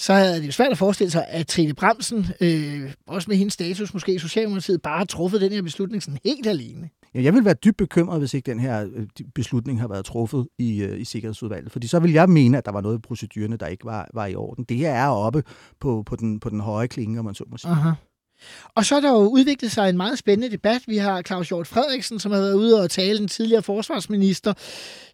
så 0.00 0.12
er 0.12 0.34
det 0.34 0.46
jo 0.46 0.52
svært 0.52 0.70
at 0.70 0.78
forestille 0.78 1.10
sig, 1.10 1.26
at 1.28 1.46
Trine 1.46 1.74
Bremsen, 1.74 2.26
øh, 2.40 2.92
også 3.06 3.30
med 3.30 3.36
hendes 3.36 3.54
status 3.54 3.94
måske 3.94 4.14
i 4.14 4.18
Socialdemokratiet, 4.18 4.82
bare 4.82 4.98
har 4.98 5.04
truffet 5.04 5.40
den 5.40 5.52
her 5.52 5.62
beslutning 5.62 6.02
sådan 6.02 6.18
helt 6.24 6.46
alene. 6.46 6.90
Ja, 7.14 7.22
jeg 7.22 7.34
vil 7.34 7.44
være 7.44 7.54
dybt 7.54 7.76
bekymret, 7.76 8.18
hvis 8.18 8.34
ikke 8.34 8.50
den 8.50 8.60
her 8.60 8.88
øh, 8.94 9.06
beslutning 9.34 9.80
har 9.80 9.88
været 9.88 10.04
truffet 10.04 10.48
i, 10.58 10.82
øh, 10.82 11.00
i 11.00 11.04
Sikkerhedsudvalget. 11.04 11.72
Fordi 11.72 11.86
så 11.86 11.98
vil 11.98 12.12
jeg 12.12 12.28
mene, 12.28 12.58
at 12.58 12.64
der 12.66 12.72
var 12.72 12.80
noget 12.80 12.98
i 12.98 13.00
procedurerne, 13.00 13.56
der 13.56 13.66
ikke 13.66 13.84
var, 13.84 14.08
var 14.14 14.26
i 14.26 14.34
orden. 14.34 14.64
Det 14.64 14.76
her 14.76 14.90
er 14.90 15.08
oppe 15.08 15.42
på, 15.80 16.02
på, 16.06 16.16
den, 16.16 16.40
på 16.40 16.50
den 16.50 16.60
høje 16.60 16.86
klinge, 16.86 17.18
om 17.18 17.24
man 17.24 17.34
så 17.34 17.44
må 17.50 17.56
sige. 17.56 17.70
Aha. 17.70 17.90
Og 18.74 18.84
så 18.84 18.96
er 18.96 19.00
der 19.00 19.10
jo 19.10 19.16
udviklet 19.16 19.72
sig 19.72 19.88
en 19.88 19.96
meget 19.96 20.18
spændende 20.18 20.56
debat. 20.56 20.82
Vi 20.86 20.96
har 20.96 21.22
Claus 21.22 21.48
Hjort 21.48 21.66
Frederiksen, 21.66 22.18
som 22.18 22.32
har 22.32 22.40
været 22.40 22.54
ude 22.54 22.82
og 22.82 22.90
tale 22.90 23.18
den 23.18 23.28
tidligere 23.28 23.62
forsvarsminister, 23.62 24.52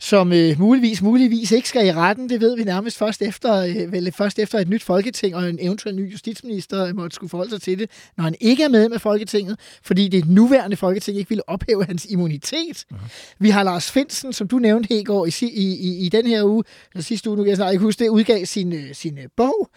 som 0.00 0.32
øh, 0.32 0.60
muligvis, 0.60 1.02
muligvis 1.02 1.52
ikke 1.52 1.68
skal 1.68 1.86
i 1.86 1.92
retten. 1.92 2.28
Det 2.28 2.40
ved 2.40 2.56
vi 2.56 2.64
nærmest 2.64 2.98
først 2.98 3.22
efter, 3.22 3.54
øh, 3.54 3.92
vel, 3.92 4.12
først 4.12 4.38
efter 4.38 4.58
et 4.58 4.68
nyt 4.68 4.82
folketing 4.82 5.36
og 5.36 5.48
en 5.48 5.58
eventuel 5.60 5.94
ny 5.94 6.12
justitsminister 6.12 6.94
måtte 6.94 7.14
skulle 7.14 7.30
forholde 7.30 7.50
sig 7.50 7.62
til 7.62 7.78
det, 7.78 7.90
når 8.16 8.24
han 8.24 8.34
ikke 8.40 8.62
er 8.62 8.68
med 8.68 8.88
med 8.88 8.98
Folketinget, 8.98 9.58
fordi 9.82 10.08
det 10.08 10.28
nuværende 10.28 10.76
folketing 10.76 11.18
ikke 11.18 11.28
ville 11.28 11.48
ophæve 11.48 11.84
hans 11.84 12.06
immunitet. 12.08 12.84
Uh-huh. 12.92 13.36
Vi 13.38 13.50
har 13.50 13.62
Lars 13.62 13.90
Finsen, 13.90 14.32
som 14.32 14.48
du 14.48 14.58
nævnte 14.58 14.88
her 14.88 15.00
i 15.00 15.04
går 15.04 15.26
i, 15.26 15.30
i, 15.42 16.06
i, 16.06 16.08
den 16.08 16.26
her 16.26 16.44
uge, 16.44 16.64
eller 16.92 17.02
sidste 17.02 17.30
uge, 17.30 17.36
nu 17.36 17.42
kan 17.42 17.48
jeg 17.48 17.56
snart 17.56 17.72
ikke 17.72 17.84
huske 17.84 18.04
det, 18.04 18.08
udgav 18.08 18.44
sin, 18.44 18.72
øh, 18.72 18.94
sin 18.94 19.18
bog. 19.36 19.70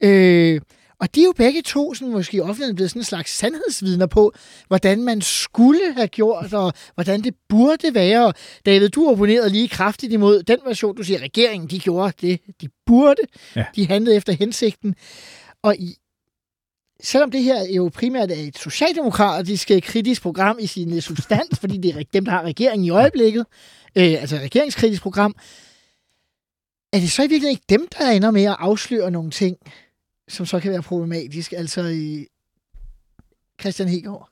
Øh, 0.00 0.60
og 1.02 1.14
de 1.14 1.20
er 1.20 1.24
jo 1.24 1.32
begge 1.36 1.62
to 1.62 1.94
sådan, 1.94 2.12
måske 2.12 2.36
i 2.36 2.40
offentligheden 2.40 2.76
blevet 2.76 2.90
sådan 2.90 3.00
en 3.00 3.04
slags 3.04 3.30
sandhedsvidner 3.30 4.06
på, 4.06 4.32
hvordan 4.68 5.02
man 5.02 5.20
skulle 5.20 5.94
have 5.94 6.08
gjort, 6.08 6.52
og 6.52 6.72
hvordan 6.94 7.22
det 7.22 7.34
burde 7.48 7.94
være. 7.94 8.32
David, 8.66 8.88
du 8.88 9.10
opponerede 9.10 9.50
lige 9.50 9.68
kraftigt 9.68 10.12
imod 10.12 10.42
den 10.42 10.58
version, 10.66 10.96
du 10.96 11.02
siger, 11.02 11.18
at 11.18 11.22
regeringen 11.22 11.70
de 11.70 11.78
gjorde 11.78 12.12
det, 12.20 12.40
de 12.60 12.68
burde. 12.86 13.22
Ja. 13.56 13.64
De 13.76 13.86
handlede 13.86 14.16
efter 14.16 14.32
hensigten. 14.32 14.94
Og 15.62 15.76
i, 15.76 15.96
selvom 17.02 17.30
det 17.30 17.42
her 17.42 17.64
jo 17.76 17.90
primært 17.94 18.30
er 18.30 18.36
et 18.36 18.58
socialdemokratisk 18.58 19.70
kritisk 19.82 20.22
program 20.22 20.58
i 20.60 20.66
sin 20.66 21.00
substans, 21.00 21.58
fordi 21.60 21.78
det 21.78 21.96
er 21.96 22.02
dem, 22.12 22.24
der 22.24 22.32
har 22.32 22.42
regeringen 22.42 22.84
i 22.84 22.90
øjeblikket, 22.90 23.46
øh, 23.96 24.12
altså 24.20 24.36
et 24.36 24.42
regeringskritisk 24.42 25.02
program, 25.02 25.34
er 26.92 26.98
det 26.98 27.10
så 27.10 27.22
i 27.22 27.26
virkeligheden 27.26 27.50
ikke 27.50 27.64
dem, 27.68 27.88
der 27.98 28.10
ender 28.10 28.30
med 28.30 28.44
at 28.44 28.56
afsløre 28.58 29.10
nogle 29.10 29.30
ting, 29.30 29.56
som 30.32 30.46
så 30.46 30.60
kan 30.60 30.70
være 30.70 30.82
problematisk, 30.82 31.52
altså 31.52 31.82
i 31.82 32.26
Christian 33.60 33.88
Hegård? 33.88 34.28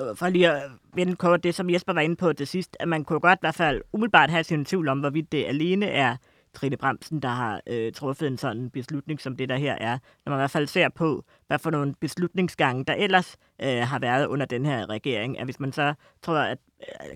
Øh, 0.00 0.16
for 0.16 0.28
lige 0.28 0.50
at 0.50 0.70
vende 0.94 1.16
kort 1.16 1.44
det, 1.44 1.54
som 1.54 1.70
Jesper 1.70 1.92
var 1.92 2.00
inde 2.00 2.16
på 2.16 2.32
det 2.32 2.48
sidst, 2.48 2.76
at 2.80 2.88
man 2.88 3.04
kunne 3.04 3.20
godt 3.20 3.38
i 3.38 3.42
hvert 3.42 3.54
fald 3.54 3.82
umiddelbart 3.92 4.30
have 4.30 4.44
sin 4.44 4.64
tvivl 4.64 4.88
om, 4.88 5.00
hvorvidt 5.00 5.32
det 5.32 5.44
alene 5.44 5.86
er 5.86 6.16
Trine 6.54 6.76
Bremsen, 6.76 7.22
der 7.22 7.28
har 7.28 7.60
øh, 7.66 7.92
truffet 7.92 8.26
en 8.26 8.38
sådan 8.38 8.70
beslutning, 8.70 9.20
som 9.20 9.36
det 9.36 9.48
der 9.48 9.56
her 9.56 9.74
er. 9.74 9.98
Når 10.24 10.30
man 10.30 10.38
i 10.38 10.40
hvert 10.40 10.50
fald 10.50 10.66
ser 10.66 10.88
på, 10.88 11.24
hvad 11.46 11.58
for 11.58 11.70
nogle 11.70 11.94
beslutningsgange, 12.00 12.84
der 12.84 12.94
ellers 12.94 13.36
øh, 13.62 13.82
har 13.82 13.98
været 13.98 14.26
under 14.26 14.46
den 14.46 14.66
her 14.66 14.88
regering. 14.90 15.38
At 15.38 15.44
hvis 15.44 15.60
man 15.60 15.72
så 15.72 15.94
tror, 16.22 16.38
at 16.38 16.58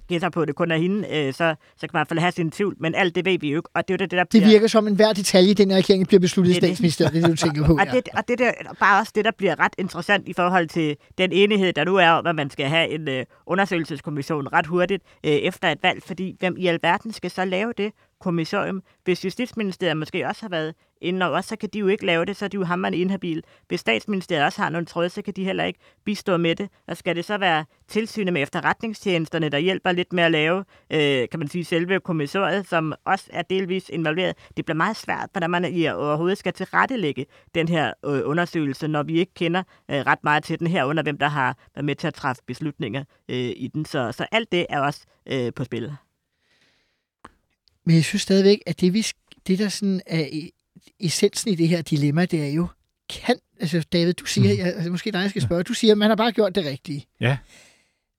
gætter 0.08 0.28
på, 0.28 0.40
at 0.42 0.48
det 0.48 0.56
kun 0.56 0.70
er 0.70 0.76
hende, 0.76 1.08
øh, 1.16 1.32
så, 1.32 1.54
så 1.76 1.80
kan 1.80 1.90
man 1.92 1.98
i 1.98 2.00
hvert 2.00 2.08
fald 2.08 2.18
have 2.18 2.32
sin 2.32 2.50
tvivl. 2.50 2.76
Men 2.80 2.94
alt 2.94 3.14
det 3.14 3.24
ved 3.24 3.38
vi 3.38 3.50
jo 3.50 3.58
ikke. 3.58 3.68
Og 3.74 3.88
det 3.88 3.94
er 3.94 3.98
det, 3.98 4.10
der 4.10 4.24
bliver... 4.24 4.44
Det 4.44 4.52
virker 4.52 4.66
som 4.66 4.88
en 4.88 4.94
hver 4.94 5.12
detalje 5.12 5.50
i 5.50 5.54
den 5.54 5.70
her 5.70 5.78
regering 5.78 6.06
bliver 6.06 6.20
besluttet 6.20 6.52
i 6.52 6.56
statsministeriet. 6.56 7.12
Det 7.12 7.22
er 7.22 7.28
det, 7.28 7.40
du 7.40 7.46
tænker 7.46 7.66
på. 7.66 7.72
og, 7.72 7.86
det, 7.86 8.08
og 8.16 8.28
det 8.28 8.40
er 8.40 8.52
bare 8.80 9.00
også 9.00 9.12
det, 9.14 9.24
der 9.24 9.30
bliver 9.38 9.60
ret 9.60 9.72
interessant 9.78 10.28
i 10.28 10.32
forhold 10.32 10.68
til 10.68 10.96
den 11.18 11.32
enighed, 11.32 11.72
der 11.72 11.84
nu 11.84 11.96
er 11.96 12.10
om, 12.10 12.26
at 12.26 12.34
man 12.34 12.50
skal 12.50 12.66
have 12.66 12.88
en 12.88 13.08
øh, 13.08 13.24
undersøgelseskommission 13.46 14.48
ret 14.52 14.66
hurtigt 14.66 15.02
øh, 15.24 15.32
efter 15.32 15.68
et 15.68 15.78
valg. 15.82 16.02
Fordi 16.02 16.36
hvem 16.38 16.56
i 16.58 16.66
alverden 16.66 17.12
skal 17.12 17.30
så 17.30 17.44
lave 17.44 17.72
det? 17.78 17.92
Kommissorium. 18.20 18.82
Hvis 19.04 19.24
Justitsministeriet 19.24 19.96
måske 19.96 20.26
også 20.26 20.42
har 20.42 20.48
været 20.48 20.74
inde 21.00 21.28
over, 21.28 21.40
så 21.40 21.56
kan 21.56 21.68
de 21.72 21.78
jo 21.78 21.86
ikke 21.86 22.06
lave 22.06 22.24
det, 22.24 22.36
så 22.36 22.44
er 22.44 22.48
de 22.48 22.54
jo 22.54 22.76
man 22.76 22.94
inhabil. 22.94 23.42
Hvis 23.68 23.80
statsministeriet 23.80 24.44
også 24.44 24.62
har 24.62 24.70
nogle 24.70 24.86
tråde, 24.86 25.08
så 25.08 25.22
kan 25.22 25.34
de 25.34 25.44
heller 25.44 25.64
ikke 25.64 25.78
bistå 26.04 26.36
med 26.36 26.56
det. 26.56 26.68
Og 26.88 26.96
skal 26.96 27.16
det 27.16 27.24
så 27.24 27.38
være 27.38 27.64
tilsynet 27.88 28.32
med 28.32 28.42
efterretningstjenesterne, 28.42 29.48
der 29.48 29.58
hjælper 29.58 29.92
lidt 29.92 30.12
med 30.12 30.24
at 30.24 30.32
lave, 30.32 30.64
øh, 30.90 31.28
kan 31.28 31.38
man 31.38 31.48
sige, 31.48 31.64
selve 31.64 32.00
kommissoriet, 32.00 32.68
som 32.68 32.94
også 33.04 33.26
er 33.32 33.42
delvis 33.42 33.88
involveret. 33.88 34.36
Det 34.56 34.64
bliver 34.64 34.76
meget 34.76 34.96
svært, 34.96 35.28
hvordan 35.32 35.50
man 35.50 35.74
i 35.74 35.88
overhovedet 35.88 36.38
skal 36.38 36.52
tilrettelægge 36.52 37.26
den 37.54 37.68
her 37.68 37.92
øh, 38.06 38.20
undersøgelse, 38.24 38.88
når 38.88 39.02
vi 39.02 39.18
ikke 39.18 39.34
kender 39.34 39.62
øh, 39.90 39.96
ret 39.96 40.24
meget 40.24 40.44
til 40.44 40.58
den 40.58 40.66
her, 40.66 40.84
under 40.84 41.02
hvem 41.02 41.18
der 41.18 41.28
har 41.28 41.56
været 41.74 41.84
med 41.84 41.94
til 41.94 42.06
at 42.06 42.14
træffe 42.14 42.42
beslutninger 42.46 43.04
øh, 43.28 43.36
i 43.36 43.70
den. 43.74 43.84
Så, 43.84 44.12
så 44.12 44.26
alt 44.32 44.52
det 44.52 44.66
er 44.68 44.80
også 44.80 45.06
øh, 45.26 45.52
på 45.54 45.64
spil. 45.64 45.92
Men 47.86 47.96
jeg 47.96 48.04
synes 48.04 48.22
stadigvæk, 48.22 48.62
at 48.66 48.80
det, 48.80 48.94
vi, 48.94 49.06
det 49.46 49.58
der 49.58 49.68
sådan 49.68 50.00
er 50.06 50.48
essensen 51.00 51.50
i 51.50 51.54
det 51.54 51.68
her 51.68 51.82
dilemma, 51.82 52.24
det 52.24 52.42
er 52.42 52.48
jo, 52.48 52.66
kan, 53.10 53.36
altså 53.60 53.84
David, 53.92 54.12
du 54.12 54.24
siger, 54.24 54.52
mm. 54.52 54.58
jeg, 54.58 54.66
altså, 54.66 54.90
måske 54.90 55.12
dig, 55.12 55.18
jeg 55.18 55.30
skal 55.30 55.42
spørge, 55.42 55.62
du 55.62 55.74
siger, 55.74 55.92
at 55.92 55.98
man 55.98 56.08
har 56.08 56.16
bare 56.16 56.32
gjort 56.32 56.54
det 56.54 56.64
rigtige. 56.64 57.06
Ja. 57.20 57.38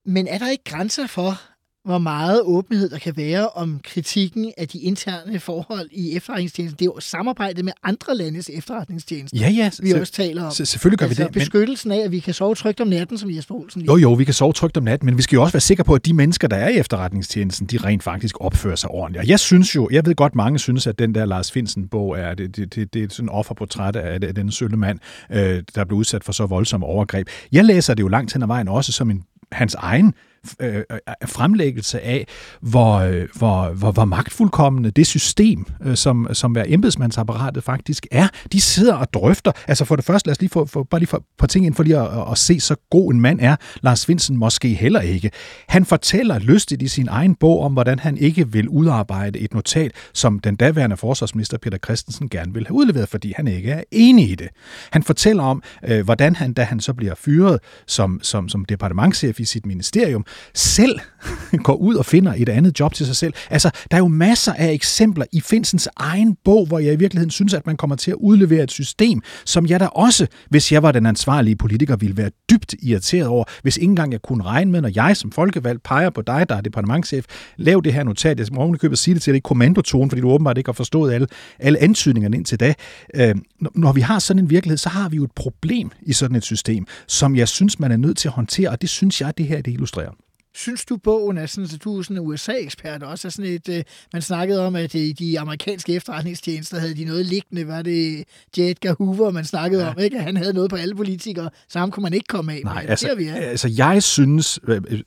Men 0.05 0.27
er 0.27 0.37
der 0.37 0.49
ikke 0.49 0.63
grænser 0.63 1.07
for, 1.07 1.41
hvor 1.87 1.97
meget 1.97 2.41
åbenhed 2.41 2.89
der 2.89 2.99
kan 2.99 3.17
være 3.17 3.49
om 3.49 3.79
kritikken 3.83 4.51
af 4.57 4.67
de 4.67 4.79
interne 4.79 5.39
forhold 5.39 5.89
i 5.91 6.15
efterretningstjenesten. 6.15 6.79
Det 6.79 6.85
er 6.85 6.91
jo 6.95 6.99
samarbejdet 6.99 7.65
med 7.65 7.73
andre 7.83 8.15
landes 8.15 8.49
efterretningstjenester, 8.53 9.37
ja, 9.39 9.49
ja, 9.49 9.71
vi 9.81 9.93
også 9.93 10.13
taler 10.13 10.43
om. 10.43 10.51
Selvfølgelig 10.51 10.99
gør 10.99 11.05
altså, 11.05 11.23
vi 11.23 11.27
det. 11.27 11.33
Beskyttelsen 11.33 11.91
af, 11.91 11.97
at 11.97 12.11
vi 12.11 12.19
kan 12.19 12.33
sove 12.33 12.55
trygt 12.55 12.81
om 12.81 12.87
natten, 12.87 13.17
som 13.17 13.31
Jesper 13.31 13.55
Olsen 13.55 13.81
lige. 13.81 13.91
Jo, 13.91 13.97
jo, 13.97 14.13
vi 14.13 14.23
kan 14.23 14.33
sove 14.33 14.53
trygt 14.53 14.77
om 14.77 14.83
natten, 14.83 15.05
men 15.05 15.17
vi 15.17 15.21
skal 15.21 15.35
jo 15.35 15.41
også 15.41 15.53
være 15.53 15.61
sikre 15.61 15.83
på, 15.83 15.93
at 15.93 16.05
de 16.05 16.13
mennesker, 16.13 16.47
der 16.47 16.55
er 16.55 16.69
i 16.69 16.77
efterretningstjenesten, 16.77 17.67
de 17.67 17.77
rent 17.77 18.03
faktisk 18.03 18.35
opfører 18.39 18.75
sig 18.75 18.89
ordentligt. 18.89 19.21
Og 19.21 19.29
jeg 19.29 19.39
synes 19.39 19.75
jo, 19.75 19.89
jeg 19.91 20.05
ved 20.05 20.15
godt, 20.15 20.35
mange 20.35 20.59
synes, 20.59 20.87
at 20.87 20.99
den 20.99 21.15
der 21.15 21.25
Lars 21.25 21.51
Finsen-bog 21.51 22.19
er, 22.19 22.33
det, 22.33 22.55
det, 22.55 22.75
det, 22.75 22.93
det 22.93 23.03
er 23.03 23.07
sådan 23.09 23.25
en 23.25 23.29
offerportræt 23.29 23.95
af, 23.95 24.19
af 24.23 24.35
den 24.35 24.51
sølle 24.51 24.77
mand, 24.77 24.99
øh, 25.31 25.63
der 25.75 25.85
blev 25.85 25.97
udsat 25.97 26.23
for 26.23 26.31
så 26.31 26.45
voldsomme 26.45 26.85
overgreb. 26.85 27.27
Jeg 27.51 27.65
læser 27.65 27.93
det 27.93 28.03
jo 28.03 28.07
langt 28.07 28.33
hen 28.33 28.41
ad 28.41 28.47
vejen 28.47 28.67
også 28.67 28.91
som 28.91 29.09
en 29.09 29.23
hans 29.51 29.75
egen 29.75 30.13
Øh, 30.59 30.75
øh, 30.75 30.99
fremlæggelse 31.25 32.01
af, 32.01 32.27
hvor, 32.61 32.95
øh, 32.95 33.27
hvor, 33.35 33.69
hvor, 33.73 33.91
hvor 33.91 34.05
magtfuldkommende 34.05 34.91
det 34.91 35.07
system, 35.07 35.65
øh, 35.85 35.95
som, 35.95 36.27
som 36.33 36.51
hver 36.51 36.63
embedsmandsapparatet 36.67 37.63
faktisk 37.63 38.07
er, 38.11 38.27
de 38.51 38.61
sidder 38.61 38.93
og 38.93 39.13
drøfter. 39.13 39.51
Altså 39.67 39.85
for 39.85 39.95
det 39.95 40.05
første, 40.05 40.27
lad 40.27 40.31
os 40.31 40.39
lige 40.39 40.49
få, 40.49 40.65
få 40.65 40.83
bare 40.83 40.99
lige 40.99 41.09
få, 41.09 41.23
på 41.37 41.47
ting 41.47 41.65
ind 41.65 41.73
for 41.73 41.83
lige 41.83 41.97
at, 41.97 42.31
at 42.31 42.37
se, 42.37 42.59
så 42.59 42.75
god 42.89 43.13
en 43.13 43.21
mand 43.21 43.39
er 43.41 43.55
Lars 43.81 44.09
Vinsen 44.09 44.37
måske 44.37 44.73
heller 44.73 45.01
ikke. 45.01 45.31
Han 45.67 45.85
fortæller 45.85 46.39
lystigt 46.39 46.81
i 46.81 46.87
sin 46.87 47.07
egen 47.07 47.35
bog 47.35 47.63
om, 47.63 47.73
hvordan 47.73 47.99
han 47.99 48.17
ikke 48.17 48.51
vil 48.51 48.69
udarbejde 48.69 49.39
et 49.39 49.53
notat, 49.53 49.91
som 50.13 50.39
den 50.39 50.55
daværende 50.55 50.97
forsvarsminister 50.97 51.57
Peter 51.57 51.77
Christensen 51.77 52.29
gerne 52.29 52.53
vil 52.53 52.67
have 52.67 52.75
udleveret, 52.75 53.09
fordi 53.09 53.33
han 53.35 53.47
ikke 53.47 53.71
er 53.71 53.83
enig 53.91 54.29
i 54.29 54.35
det. 54.35 54.47
Han 54.91 55.03
fortæller 55.03 55.43
om, 55.43 55.63
øh, 55.87 56.05
hvordan 56.05 56.35
han, 56.35 56.53
da 56.53 56.63
han 56.63 56.79
så 56.79 56.93
bliver 56.93 57.15
fyret 57.15 57.59
som, 57.87 58.19
som, 58.23 58.49
som 58.49 58.65
departementchef 58.65 59.39
i 59.39 59.45
sit 59.45 59.65
ministerium, 59.65 60.25
selv 60.53 60.99
går 61.63 61.75
ud 61.75 61.95
og 61.95 62.05
finder 62.05 62.33
et 62.37 62.49
andet 62.49 62.79
job 62.79 62.93
til 62.93 63.05
sig 63.05 63.15
selv. 63.15 63.33
Altså, 63.49 63.71
der 63.91 63.97
er 63.97 64.01
jo 64.01 64.07
masser 64.07 64.53
af 64.53 64.71
eksempler 64.71 65.25
i 65.31 65.41
Finsens 65.41 65.89
egen 65.95 66.37
bog, 66.45 66.65
hvor 66.65 66.79
jeg 66.79 66.93
i 66.93 66.95
virkeligheden 66.95 67.31
synes, 67.31 67.53
at 67.53 67.65
man 67.65 67.77
kommer 67.77 67.95
til 67.95 68.11
at 68.11 68.17
udlevere 68.19 68.63
et 68.63 68.71
system, 68.71 69.21
som 69.45 69.65
jeg 69.65 69.79
da 69.79 69.85
også, 69.85 70.27
hvis 70.49 70.71
jeg 70.71 70.83
var 70.83 70.91
den 70.91 71.05
ansvarlige 71.05 71.55
politiker, 71.55 71.95
ville 71.95 72.17
være 72.17 72.29
dybt 72.51 72.75
irriteret 72.81 73.27
over, 73.27 73.43
hvis 73.61 73.77
ikke 73.77 73.89
engang 73.89 74.11
jeg 74.11 74.21
kunne 74.21 74.43
regne 74.43 74.71
med, 74.71 74.81
når 74.81 74.91
jeg 74.95 75.17
som 75.17 75.31
folkevalg 75.31 75.81
peger 75.83 76.09
på 76.09 76.21
dig, 76.21 76.45
der 76.49 76.55
er 76.55 76.61
departementchef, 76.61 77.25
lav 77.57 77.81
det 77.83 77.93
her 77.93 78.03
notat. 78.03 78.39
Jeg 78.39 78.47
må 78.51 78.77
købe 78.77 78.95
sige 78.95 79.13
det 79.13 79.21
til 79.21 79.33
dig 79.33 79.37
i 79.37 79.41
kommandotone, 79.41 80.09
fordi 80.09 80.21
du 80.21 80.29
åbenbart 80.29 80.57
ikke 80.57 80.67
har 80.67 80.73
forstået 80.73 81.13
alle, 81.13 81.27
alle 81.59 81.79
antydningerne 81.79 82.37
indtil 82.37 82.59
da. 82.59 82.73
Øh, 83.15 83.35
når 83.75 83.91
vi 83.91 84.01
har 84.01 84.19
sådan 84.19 84.43
en 84.43 84.49
virkelighed, 84.49 84.77
så 84.77 84.89
har 84.89 85.09
vi 85.09 85.15
jo 85.15 85.23
et 85.23 85.31
problem 85.35 85.91
i 86.01 86.13
sådan 86.13 86.35
et 86.35 86.43
system, 86.43 86.85
som 87.07 87.35
jeg 87.35 87.47
synes, 87.47 87.79
man 87.79 87.91
er 87.91 87.97
nødt 87.97 88.17
til 88.17 88.27
at 88.27 88.33
håndtere, 88.33 88.69
og 88.69 88.81
det 88.81 88.89
synes 88.89 89.21
jeg, 89.21 89.37
det 89.37 89.45
her 89.47 89.61
det 89.61 89.73
illustrerer. 89.73 90.26
Synes 90.57 90.85
du, 90.85 90.97
bogen 90.97 91.37
er 91.37 91.45
sådan, 91.45 91.69
at 91.73 91.83
du 91.83 91.99
er 91.99 92.03
sådan 92.03 92.17
en 92.17 92.27
USA-ekspert 92.27 93.03
også? 93.03 93.27
Er 93.27 93.29
sådan 93.29 93.51
et, 93.51 93.69
øh, 93.69 93.83
man 94.13 94.21
snakkede 94.21 94.67
om, 94.67 94.75
at 94.75 94.93
i 94.93 95.11
de 95.11 95.39
amerikanske 95.39 95.95
efterretningstjenester 95.95 96.79
havde 96.79 96.95
de 96.95 97.05
noget 97.05 97.25
liggende. 97.25 97.67
Var 97.67 97.81
det 97.81 98.23
J. 98.57 98.61
Edgar 98.61 98.95
Hoover, 98.97 99.31
man 99.31 99.45
snakkede 99.45 99.83
ja. 99.83 99.89
om, 99.89 99.99
ikke? 99.99 100.19
han 100.19 100.37
havde 100.37 100.53
noget 100.53 100.69
på 100.69 100.75
alle 100.75 100.95
politikere, 100.95 101.49
så 101.69 101.79
ham 101.79 101.91
kunne 101.91 102.03
man 102.03 102.13
ikke 102.13 102.27
komme 102.27 102.53
af 102.53 102.61
Nej, 102.63 102.81
med. 102.81 102.89
altså, 102.89 103.15
vi 103.17 103.25
er. 103.25 103.35
altså 103.35 103.73
jeg 103.77 104.03
synes, 104.03 104.59
øh, 104.67 104.81
øh, 104.89 104.99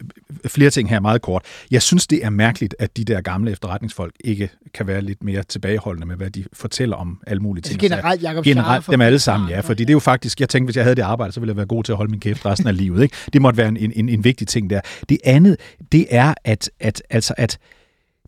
flere 0.46 0.70
ting 0.70 0.88
her 0.88 1.00
meget 1.00 1.22
kort, 1.22 1.42
jeg 1.70 1.82
synes, 1.82 2.06
det 2.06 2.24
er 2.24 2.30
mærkeligt, 2.30 2.74
at 2.78 2.96
de 2.96 3.04
der 3.04 3.20
gamle 3.20 3.50
efterretningsfolk 3.50 4.14
ikke 4.24 4.50
kan 4.74 4.86
være 4.86 5.02
lidt 5.02 5.24
mere 5.24 5.42
tilbageholdende 5.42 6.06
med, 6.06 6.16
hvad 6.16 6.30
de 6.30 6.44
fortæller 6.52 6.96
om 6.96 7.20
alle 7.26 7.42
mulige 7.42 7.60
altså 7.60 7.78
ting. 7.78 7.92
generelt, 7.92 8.22
Jacob 8.22 8.44
Generelt, 8.44 8.86
dem 8.86 9.00
alle 9.00 9.18
sammen, 9.18 9.50
ja. 9.50 9.60
Fordi 9.60 9.84
det 9.84 9.90
er 9.90 9.94
jo 9.94 9.98
faktisk, 9.98 10.40
jeg 10.40 10.48
tænkte, 10.48 10.66
hvis 10.66 10.76
jeg 10.76 10.84
havde 10.84 10.96
det 10.96 11.02
arbejde, 11.02 11.32
så 11.32 11.40
ville 11.40 11.50
jeg 11.50 11.56
være 11.56 11.66
god 11.66 11.84
til 11.84 11.92
at 11.92 11.96
holde 11.96 12.10
min 12.10 12.20
kæft 12.20 12.46
resten 12.46 12.68
af 12.68 12.76
livet. 12.76 13.02
Ikke? 13.02 13.16
Det 13.32 13.42
måtte 13.42 13.56
være 13.56 13.68
en, 13.68 13.92
en, 13.92 14.08
en 14.08 14.24
vigtig 14.24 14.48
ting 14.48 14.70
der. 14.70 14.80
Det 15.08 15.18
er 15.24 15.39
andet, 15.40 15.60
det 15.92 16.06
er, 16.10 16.34
at, 16.44 16.70
at, 16.80 17.02
altså, 17.10 17.34
at 17.36 17.58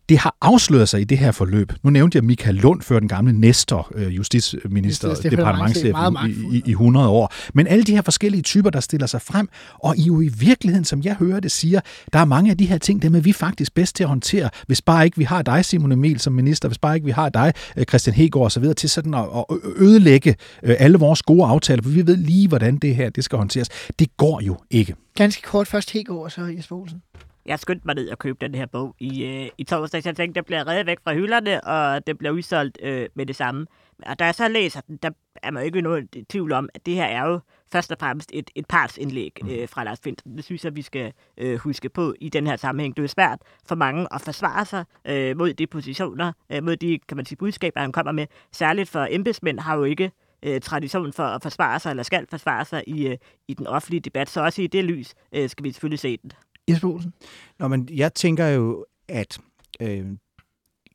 det 0.09 0.17
har 0.17 0.35
afsløret 0.41 0.89
sig 0.89 1.01
i 1.01 1.03
det 1.03 1.17
her 1.17 1.31
forløb. 1.31 1.71
Nu 1.83 1.89
nævnte 1.89 2.15
jeg 2.15 2.23
Michael 2.23 2.55
Lund 2.55 2.81
før 2.81 2.99
den 2.99 3.07
gamle 3.07 3.33
Nestor, 3.33 3.91
øh, 3.95 4.15
justitsminister, 4.15 5.13
departementchef 5.13 5.95
i, 6.27 6.57
i, 6.57 6.63
i 6.65 6.71
100 6.71 7.07
år. 7.07 7.33
Men 7.53 7.67
alle 7.67 7.83
de 7.83 7.91
her 7.91 8.01
forskellige 8.01 8.41
typer, 8.41 8.69
der 8.69 8.79
stiller 8.79 9.07
sig 9.07 9.21
frem, 9.21 9.49
og 9.73 9.97
I 9.97 10.01
jo 10.01 10.21
i 10.21 10.27
virkeligheden, 10.27 10.85
som 10.85 11.01
jeg 11.01 11.15
hører 11.15 11.39
det, 11.39 11.51
siger, 11.51 11.79
der 12.13 12.19
er 12.19 12.25
mange 12.25 12.51
af 12.51 12.57
de 12.57 12.65
her 12.65 12.77
ting, 12.77 13.01
dem 13.01 13.15
er 13.15 13.19
vi 13.19 13.33
faktisk 13.33 13.73
bedst 13.73 13.95
til 13.95 14.03
at 14.03 14.07
håndtere, 14.07 14.49
hvis 14.67 14.81
bare 14.81 15.05
ikke 15.05 15.17
vi 15.17 15.23
har 15.23 15.41
dig, 15.41 15.65
Simon 15.65 15.91
Emil, 15.91 16.19
som 16.19 16.33
minister, 16.33 16.69
hvis 16.69 16.77
bare 16.77 16.95
ikke 16.95 17.05
vi 17.05 17.11
har 17.11 17.29
dig, 17.29 17.53
øh, 17.77 17.85
Christian 17.85 18.15
Hegård 18.15 18.45
osv., 18.45 18.73
til 18.73 18.89
sådan 18.89 19.13
at, 19.13 19.25
at 19.49 19.57
ødelægge 19.77 20.35
øh, 20.63 20.75
alle 20.79 20.97
vores 20.97 21.21
gode 21.21 21.45
aftaler, 21.45 21.83
for 21.83 21.89
vi 21.89 22.07
ved 22.07 22.17
lige, 22.17 22.47
hvordan 22.47 22.77
det 22.77 22.95
her 22.95 23.09
det 23.09 23.23
skal 23.23 23.37
håndteres. 23.37 23.69
Det 23.99 24.17
går 24.17 24.41
jo 24.41 24.57
ikke. 24.71 24.95
Ganske 25.15 25.41
kort 25.41 25.67
først 25.67 25.91
Hegård, 25.91 26.29
så 26.29 26.41
Jesper 26.41 26.75
Olsen 26.75 27.01
jeg 27.45 27.59
skyndte 27.59 27.87
mig 27.87 27.95
ned 27.95 28.09
og 28.09 28.19
købe 28.19 28.37
den 28.41 28.55
her 28.55 28.65
bog 28.65 28.95
i, 28.99 29.25
øh, 29.25 29.49
i 29.57 29.63
torsdag. 29.63 30.05
Jeg 30.05 30.15
tænkte, 30.15 30.39
det 30.39 30.45
bliver 30.45 30.67
reddet 30.67 30.85
væk 30.85 30.97
fra 31.03 31.13
hylderne, 31.13 31.63
og 31.63 32.07
det 32.07 32.17
bliver 32.17 32.31
udsolgt 32.31 32.77
øh, 32.81 33.09
med 33.13 33.25
det 33.25 33.35
samme. 33.35 33.65
Og 34.05 34.19
da 34.19 34.25
jeg 34.25 34.35
så 34.35 34.47
læser 34.47 34.81
den, 34.81 34.97
der 34.97 35.09
er 35.43 35.51
man 35.51 35.63
jo 35.63 35.65
ikke 35.65 35.81
nogen 35.81 36.07
tvivl 36.29 36.51
om, 36.51 36.69
at 36.73 36.85
det 36.85 36.93
her 36.93 37.05
er 37.05 37.27
jo 37.27 37.39
først 37.71 37.91
og 37.91 37.97
fremmest 37.99 38.29
et, 38.33 38.51
et 38.55 38.65
partsindlæg 38.65 39.31
mm. 39.41 39.49
øh, 39.49 39.69
fra 39.69 39.83
Lars 39.83 39.99
Finsen. 40.03 40.37
Det 40.37 40.45
synes 40.45 40.65
jeg, 40.65 40.75
vi 40.75 40.81
skal 40.81 41.13
øh, 41.37 41.57
huske 41.57 41.89
på 41.89 42.13
i 42.21 42.29
den 42.29 42.47
her 42.47 42.55
sammenhæng. 42.55 42.97
Det 42.97 43.03
er 43.03 43.07
svært 43.07 43.39
for 43.67 43.75
mange 43.75 44.07
at 44.11 44.21
forsvare 44.21 44.65
sig 44.65 44.85
øh, 45.05 45.37
mod 45.37 45.53
de 45.53 45.67
positioner, 45.67 46.33
øh, 46.49 46.63
mod 46.63 46.75
de 46.75 46.99
kan 47.07 47.17
man 47.17 47.25
sige, 47.25 47.37
budskaber, 47.37 47.79
han 47.81 47.91
kommer 47.91 48.11
med. 48.11 48.27
Særligt 48.51 48.89
for 48.89 49.07
embedsmænd 49.09 49.59
har 49.59 49.75
jo 49.75 49.83
ikke 49.83 50.11
øh, 50.43 50.61
tradition 50.61 51.13
for 51.13 51.23
at 51.23 51.41
forsvare 51.43 51.79
sig, 51.79 51.89
eller 51.89 52.03
skal 52.03 52.27
forsvare 52.29 52.65
sig 52.65 52.83
i, 52.87 53.07
øh, 53.07 53.17
i 53.47 53.53
den 53.53 53.67
offentlige 53.67 54.01
debat. 54.01 54.29
Så 54.29 54.43
også 54.43 54.61
i 54.61 54.67
det 54.67 54.83
lys 54.83 55.13
øh, 55.31 55.49
skal 55.49 55.63
vi 55.63 55.71
selvfølgelig 55.71 55.99
se 55.99 56.17
den. 56.23 56.31
Jesper 56.69 56.89
Olsen? 56.89 57.13
Nå, 57.59 57.67
men 57.67 57.89
jeg 57.91 58.13
tænker 58.13 58.47
jo, 58.47 58.85
at 59.07 59.39
øh, 59.79 60.07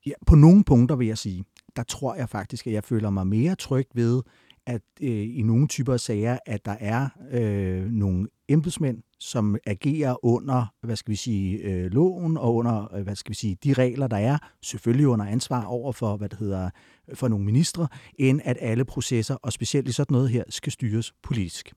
ja, 0.07 0.13
på 0.27 0.35
nogle 0.35 0.65
punkter 0.65 0.97
vil 0.97 1.07
jeg 1.07 1.19
sige, 1.19 1.45
der 1.77 1.83
tror 1.83 2.15
jeg 2.15 2.29
faktisk, 2.29 2.67
at 2.67 2.73
jeg 2.73 2.85
føler 2.85 3.11
mig 3.11 3.27
mere 3.27 3.55
tryg 3.55 3.89
ved, 3.95 4.23
at 4.67 4.83
øh, 5.01 5.39
i 5.39 5.43
nogle 5.43 5.69
typer 5.69 5.93
af 5.93 6.01
sager, 6.01 6.39
at 6.47 6.65
der 6.65 6.77
er 6.81 7.09
øh, 7.31 7.85
nogle 7.85 8.29
embedsmænd, 8.49 9.03
som 9.21 9.57
agerer 9.67 10.25
under, 10.25 10.67
hvad 10.83 10.97
skal 10.97 11.11
vi 11.11 11.17
sige, 11.17 11.59
øh, 11.59 11.93
loven 11.93 12.37
og 12.37 12.55
under, 12.55 12.95
øh, 12.95 13.03
hvad 13.03 13.17
skal 13.17 13.31
vi 13.31 13.35
sige, 13.35 13.57
de 13.65 13.73
regler, 13.73 14.07
der 14.07 14.17
er, 14.17 14.39
selvfølgelig 14.63 15.09
under 15.09 15.27
ansvar 15.27 15.65
over 15.65 15.93
for, 15.93 16.17
hvad 16.17 16.29
det 16.29 16.39
hedder, 16.39 16.71
for 17.15 17.29
nogle 17.29 17.45
ministre, 17.45 17.89
end 18.15 18.41
at 18.45 18.57
alle 18.61 18.85
processer, 18.85 19.35
og 19.35 19.53
specielt 19.53 19.89
i 19.89 19.93
sådan 19.93 20.15
noget 20.15 20.31
her, 20.31 20.45
skal 20.49 20.73
styres 20.73 21.13
politisk 21.23 21.73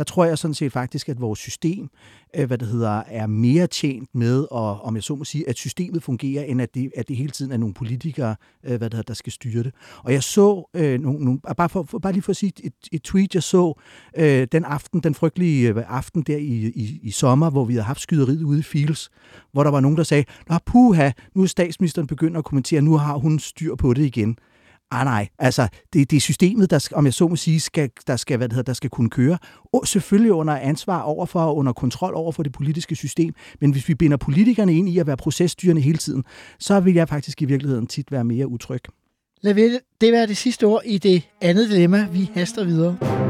der 0.00 0.04
tror 0.04 0.24
jeg 0.24 0.38
sådan 0.38 0.54
set 0.54 0.72
faktisk, 0.72 1.08
at 1.08 1.20
vores 1.20 1.38
system 1.38 1.88
øh, 2.36 2.46
hvad 2.46 2.58
det 2.58 2.68
hedder, 2.68 3.02
er 3.06 3.26
mere 3.26 3.66
tjent 3.66 4.08
med, 4.14 4.46
og, 4.50 4.80
om 4.80 4.94
jeg 4.94 5.02
så 5.02 5.14
må 5.14 5.24
sige, 5.24 5.48
at 5.48 5.56
systemet 5.56 6.02
fungerer, 6.02 6.44
end 6.44 6.62
at 6.62 6.74
det, 6.74 6.90
at 6.96 7.08
det 7.08 7.16
hele 7.16 7.30
tiden 7.30 7.52
er 7.52 7.56
nogle 7.56 7.74
politikere, 7.74 8.36
øh, 8.64 8.68
hvad 8.68 8.78
det 8.78 8.94
hedder, 8.94 9.02
der 9.02 9.14
skal 9.14 9.32
styre 9.32 9.62
det. 9.62 9.74
Og 10.04 10.12
jeg 10.12 10.22
så, 10.22 10.70
øh, 10.74 11.00
nogle, 11.00 11.24
nogle, 11.24 11.40
bare, 11.56 11.68
for, 11.68 11.82
for, 11.82 11.98
bare 11.98 12.12
lige 12.12 12.22
for 12.22 12.30
at 12.30 12.36
sige 12.36 12.52
et, 12.64 12.72
et 12.92 13.02
tweet, 13.02 13.34
jeg 13.34 13.42
så 13.42 13.80
øh, 14.16 14.48
den 14.52 14.64
aften, 14.64 15.00
den 15.00 15.14
frygtelige 15.14 15.68
øh, 15.68 15.84
aften 15.88 16.22
der 16.22 16.36
i, 16.36 16.72
i, 16.74 17.00
i 17.02 17.10
sommer, 17.10 17.50
hvor 17.50 17.64
vi 17.64 17.72
havde 17.72 17.84
haft 17.84 18.00
skyderiet 18.00 18.42
ude 18.42 18.58
i 18.58 18.62
Fields, 18.62 19.10
hvor 19.52 19.62
der 19.62 19.70
var 19.70 19.80
nogen, 19.80 19.96
der 19.96 20.02
sagde, 20.02 20.24
Nå 20.48 20.58
puha, 20.66 21.10
nu 21.34 21.42
er 21.42 21.46
statsministeren 21.46 22.06
begyndt 22.06 22.36
at 22.36 22.44
kommentere, 22.44 22.82
nu 22.82 22.96
har 22.96 23.16
hun 23.16 23.38
styr 23.38 23.74
på 23.74 23.94
det 23.94 24.04
igen. 24.04 24.36
Ah 24.92 25.04
nej, 25.04 25.28
altså 25.38 25.68
det, 25.92 26.10
det 26.10 26.16
er 26.16 26.20
systemet, 26.20 26.70
der, 26.70 26.88
om 26.92 27.04
jeg 27.04 27.14
så 27.14 27.28
må 27.28 27.36
sige, 27.36 27.60
skal, 27.60 27.90
der, 28.06 28.16
skal, 28.16 28.36
hvad 28.36 28.48
det 28.48 28.54
hedder, 28.54 28.70
der 28.70 28.72
skal 28.72 28.90
kunne 28.90 29.10
køre. 29.10 29.38
Og 29.72 29.86
selvfølgelig 29.86 30.32
under 30.32 30.56
ansvar 30.56 31.00
overfor 31.00 31.40
og 31.40 31.56
under 31.56 31.72
kontrol 31.72 32.14
over 32.14 32.32
for 32.32 32.42
det 32.42 32.52
politiske 32.52 32.94
system. 32.96 33.34
Men 33.60 33.72
hvis 33.72 33.88
vi 33.88 33.94
binder 33.94 34.16
politikerne 34.16 34.74
ind 34.74 34.88
i 34.88 34.98
at 34.98 35.06
være 35.06 35.16
processtyrende 35.16 35.82
hele 35.82 35.98
tiden, 35.98 36.24
så 36.58 36.80
vil 36.80 36.94
jeg 36.94 37.08
faktisk 37.08 37.42
i 37.42 37.44
virkeligheden 37.44 37.86
tit 37.86 38.12
være 38.12 38.24
mere 38.24 38.46
utryg. 38.46 38.80
Lad 39.42 39.54
det 40.00 40.12
være 40.12 40.26
det 40.26 40.36
sidste 40.36 40.64
ord 40.64 40.82
i 40.84 40.98
det 40.98 41.22
andet 41.40 41.70
dilemma. 41.70 42.08
Vi 42.12 42.30
haster 42.34 42.64
videre. 42.64 43.29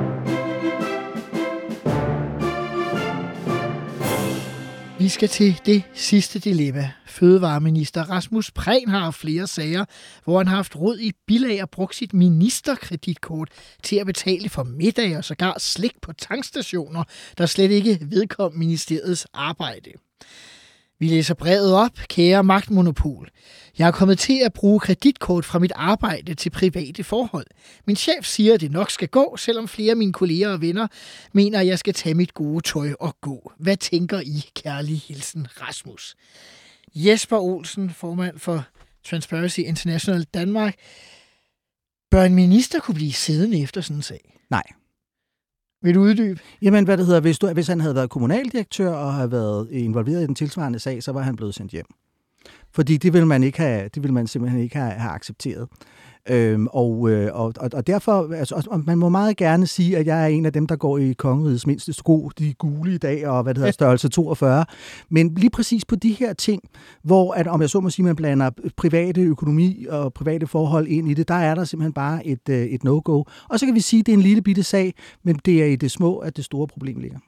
Vi 5.01 5.09
skal 5.09 5.29
til 5.29 5.61
det 5.67 5.83
sidste 5.95 6.39
dilemma. 6.39 6.91
Fødevareminister 7.07 8.11
Rasmus 8.11 8.51
Prehn 8.51 8.89
har 8.89 8.99
haft 8.99 9.21
flere 9.21 9.47
sager, 9.47 9.85
hvor 10.25 10.39
han 10.39 10.47
har 10.47 10.57
haft 10.57 10.77
råd 10.77 10.99
i 10.99 11.13
bilag 11.27 11.63
og 11.63 11.71
brugt 11.71 11.97
sit 11.97 12.15
ministerkreditkort 12.15 13.49
til 13.83 13.97
at 13.97 14.07
betale 14.07 14.49
for 14.49 14.63
middag 14.63 15.17
og 15.17 15.25
sågar 15.25 15.59
slik 15.59 16.01
på 16.03 16.13
tankstationer, 16.13 17.05
der 17.39 17.47
slet 17.47 17.71
ikke 17.71 17.99
vedkom 18.03 18.53
ministeriets 18.55 19.27
arbejde. 19.33 19.91
Vi 21.01 21.09
læser 21.09 21.35
brevet 21.35 21.75
op, 21.75 21.99
kære 22.09 22.45
magtmonopol. 22.45 23.29
Jeg 23.79 23.87
er 23.87 23.91
kommet 23.93 24.19
til 24.19 24.41
at 24.45 24.53
bruge 24.53 24.81
kreditkort 24.81 25.45
fra 25.45 25.59
mit 25.59 25.73
arbejde 25.75 26.35
til 26.35 26.51
private 26.51 27.05
forhold. 27.05 27.47
Min 27.87 27.97
chef 27.97 28.25
siger, 28.25 28.55
at 28.55 28.61
det 28.61 28.71
nok 28.71 28.91
skal 28.91 29.09
gå, 29.09 29.37
selvom 29.37 29.69
flere 29.69 29.91
af 29.91 29.97
mine 29.97 30.13
kolleger 30.13 30.49
og 30.49 30.61
venner 30.61 30.87
mener, 31.33 31.61
at 31.61 31.67
jeg 31.67 31.79
skal 31.79 31.95
tage 31.95 32.15
mit 32.15 32.35
gode 32.35 32.61
tøj 32.61 32.93
og 33.01 33.17
gå. 33.21 33.53
Hvad 33.59 33.77
tænker 33.77 34.21
I? 34.21 34.45
Kærlig 34.55 35.01
hilsen, 35.01 35.47
Rasmus. 35.51 36.17
Jesper 36.95 37.39
Olsen, 37.39 37.91
formand 37.91 38.39
for 38.39 38.65
Transparency 39.05 39.59
International 39.59 40.23
Danmark. 40.23 40.75
Bør 42.11 42.23
en 42.23 42.35
minister 42.35 42.81
kunne 42.81 42.95
blive 42.95 43.13
siddende 43.13 43.63
efter 43.63 43.81
sådan 43.81 43.97
en 43.97 44.03
sag? 44.03 44.39
Nej. 44.51 44.65
Vil 45.83 45.95
du 45.95 46.01
uddybe? 46.01 46.41
Jamen, 46.63 46.85
hvad 46.85 46.97
det 46.97 47.07
hedder, 47.07 47.21
hvis, 47.21 47.39
du, 47.39 47.53
hvis 47.53 47.69
han 47.69 47.81
havde 47.81 47.95
været 47.95 48.11
kommunaldirektør 48.11 48.93
og 48.93 49.15
havde 49.15 49.31
været 49.31 49.69
involveret 49.71 50.23
i 50.23 50.27
den 50.27 50.35
tilsvarende 50.35 50.79
sag, 50.79 51.03
så 51.03 51.13
var 51.13 51.23
han 51.23 51.37
blevet 51.37 51.55
sendt 51.55 51.73
hjem. 51.73 51.87
Fordi 52.73 52.97
det 52.97 53.13
vil 53.13 53.27
man, 53.27 53.43
ikke 53.43 53.59
have, 53.59 53.89
det 53.95 54.03
vil 54.03 54.13
man 54.13 54.27
simpelthen 54.27 54.63
ikke 54.63 54.77
have, 54.77 54.91
have 54.91 55.13
accepteret. 55.13 55.69
Øhm, 56.29 56.67
og, 56.67 57.11
øh, 57.11 57.31
og, 57.35 57.55
og 57.73 57.87
derfor, 57.87 58.35
altså, 58.35 58.67
og 58.71 58.81
man 58.87 58.99
må 58.99 59.09
meget 59.09 59.37
gerne 59.37 59.67
sige, 59.67 59.97
at 59.97 60.07
jeg 60.07 60.23
er 60.23 60.27
en 60.27 60.47
af 60.47 60.53
dem, 60.53 60.67
der 60.67 60.77
går 60.77 60.99
i 60.99 61.13
kongerigets 61.13 61.67
mindste 61.67 61.93
sko, 61.93 62.31
de 62.39 62.55
gule 62.55 62.95
i 62.95 62.99
dag, 62.99 63.29
og 63.29 63.43
hvad 63.43 63.55
det 63.55 63.59
hedder, 63.61 63.73
størrelse 63.73 64.09
42. 64.09 64.65
Men 65.09 65.35
lige 65.35 65.51
præcis 65.51 65.85
på 65.85 65.97
de 65.97 66.13
her 66.13 66.33
ting, 66.33 66.63
hvor, 67.03 67.33
at, 67.33 67.47
om 67.47 67.61
jeg 67.61 67.71
så 67.71 67.81
må 67.81 67.91
sige, 67.91 68.05
man 68.05 68.17
blander 68.17 68.51
private 68.77 69.21
økonomi 69.21 69.87
og 69.89 70.13
private 70.13 70.47
forhold 70.47 70.87
ind 70.89 71.11
i 71.11 71.15
det, 71.15 71.29
der 71.29 71.35
er 71.35 71.55
der 71.55 71.65
simpelthen 71.65 71.93
bare 71.93 72.27
et, 72.27 72.49
øh, 72.49 72.63
et 72.63 72.85
no-go. 72.85 73.23
Og 73.49 73.59
så 73.59 73.67
kan 73.67 73.75
vi 73.75 73.81
sige, 73.81 74.01
at 74.01 74.07
det 74.07 74.13
er 74.13 74.17
en 74.17 74.23
lille 74.23 74.43
bitte 74.43 74.63
sag, 74.63 74.95
men 75.23 75.41
det 75.45 75.63
er 75.63 75.67
i 75.67 75.77
det 75.77 75.91
små, 75.91 76.17
at 76.17 76.37
det 76.37 76.45
store 76.45 76.69
problem 76.69 77.01
ligger. 77.01 77.19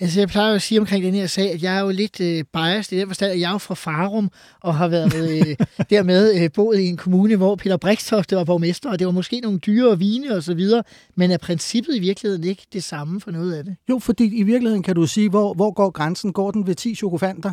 Altså, 0.00 0.20
jeg 0.20 0.28
plejer 0.28 0.54
at 0.54 0.62
sige 0.62 0.80
omkring 0.80 1.04
den 1.04 1.14
her 1.14 1.26
sag, 1.26 1.52
at 1.52 1.62
jeg 1.62 1.76
er 1.76 1.80
jo 1.80 1.90
lidt 1.90 2.20
øh, 2.20 2.44
biased 2.52 2.96
i 2.96 3.00
den 3.00 3.08
forstand, 3.08 3.32
at 3.32 3.40
jeg 3.40 3.48
er 3.48 3.52
jo 3.52 3.58
fra 3.58 3.74
Farum 3.74 4.30
og 4.60 4.74
har 4.74 4.88
været 4.88 5.14
øh, 5.14 5.56
dermed 5.90 6.42
øh, 6.42 6.50
boet 6.54 6.78
i 6.78 6.86
en 6.86 6.96
kommune, 6.96 7.36
hvor 7.36 7.56
Peter 7.56 7.76
Brikstofte 7.76 8.36
var 8.36 8.44
borgmester, 8.44 8.90
og 8.90 8.98
det 8.98 9.06
var 9.06 9.12
måske 9.12 9.40
nogle 9.40 9.58
dyre 9.58 9.98
vine 9.98 10.36
og 10.36 10.42
så 10.42 10.54
videre, 10.54 10.82
men 11.14 11.30
er 11.30 11.38
princippet 11.38 11.96
i 11.96 11.98
virkeligheden 11.98 12.44
ikke 12.44 12.66
det 12.72 12.84
samme 12.84 13.20
for 13.20 13.30
noget 13.30 13.54
af 13.54 13.64
det? 13.64 13.76
Jo, 13.90 13.98
fordi 13.98 14.24
i 14.24 14.42
virkeligheden 14.42 14.82
kan 14.82 14.94
du 14.94 15.06
sige, 15.06 15.28
hvor, 15.28 15.54
hvor 15.54 15.70
går 15.70 15.90
grænsen? 15.90 16.32
Går 16.32 16.50
den 16.50 16.66
ved 16.66 16.74
10 16.74 16.94
chokofanter? 16.94 17.52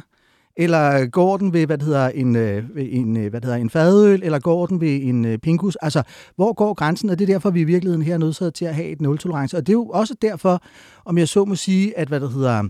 Eller 0.57 1.05
går 1.05 1.37
den 1.37 1.53
ved, 1.53 1.65
hvad 1.65 1.77
det 1.77 1.85
hedder, 1.85 2.07
en, 2.07 2.35
øh, 2.35 2.63
en, 2.75 3.17
øh, 3.17 3.29
hvad 3.29 3.41
det 3.41 3.45
hedder, 3.45 3.61
en 3.61 3.69
fadøl, 3.69 4.23
eller 4.23 4.39
går 4.39 4.65
den 4.65 4.81
ved 4.81 4.99
en 5.03 5.25
øh, 5.25 5.37
pinkus? 5.37 5.75
Altså, 5.75 6.03
hvor 6.35 6.53
går 6.53 6.73
grænsen? 6.73 7.09
Og 7.09 7.19
det 7.19 7.29
er 7.29 7.33
derfor, 7.33 7.49
vi 7.49 7.61
i 7.61 7.63
virkeligheden 7.63 8.01
her 8.01 8.13
er 8.13 8.17
nødt 8.17 8.53
til 8.55 8.65
at 8.65 8.75
have 8.75 8.87
et 8.87 9.01
nul-tolerance. 9.01 9.57
Og 9.57 9.67
det 9.67 9.73
er 9.73 9.77
jo 9.77 9.85
også 9.85 10.15
derfor, 10.21 10.61
om 11.05 11.17
jeg 11.17 11.27
så 11.27 11.45
må 11.45 11.55
sige, 11.55 11.97
at 11.97 12.07
hvad 12.07 12.19
det 12.19 12.31
hedder, 12.31 12.63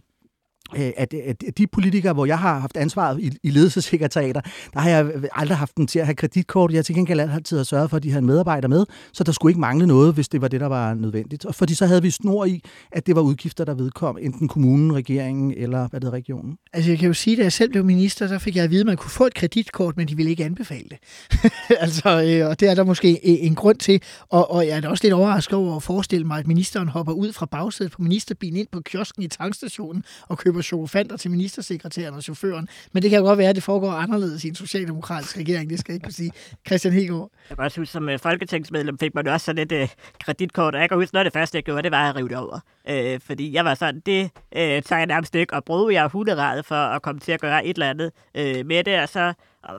Øh, 0.76 0.91
at, 0.97 1.13
at 1.13 1.57
de 1.57 1.67
politikere, 1.67 2.13
hvor 2.13 2.26
jeg 2.26 2.39
har 2.39 2.59
haft 2.59 2.78
ansvaret 2.78 3.19
i, 3.19 3.32
i 3.43 3.49
ledelsessekretariater, 3.49 4.41
der 4.74 4.80
har 4.80 4.89
jeg 4.89 5.11
aldrig 5.36 5.57
haft 5.57 5.78
dem 5.78 5.88
til 5.88 5.99
at 5.99 6.05
have 6.05 6.15
kreditkort. 6.15 6.74
Jeg 6.74 6.86
til 6.86 6.95
gengæld 6.95 7.19
altid 7.19 7.57
har 7.57 7.63
sørget 7.63 7.89
for, 7.89 7.97
at 7.97 8.03
de 8.03 8.09
havde 8.11 8.26
medarbejdere 8.26 8.51
medarbejder 8.51 8.67
med, 8.67 8.86
så 9.13 9.24
der 9.24 9.32
skulle 9.32 9.51
ikke 9.51 9.59
mangle 9.59 9.88
noget, 9.88 10.13
hvis 10.13 10.30
det 10.30 10.41
var 10.41 10.47
det, 10.47 10.59
der 10.59 10.67
var 10.67 10.93
nødvendigt. 10.93 11.45
Og 11.45 11.55
fordi 11.55 11.74
så 11.74 11.86
havde 11.86 12.01
vi 12.01 12.09
snor 12.09 12.45
i, 12.45 12.61
at 12.91 13.07
det 13.07 13.15
var 13.15 13.22
udgifter, 13.22 13.65
der 13.65 13.74
vedkom 13.74 14.17
enten 14.22 14.47
kommunen, 14.47 14.95
regeringen 14.95 15.53
eller 15.57 15.88
hvad 15.88 15.99
det 15.99 16.07
er, 16.07 16.11
regionen. 16.11 16.57
Altså 16.74 16.91
jeg 16.91 16.99
kan 16.99 17.07
jo 17.07 17.13
sige, 17.13 17.34
at 17.34 17.38
da 17.38 17.43
jeg 17.43 17.53
selv 17.53 17.72
blev 17.72 17.86
minister, 17.86 18.28
så 18.28 18.39
fik 18.39 18.55
jeg 18.55 18.63
at 18.63 18.69
vide, 18.69 18.82
at 18.82 18.88
man 18.88 18.97
kunne 18.97 19.11
få 19.11 19.26
et 19.26 19.34
kreditkort, 19.34 19.97
men 19.97 20.07
de 20.07 20.15
ville 20.17 20.30
ikke 20.30 20.45
anbefale 20.45 20.89
det. 20.89 20.97
altså, 21.86 22.09
øh, 22.09 22.49
og 22.49 22.59
det 22.59 22.69
er 22.69 22.76
der 22.76 22.84
måske 22.84 23.11
øh, 23.11 23.19
en 23.24 23.55
grund 23.55 23.78
til. 23.78 24.01
Og, 24.30 24.51
og 24.51 24.67
jeg 24.67 24.78
er 24.78 24.82
da 24.82 24.88
også 24.88 25.03
lidt 25.03 25.13
overrasket 25.13 25.53
over 25.53 25.76
at 25.76 25.84
forestille 25.84 26.28
mig, 26.28 26.39
at 26.39 26.47
ministeren 26.47 26.88
hopper 26.88 27.13
ud 27.13 27.34
fra 27.34 27.45
bagsædet 27.45 27.91
på 27.91 28.01
ministerbilen 28.01 28.57
ind 28.57 28.67
på 28.72 28.82
kiosken 28.82 29.24
i 29.24 29.28
tankstationen 29.28 30.03
og 30.28 30.38
køber 30.38 30.61
køber 30.62 30.68
chokofanter 30.68 31.18
til 31.18 31.32
ministersekretæren 31.32 32.16
og 32.16 32.24
chaufføren. 32.24 32.68
Men 32.93 33.03
det 33.03 33.09
kan 33.09 33.20
jo 33.20 33.26
godt 33.26 33.38
være, 33.38 33.49
at 33.49 33.55
det 33.55 33.64
foregår 33.64 33.91
anderledes 33.91 34.43
i 34.43 34.47
en 34.47 34.55
socialdemokratisk 34.55 35.38
regering. 35.38 35.70
Det 35.70 35.80
skal 35.80 35.93
jeg 35.93 35.95
ikke 35.95 36.03
kunne 36.05 36.14
sige. 36.14 36.32
Christian 36.68 36.93
Hegård. 36.93 37.32
Jeg 37.49 37.57
kan 37.57 37.66
også 37.66 37.82
huske, 37.82 37.91
som 37.91 38.09
øh, 38.09 38.20
folketingsmedlem 38.20 38.97
fik 38.97 39.16
man 39.16 39.28
også 39.28 39.45
sådan 39.45 39.62
et 39.62 39.72
øh, 39.72 39.89
kreditkort, 40.20 40.76
og 40.76 40.82
jeg 40.82 40.89
kan 40.89 40.97
huske, 40.97 41.14
noget 41.14 41.26
af 41.26 41.32
det 41.32 41.39
første, 41.39 41.55
jeg 41.55 41.64
gjorde, 41.64 41.84
det 41.84 41.91
var 41.91 42.09
at 42.09 42.16
rive 42.16 42.30
det 42.30 42.38
over. 42.38 42.59
Øh, 42.89 43.20
fordi 43.20 43.53
jeg 43.53 43.66
var 43.66 43.76
sådan, 43.76 44.01
det 44.05 44.24
øh, 44.55 44.82
tager 44.82 44.97
jeg 44.97 45.05
nærmest 45.05 45.36
ikke, 45.36 45.53
og 45.53 45.64
bruger 45.64 45.91
jeg 45.91 46.07
hunderad 46.07 46.64
for 46.64 46.76
at 46.76 47.01
komme 47.01 47.20
til 47.20 47.32
at 47.32 47.41
gøre 47.41 47.66
et 47.66 47.74
eller 47.74 47.89
andet 47.89 48.12
øh, 48.36 48.66
med 48.66 48.84
det, 48.84 48.99
og 48.99 49.09
så 49.09 49.34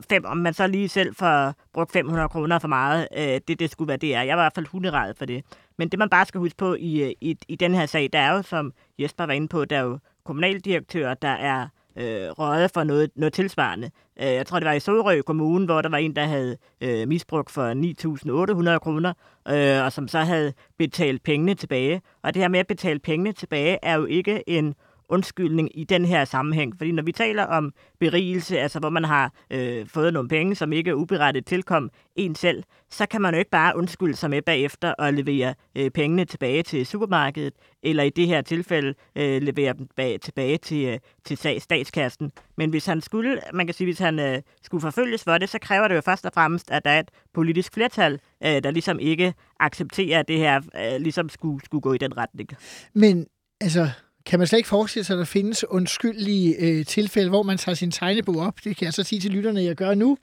fem, 0.09 0.25
om 0.25 0.37
man 0.37 0.55
så 0.55 0.67
lige 0.67 0.89
selv 0.89 1.15
får 1.15 1.55
brugt 1.75 1.93
500 1.93 2.29
kroner 2.29 2.59
for 2.59 2.69
meget, 2.69 3.09
øh, 3.17 3.41
det, 3.49 3.59
det 3.59 3.71
skulle 3.71 3.89
være 3.89 3.97
det 3.97 4.15
er. 4.15 4.23
Jeg 4.23 4.37
var 4.37 4.43
i 4.43 4.45
hvert 4.45 4.55
fald 4.55 4.67
hunderad 4.67 5.15
for 5.15 5.25
det. 5.25 5.45
Men 5.79 5.89
det, 5.89 5.99
man 5.99 6.09
bare 6.09 6.27
skal 6.27 6.39
huske 6.39 6.57
på 6.57 6.75
i, 6.75 7.03
øh, 7.03 7.13
i, 7.21 7.37
i 7.49 7.57
den 7.57 7.75
her 7.75 7.87
sag, 7.87 8.11
der 8.13 8.19
er 8.19 8.37
jo, 8.37 8.43
som 8.43 8.73
Jesper 8.99 9.27
var 9.27 9.33
inde 9.33 9.49
på, 9.49 9.65
der 9.65 9.77
er 9.77 9.83
jo 9.83 9.99
kommunaldirektør, 10.25 11.15
der 11.15 11.29
er 11.29 11.69
øh, 11.97 12.31
røget 12.31 12.71
for 12.75 12.85
noget, 12.85 13.11
noget 13.17 13.33
tilsvarende. 13.33 13.91
Øh, 14.21 14.27
jeg 14.27 14.47
tror, 14.47 14.59
det 14.59 14.67
var 14.67 14.73
i 14.73 14.81
Sorø 14.81 15.23
Kommune, 15.23 15.65
hvor 15.65 15.83
der 15.83 15.89
var 15.89 15.99
en, 15.99 16.17
der 16.17 16.25
havde 16.25 16.57
øh, 16.81 17.09
misbrugt 17.09 17.51
for 17.51 18.75
9.800 18.75 18.79
kroner, 18.79 19.13
øh, 19.49 19.85
og 19.85 19.93
som 19.93 20.09
så 20.09 20.19
havde 20.19 20.53
betalt 20.79 21.23
pengene 21.23 21.55
tilbage. 21.55 22.03
Og 22.23 22.35
det 22.35 22.43
her 22.43 22.49
med 22.49 22.61
at 22.61 22.67
betale 22.67 22.99
pengene 22.99 23.33
tilbage 23.33 23.79
er 23.83 23.95
jo 23.95 24.05
ikke 24.05 24.49
en 24.49 24.75
undskyldning 25.13 25.79
i 25.79 25.85
den 25.85 26.05
her 26.05 26.25
sammenhæng. 26.25 26.75
Fordi 26.79 26.93
når 26.93 27.03
vi 27.03 27.13
taler 27.13 27.45
om 27.45 27.73
berigelse, 28.01 28.59
altså 28.59 28.79
hvor 28.79 28.91
man 28.91 29.05
har 29.05 29.33
øh, 29.51 29.87
fået 29.87 30.13
nogle 30.13 30.29
penge, 30.29 30.55
som 30.55 30.73
ikke 30.73 30.91
er 30.91 30.95
uberettet 30.95 31.47
tilkom 31.47 31.91
en 32.17 32.35
selv, 32.35 32.63
så 32.91 33.07
kan 33.07 33.21
man 33.23 33.35
jo 33.35 33.39
ikke 33.39 33.51
bare 33.51 33.77
undskylde 33.77 34.17
sig 34.17 34.31
med 34.31 34.43
bagefter 34.43 34.93
og 34.93 35.13
levere 35.13 35.55
øh, 35.77 35.91
pengene 35.91 36.25
tilbage 36.25 36.63
til 36.63 36.87
supermarkedet, 36.87 37.55
eller 37.83 38.03
i 38.03 38.11
det 38.11 38.27
her 38.27 38.43
tilfælde 38.43 38.95
øh, 39.17 39.43
levere 39.43 39.73
dem 39.73 39.89
bag, 39.97 40.21
tilbage 40.21 40.59
til, 40.59 40.85
øh, 40.87 40.99
til 41.25 41.61
statskassen. 41.61 42.33
Men 42.57 42.71
hvis 42.71 42.87
han 42.87 43.01
skulle, 43.01 43.41
man 43.53 43.67
kan 43.67 43.75
sige, 43.75 43.87
hvis 43.87 43.99
han 43.99 44.19
øh, 44.19 44.43
skulle 44.63 44.81
forfølges 44.81 45.25
for 45.25 45.39
det, 45.39 45.49
så 45.49 45.59
kræver 45.59 45.89
det 45.89 45.95
jo 45.95 46.01
først 46.01 46.27
og 46.27 46.33
fremmest, 46.35 46.71
at 46.71 46.85
der 46.85 46.91
er 46.91 47.01
et 47.01 47.11
politisk 47.35 47.75
flertal, 47.75 48.21
øh, 48.45 48.63
der 48.63 48.71
ligesom 48.71 48.99
ikke 48.99 49.35
accepterer, 49.61 50.21
at 50.21 50.29
det 50.29 50.39
her 50.39 50.57
øh, 50.57 51.01
ligesom 51.01 51.29
skulle, 51.29 51.65
skulle 51.65 51.83
gå 51.83 51.93
i 51.93 51.99
den 51.99 52.17
retning. 52.17 52.49
Men 52.95 53.27
altså, 53.61 53.89
kan 54.27 54.39
man 54.39 54.49
slet 54.49 54.59
ikke 54.59 54.69
forestille 54.69 55.05
sig, 55.05 55.15
at 55.15 55.19
der 55.19 55.25
findes 55.25 55.65
undskyldelige 55.69 56.57
øh, 56.59 56.87
tilfælde, 56.87 57.29
hvor 57.29 57.43
man 57.43 57.59
tager 57.59 57.75
sin 57.75 57.91
tegnebog 57.91 58.37
op, 58.37 58.55
det 58.65 58.77
kan 58.77 58.85
jeg 58.85 58.95
så 58.95 59.03
sige 59.03 59.21
til 59.21 59.31
lytterne, 59.31 59.63
jeg 59.63 59.77
gør 59.77 59.95
nu, 59.95 60.19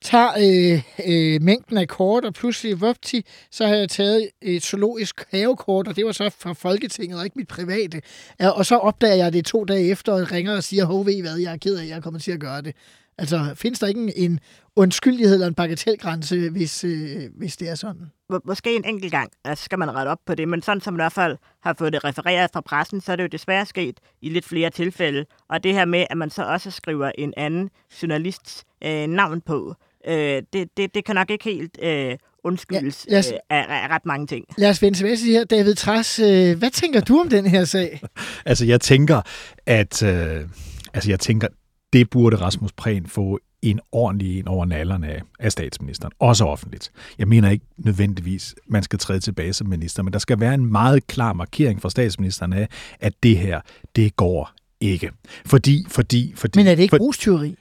tager 0.00 0.30
øh, 0.38 0.82
øh, 1.06 1.42
mængden 1.42 1.76
af 1.76 1.88
kort, 1.88 2.24
og 2.24 2.34
pludselig, 2.34 2.80
vupti, 2.80 3.24
så 3.50 3.66
har 3.66 3.74
jeg 3.74 3.88
taget 3.88 4.28
et 4.42 4.62
zoologisk 4.62 5.24
havekort, 5.30 5.88
og 5.88 5.96
det 5.96 6.06
var 6.06 6.12
så 6.12 6.30
fra 6.38 6.52
Folketinget, 6.52 7.18
og 7.18 7.24
ikke 7.24 7.38
mit 7.38 7.48
private. 7.48 8.02
Og 8.38 8.66
så 8.66 8.76
opdager 8.76 9.14
jeg 9.14 9.32
det 9.32 9.44
to 9.44 9.64
dage 9.64 9.90
efter, 9.90 10.12
og 10.12 10.32
ringer 10.32 10.56
og 10.56 10.64
siger, 10.64 10.84
hov, 10.84 11.06
ved 11.06 11.14
I 11.14 11.20
hvad, 11.20 11.36
jeg 11.36 11.52
er 11.52 11.56
ked 11.56 11.76
af, 11.76 11.88
jeg 11.88 12.02
kommer 12.02 12.20
til 12.20 12.32
at 12.32 12.40
gøre 12.40 12.62
det. 12.62 12.74
Altså, 13.18 13.52
findes 13.54 13.78
der 13.78 13.86
ikke 13.86 14.18
en 14.18 14.40
unskyldighed 14.76 15.34
eller 15.34 15.46
en 15.46 15.54
bagatelgrænse, 15.54 16.50
hvis, 16.50 16.84
øh, 16.84 17.22
hvis 17.36 17.56
det 17.56 17.68
er 17.68 17.74
sådan? 17.74 18.02
Må, 18.30 18.40
måske 18.44 18.76
en 18.76 18.84
enkelt 18.84 19.12
gang 19.12 19.30
altså 19.44 19.64
skal 19.64 19.78
man 19.78 19.94
rette 19.94 20.08
op 20.08 20.18
på 20.26 20.34
det, 20.34 20.48
men 20.48 20.62
sådan 20.62 20.80
som 20.80 20.94
man 20.94 20.98
i 20.98 21.02
hvert 21.02 21.12
fald 21.12 21.36
har 21.62 21.74
fået 21.78 21.92
det 21.92 22.04
refereret 22.04 22.50
fra 22.52 22.60
pressen, 22.60 23.00
så 23.00 23.12
er 23.12 23.16
det 23.16 23.22
jo 23.22 23.28
desværre 23.28 23.66
sket 23.66 24.00
i 24.22 24.28
lidt 24.28 24.44
flere 24.44 24.70
tilfælde. 24.70 25.24
Og 25.48 25.64
det 25.64 25.74
her 25.74 25.84
med, 25.84 26.06
at 26.10 26.16
man 26.16 26.30
så 26.30 26.42
også 26.42 26.70
skriver 26.70 27.12
en 27.18 27.34
anden 27.36 27.70
journalists 28.02 28.64
øh, 28.84 29.06
navn 29.06 29.40
på, 29.40 29.74
øh, 30.06 30.42
det, 30.52 30.68
det, 30.76 30.94
det 30.94 31.04
kan 31.04 31.14
nok 31.14 31.30
ikke 31.30 31.44
helt 31.44 31.78
øh, 31.82 32.16
undskyldes 32.44 33.06
ja, 33.10 33.18
os, 33.18 33.32
øh, 33.32 33.38
af, 33.50 33.64
af 33.68 33.88
ret 33.88 34.06
mange 34.06 34.26
ting. 34.26 34.44
Lad 34.58 34.70
os 34.70 34.82
vende 34.82 34.98
tilbage 34.98 35.16
til 35.16 35.26
her. 35.26 35.44
David 35.44 35.74
Træs, 35.74 36.18
øh, 36.18 36.58
hvad 36.58 36.70
tænker 36.70 37.00
du 37.00 37.20
om 37.20 37.28
den 37.28 37.46
her 37.46 37.64
sag? 37.64 38.00
altså, 38.46 38.66
jeg 38.66 38.80
tænker, 38.80 39.22
at... 39.66 40.02
Øh, 40.02 40.48
altså, 40.94 41.10
jeg 41.10 41.20
tænker, 41.20 41.48
det 41.92 42.10
burde 42.10 42.36
Rasmus 42.36 42.72
Prehn 42.72 43.06
få 43.06 43.38
en 43.62 43.80
ordentlig 43.92 44.38
en 44.38 44.48
over 44.48 44.64
nallerne 44.64 45.08
af, 45.08 45.22
af 45.38 45.52
statsministeren, 45.52 46.12
også 46.18 46.44
offentligt. 46.44 46.90
Jeg 47.18 47.28
mener 47.28 47.50
ikke 47.50 47.64
nødvendigvis, 47.76 48.54
man 48.66 48.82
skal 48.82 48.98
træde 48.98 49.20
tilbage 49.20 49.52
som 49.52 49.66
minister, 49.66 50.02
men 50.02 50.12
der 50.12 50.18
skal 50.18 50.40
være 50.40 50.54
en 50.54 50.72
meget 50.72 51.06
klar 51.06 51.32
markering 51.32 51.82
fra 51.82 51.90
statsministeren 51.90 52.52
af, 52.52 52.68
at 53.00 53.12
det 53.22 53.38
her, 53.38 53.60
det 53.96 54.16
går 54.16 54.52
ikke. 54.80 55.10
Fordi, 55.46 55.86
fordi, 55.88 56.32
fordi... 56.36 56.58
Men 56.58 56.66
er 56.66 56.74
det 56.74 56.82
ikke 56.82 56.92
for, 56.92 56.98
brustyveri? 56.98 57.56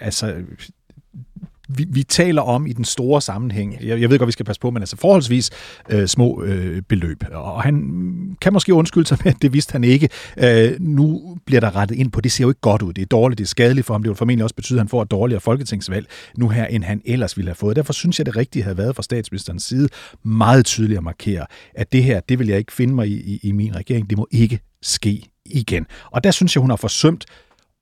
Altså, 0.00 0.42
vi, 1.68 1.86
vi 1.88 2.02
taler 2.02 2.42
om 2.42 2.66
i 2.66 2.72
den 2.72 2.84
store 2.84 3.20
sammenhæng, 3.20 3.76
jeg, 3.82 4.00
jeg 4.00 4.10
ved 4.10 4.18
godt, 4.18 4.26
vi 4.26 4.32
skal 4.32 4.46
passe 4.46 4.60
på, 4.60 4.70
men 4.70 4.82
altså 4.82 4.96
forholdsvis 4.96 5.50
øh, 5.90 6.06
små 6.06 6.42
øh, 6.42 6.82
beløb. 6.82 7.24
Og 7.32 7.62
han 7.62 8.36
kan 8.40 8.52
måske 8.52 8.74
undskylde 8.74 9.06
sig 9.06 9.18
med, 9.24 9.32
at 9.32 9.42
det 9.42 9.52
vidste 9.52 9.72
han 9.72 9.84
ikke. 9.84 10.08
Øh, 10.36 10.80
nu 10.80 11.36
bliver 11.46 11.60
der 11.60 11.76
rettet 11.76 11.96
ind 11.96 12.12
på, 12.12 12.20
det 12.20 12.32
ser 12.32 12.44
jo 12.44 12.48
ikke 12.48 12.60
godt 12.60 12.82
ud, 12.82 12.92
det 12.92 13.02
er 13.02 13.06
dårligt, 13.06 13.38
det 13.38 13.44
er 13.44 13.48
skadeligt 13.48 13.86
for 13.86 13.94
ham, 13.94 14.02
det 14.02 14.08
vil 14.08 14.16
formentlig 14.16 14.44
også 14.44 14.54
betyde, 14.54 14.78
at 14.78 14.80
han 14.80 14.88
får 14.88 15.02
et 15.02 15.10
dårligere 15.10 15.40
folketingsvalg 15.40 16.06
nu 16.36 16.48
her, 16.48 16.66
end 16.66 16.84
han 16.84 17.02
ellers 17.04 17.36
ville 17.36 17.48
have 17.48 17.54
fået. 17.54 17.76
Derfor 17.76 17.92
synes 17.92 18.18
jeg, 18.18 18.26
det 18.26 18.36
rigtige 18.36 18.62
havde 18.62 18.78
været 18.78 18.96
fra 18.96 19.02
statsministerens 19.02 19.62
side 19.62 19.88
meget 20.22 20.64
tydeligt 20.64 20.98
at 20.98 21.04
markere, 21.04 21.46
at 21.74 21.92
det 21.92 22.04
her, 22.04 22.20
det 22.20 22.38
vil 22.38 22.46
jeg 22.46 22.58
ikke 22.58 22.72
finde 22.72 22.94
mig 22.94 23.08
i, 23.08 23.20
i, 23.34 23.40
i 23.42 23.52
min 23.52 23.76
regering, 23.76 24.10
det 24.10 24.18
må 24.18 24.26
ikke 24.30 24.60
ske 24.82 25.22
igen. 25.46 25.86
Og 26.10 26.24
der 26.24 26.30
synes 26.30 26.56
jeg, 26.56 26.60
hun 26.60 26.70
har 26.70 26.76
forsømt 26.76 27.24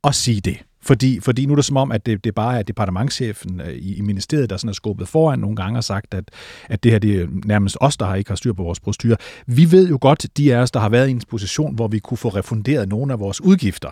at 0.05 0.15
sige 0.15 0.41
det. 0.41 0.59
Fordi, 0.83 1.21
fordi 1.21 1.47
nu 1.47 1.53
er 1.53 1.57
det 1.57 1.65
som 1.65 1.77
om, 1.77 1.93
at 1.93 2.07
det, 2.07 2.25
det 2.25 2.35
bare 2.35 2.59
er 2.59 2.63
departementchefen 2.63 3.61
øh, 3.61 3.73
i, 3.73 3.95
i 3.95 4.01
ministeriet, 4.01 4.51
der 4.51 4.57
sådan 4.57 4.69
er 4.69 4.73
skubbet 4.73 5.09
foran 5.09 5.39
nogle 5.39 5.57
gange 5.57 5.79
og 5.79 5.85
sagt, 5.85 6.15
at, 6.15 6.25
at 6.69 6.83
det 6.83 6.93
her 6.93 6.99
det 6.99 7.23
er 7.23 7.27
nærmest 7.45 7.77
os, 7.81 7.97
der 7.97 8.07
har 8.07 8.15
ikke 8.15 8.31
har 8.31 8.37
styr 8.37 8.53
på 8.53 8.63
vores 8.63 8.81
procedurer. 8.81 9.17
Vi 9.47 9.73
ved 9.73 9.89
jo 9.89 9.99
godt, 10.01 10.27
de 10.37 10.55
af 10.55 10.59
os, 10.59 10.71
der 10.71 10.81
har 10.81 10.89
været 10.89 11.09
i 11.09 11.11
en 11.11 11.23
position, 11.31 11.75
hvor 11.75 11.89
vi 11.89 11.99
kunne 11.99 12.19
få 12.19 12.29
refunderet 12.29 12.89
nogle 12.89 13.13
af 13.13 13.21
vores 13.21 13.41
udgifter, 13.41 13.91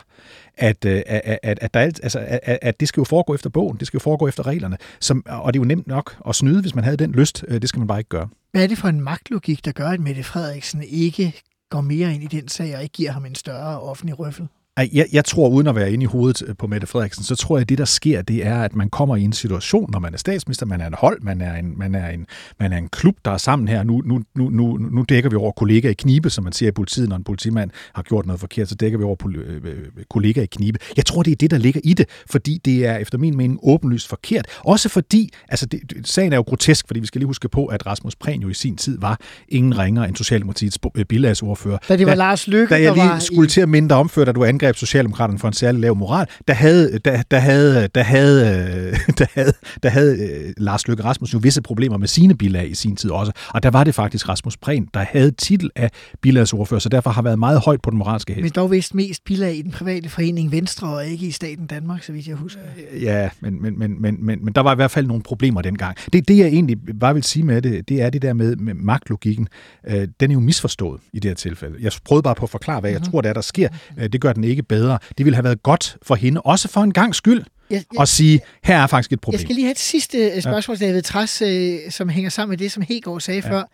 at, 0.57 0.85
øh, 0.85 1.03
at, 1.07 1.39
at, 1.43 1.59
at, 1.63 1.75
der 1.75 1.81
alt, 1.81 2.01
altså, 2.03 2.19
at, 2.29 2.59
at 2.63 2.81
det 2.81 2.89
skal 2.89 3.01
jo 3.01 3.05
foregå 3.05 3.35
efter 3.35 3.51
bogen, 3.51 3.77
det 3.77 3.87
skal 3.87 3.99
jo 3.99 4.03
foregå 4.03 4.29
efter 4.29 4.47
reglerne. 4.47 4.77
Som, 5.01 5.23
og 5.27 5.55
det 5.55 5.61
er 5.61 5.63
jo 5.63 5.69
nemt 5.69 5.87
nok 5.87 6.17
at 6.29 6.35
snyde, 6.35 6.61
hvis 6.61 6.75
man 6.75 6.85
havde 6.85 6.97
den 6.97 7.13
lyst. 7.13 7.45
Øh, 7.49 7.61
det 7.61 7.69
skal 7.69 7.79
man 7.79 7.87
bare 7.87 7.99
ikke 7.99 8.09
gøre. 8.09 8.29
Hvad 8.53 8.63
er 8.63 8.67
det 8.67 8.79
for 8.79 8.89
en 8.89 9.01
magtlogik, 9.01 9.65
der 9.65 9.73
gør, 9.73 9.89
at 9.89 10.01
Mette 10.01 10.23
Frederiksen 10.23 10.83
ikke 10.89 11.35
går 11.71 11.81
mere 11.81 12.15
ind 12.15 12.23
i 12.23 12.27
den 12.27 12.49
sag 12.49 12.77
og 12.77 12.83
ikke 12.83 12.93
giver 12.93 13.11
ham 13.11 13.27
en 13.27 13.35
større 13.35 13.81
offentlig 13.81 14.19
røffel? 14.19 14.49
Jeg, 14.93 15.07
jeg 15.13 15.25
tror, 15.25 15.49
uden 15.49 15.67
at 15.67 15.75
være 15.75 15.93
inde 15.93 16.03
i 16.03 16.07
hovedet 16.07 16.43
øh, 16.47 16.57
på 16.57 16.67
Mette 16.67 16.87
Frederiksen, 16.87 17.25
så 17.25 17.37
tror 17.37 17.57
jeg, 17.57 17.61
at 17.61 17.69
det, 17.69 17.79
der 17.79 17.85
sker, 17.85 18.23
det 18.23 18.47
er, 18.47 18.63
at 18.63 18.77
man 18.77 18.91
kommer 18.91 19.17
i 19.17 19.23
en 19.23 19.33
situation, 19.33 19.91
når 19.93 19.99
man 19.99 20.15
er 20.15 20.19
statsminister, 20.19 20.67
man 20.67 20.81
er 20.81 20.87
en 20.87 20.95
hold, 20.99 21.23
man 21.23 21.41
er 21.41 21.55
en, 21.55 21.79
man 21.79 21.95
er 21.95 22.09
en, 22.09 22.27
man 22.61 22.73
er 22.73 22.79
en 22.79 22.89
klub, 22.89 23.15
der 23.25 23.31
er 23.31 23.37
sammen 23.37 23.69
her. 23.69 23.83
Nu, 23.83 24.03
nu, 24.05 24.23
nu, 24.37 24.49
nu, 24.49 24.77
nu 24.77 25.05
dækker 25.09 25.31
vi 25.31 25.37
over 25.37 25.53
kollega 25.53 25.89
i 25.89 25.93
knibe, 25.93 26.31
som 26.31 26.45
man 26.45 26.53
siger 26.53 26.69
i 26.69 26.73
politiet, 26.73 27.09
når 27.09 27.17
en 27.17 27.25
politimand 27.25 27.71
har 27.95 28.03
gjort 28.03 28.27
noget 28.27 28.41
forkert, 28.41 28.69
så 28.69 28.75
dækker 28.75 28.99
vi 28.99 29.05
over 29.05 29.17
øh, 29.37 29.61
øh, 29.65 30.05
kollega 30.11 30.43
i 30.43 30.47
knibe. 30.47 30.79
Jeg 30.97 31.07
tror, 31.07 31.23
det 31.23 31.33
er 31.33 31.37
det, 31.37 31.51
der 31.51 31.59
ligger 31.59 31.81
i 31.85 31.95
det, 31.95 32.07
fordi 32.31 32.61
det 32.65 32.87
er 32.87 32.97
efter 32.97 33.19
min 33.19 33.37
mening 33.37 33.61
åbenlyst 33.63 34.09
forkert. 34.09 34.47
Også 34.59 34.89
fordi, 34.89 35.31
altså 35.49 35.67
det, 35.67 35.81
sagen 36.05 36.33
er 36.33 36.37
jo 36.37 36.43
grotesk, 36.43 36.87
fordi 36.87 37.01
vi 37.01 37.07
skal 37.07 37.19
lige 37.19 37.27
huske 37.27 37.49
på, 37.49 37.67
at 37.67 37.87
Rasmus 37.87 38.17
Prehn 38.17 38.43
jo 38.43 38.49
i 38.49 38.55
sin 38.55 38.77
tid 38.77 38.99
var 39.01 39.21
ingen 39.49 39.79
ringer 39.79 40.05
end 40.05 40.17
Socialdemokratiets 40.17 40.79
bilagsordfører. 41.09 41.79
Da 41.89 41.97
det 41.97 42.07
var 42.07 42.13
da, 42.13 42.19
Lars 42.19 42.49
Løkke, 42.49 42.75
da 42.75 42.83
jeg 42.83 42.93
lige 42.93 43.05
var 43.05 43.19
skulle 43.19 43.47
i... 43.47 43.51
til 43.51 43.61
at 43.61 43.69
minde 43.69 43.89
dig 43.89 43.97
om, 43.97 44.09
før, 44.09 44.25
da 44.25 44.33
du 44.33 44.45
angreb 44.45 44.70
Socialdemokraterne 44.77 45.39
for 45.39 45.49
en 45.49 45.55
særlig 45.55 45.81
lav 45.81 45.97
moral, 45.97 46.27
der 46.49 46.55
havde, 46.55 46.99
der, 46.99 47.23
der 47.31 47.39
havde, 47.39 47.89
der 47.95 48.03
havde, 48.03 48.41
der 49.19 49.27
havde, 49.35 49.53
der 49.83 49.89
havde 49.89 50.15
uh, 50.15 50.65
Lars 50.65 50.89
Løkke 50.89 51.05
Rasmussen 51.05 51.39
jo 51.39 51.41
visse 51.43 51.63
problemer 51.63 51.97
med 51.97 52.09
sine 52.09 52.37
bilag 52.37 52.71
i 52.71 52.75
sin 52.75 52.97
tid 52.97 53.11
også. 53.11 53.33
Og 53.49 53.63
der 53.63 53.71
var 53.71 53.85
det 53.85 53.95
faktisk 53.95 54.29
Rasmus 54.29 54.57
Prehn, 54.57 54.89
der 54.95 55.05
havde 55.11 55.31
titel 55.31 55.71
af 55.77 55.91
bilagsordfører, 56.21 56.81
så 56.81 56.89
derfor 56.89 57.11
har 57.11 57.23
været 57.23 57.39
meget 57.39 57.61
højt 57.61 57.81
på 57.83 57.91
den 57.91 57.99
moralske 57.99 58.33
hest. 58.33 58.43
Men 58.43 58.53
dog 58.53 58.71
vist 58.71 58.95
mest 58.95 59.25
bilag 59.25 59.57
i 59.57 59.63
den 59.63 59.71
private 59.71 60.09
forening 60.09 60.53
Venstre 60.53 60.89
og 60.89 61.07
ikke 61.07 61.27
i 61.27 61.31
staten 61.31 61.67
Danmark, 61.67 62.03
så 62.03 62.13
vidt 62.13 62.27
jeg 62.27 62.37
husker. 62.37 62.61
Ja, 63.01 63.31
men, 63.41 63.63
men, 63.63 63.79
men, 63.79 64.03
men, 64.03 64.17
men, 64.27 64.45
men 64.45 64.55
der 64.55 64.61
var 64.61 64.73
i 64.73 64.77
hvert 64.77 64.91
fald 64.91 65.07
nogle 65.07 65.23
problemer 65.23 65.63
dengang. 65.63 65.97
Det, 66.13 66.29
det 66.29 66.39
jeg 66.39 66.47
egentlig 66.47 66.77
bare 67.01 67.15
vil 67.15 67.23
sige 67.23 67.45
med 67.45 67.63
det, 67.63 67.89
det 67.89 68.03
er 68.03 68.11
det 68.11 68.23
der 68.23 68.33
med, 68.33 68.57
med 68.57 68.75
magtlogikken. 68.75 69.49
Øh, 69.87 70.09
den 70.21 70.31
er 70.31 70.35
jo 70.35 70.41
misforstået 70.41 71.01
i 71.13 71.19
det 71.19 71.29
her 71.29 71.35
tilfælde. 71.35 71.77
Jeg 71.81 71.93
prøvede 72.05 72.23
bare 72.23 72.35
på 72.35 72.45
at 72.45 72.51
forklare, 72.51 72.81
hvad 72.81 72.91
jeg 72.91 72.99
mm-hmm. 72.99 73.11
tror, 73.11 73.21
det 73.21 73.29
er, 73.29 73.33
der 73.33 73.41
sker. 73.41 73.69
Øh, 73.99 74.09
det 74.09 74.21
gør 74.21 74.33
den 74.33 74.45
ikke 74.45 74.50
bedre. 74.59 74.99
Det 75.19 75.27
ville 75.27 75.35
have 75.35 75.45
været 75.45 75.63
godt 75.63 75.97
for 76.03 76.15
hende, 76.15 76.41
også 76.41 76.69
for 76.69 76.81
en 76.81 76.93
gang 76.93 77.15
skyld, 77.15 77.45
jeg, 77.71 77.85
jeg, 77.95 78.03
at 78.03 78.09
sige, 78.09 78.41
her 78.65 78.79
er 78.79 78.87
faktisk 78.87 79.13
et 79.13 79.21
problem. 79.21 79.39
Jeg 79.39 79.41
skal 79.41 79.55
lige 79.55 79.65
have 79.65 79.73
et 79.73 79.79
sidste 79.79 80.19
øh, 80.19 80.43
spørgsmål, 80.43 80.77
ja. 80.81 80.87
David 80.87 81.03
Træs, 81.03 81.43
øh, 81.43 81.91
som 81.91 82.09
hænger 82.09 82.31
sammen 82.31 82.51
med 82.51 82.59
det, 82.59 82.73
som 82.73 82.83
Hegård 82.83 83.21
sagde 83.21 83.43
ja. 83.45 83.51
før. 83.51 83.65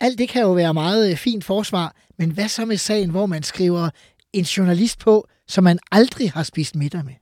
Alt 0.00 0.18
det 0.18 0.28
kan 0.28 0.42
jo 0.42 0.52
være 0.52 0.74
meget 0.74 1.10
øh, 1.10 1.16
fint 1.16 1.44
forsvar, 1.44 1.96
men 2.18 2.30
hvad 2.30 2.48
så 2.48 2.64
med 2.64 2.76
sagen, 2.76 3.10
hvor 3.10 3.26
man 3.26 3.42
skriver 3.42 3.90
en 4.32 4.44
journalist 4.44 4.98
på, 4.98 5.28
som 5.48 5.64
man 5.64 5.78
aldrig 5.92 6.32
har 6.32 6.42
spist 6.42 6.76
middag 6.76 7.04
med? 7.04 7.14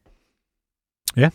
Ja, 1.16 1.30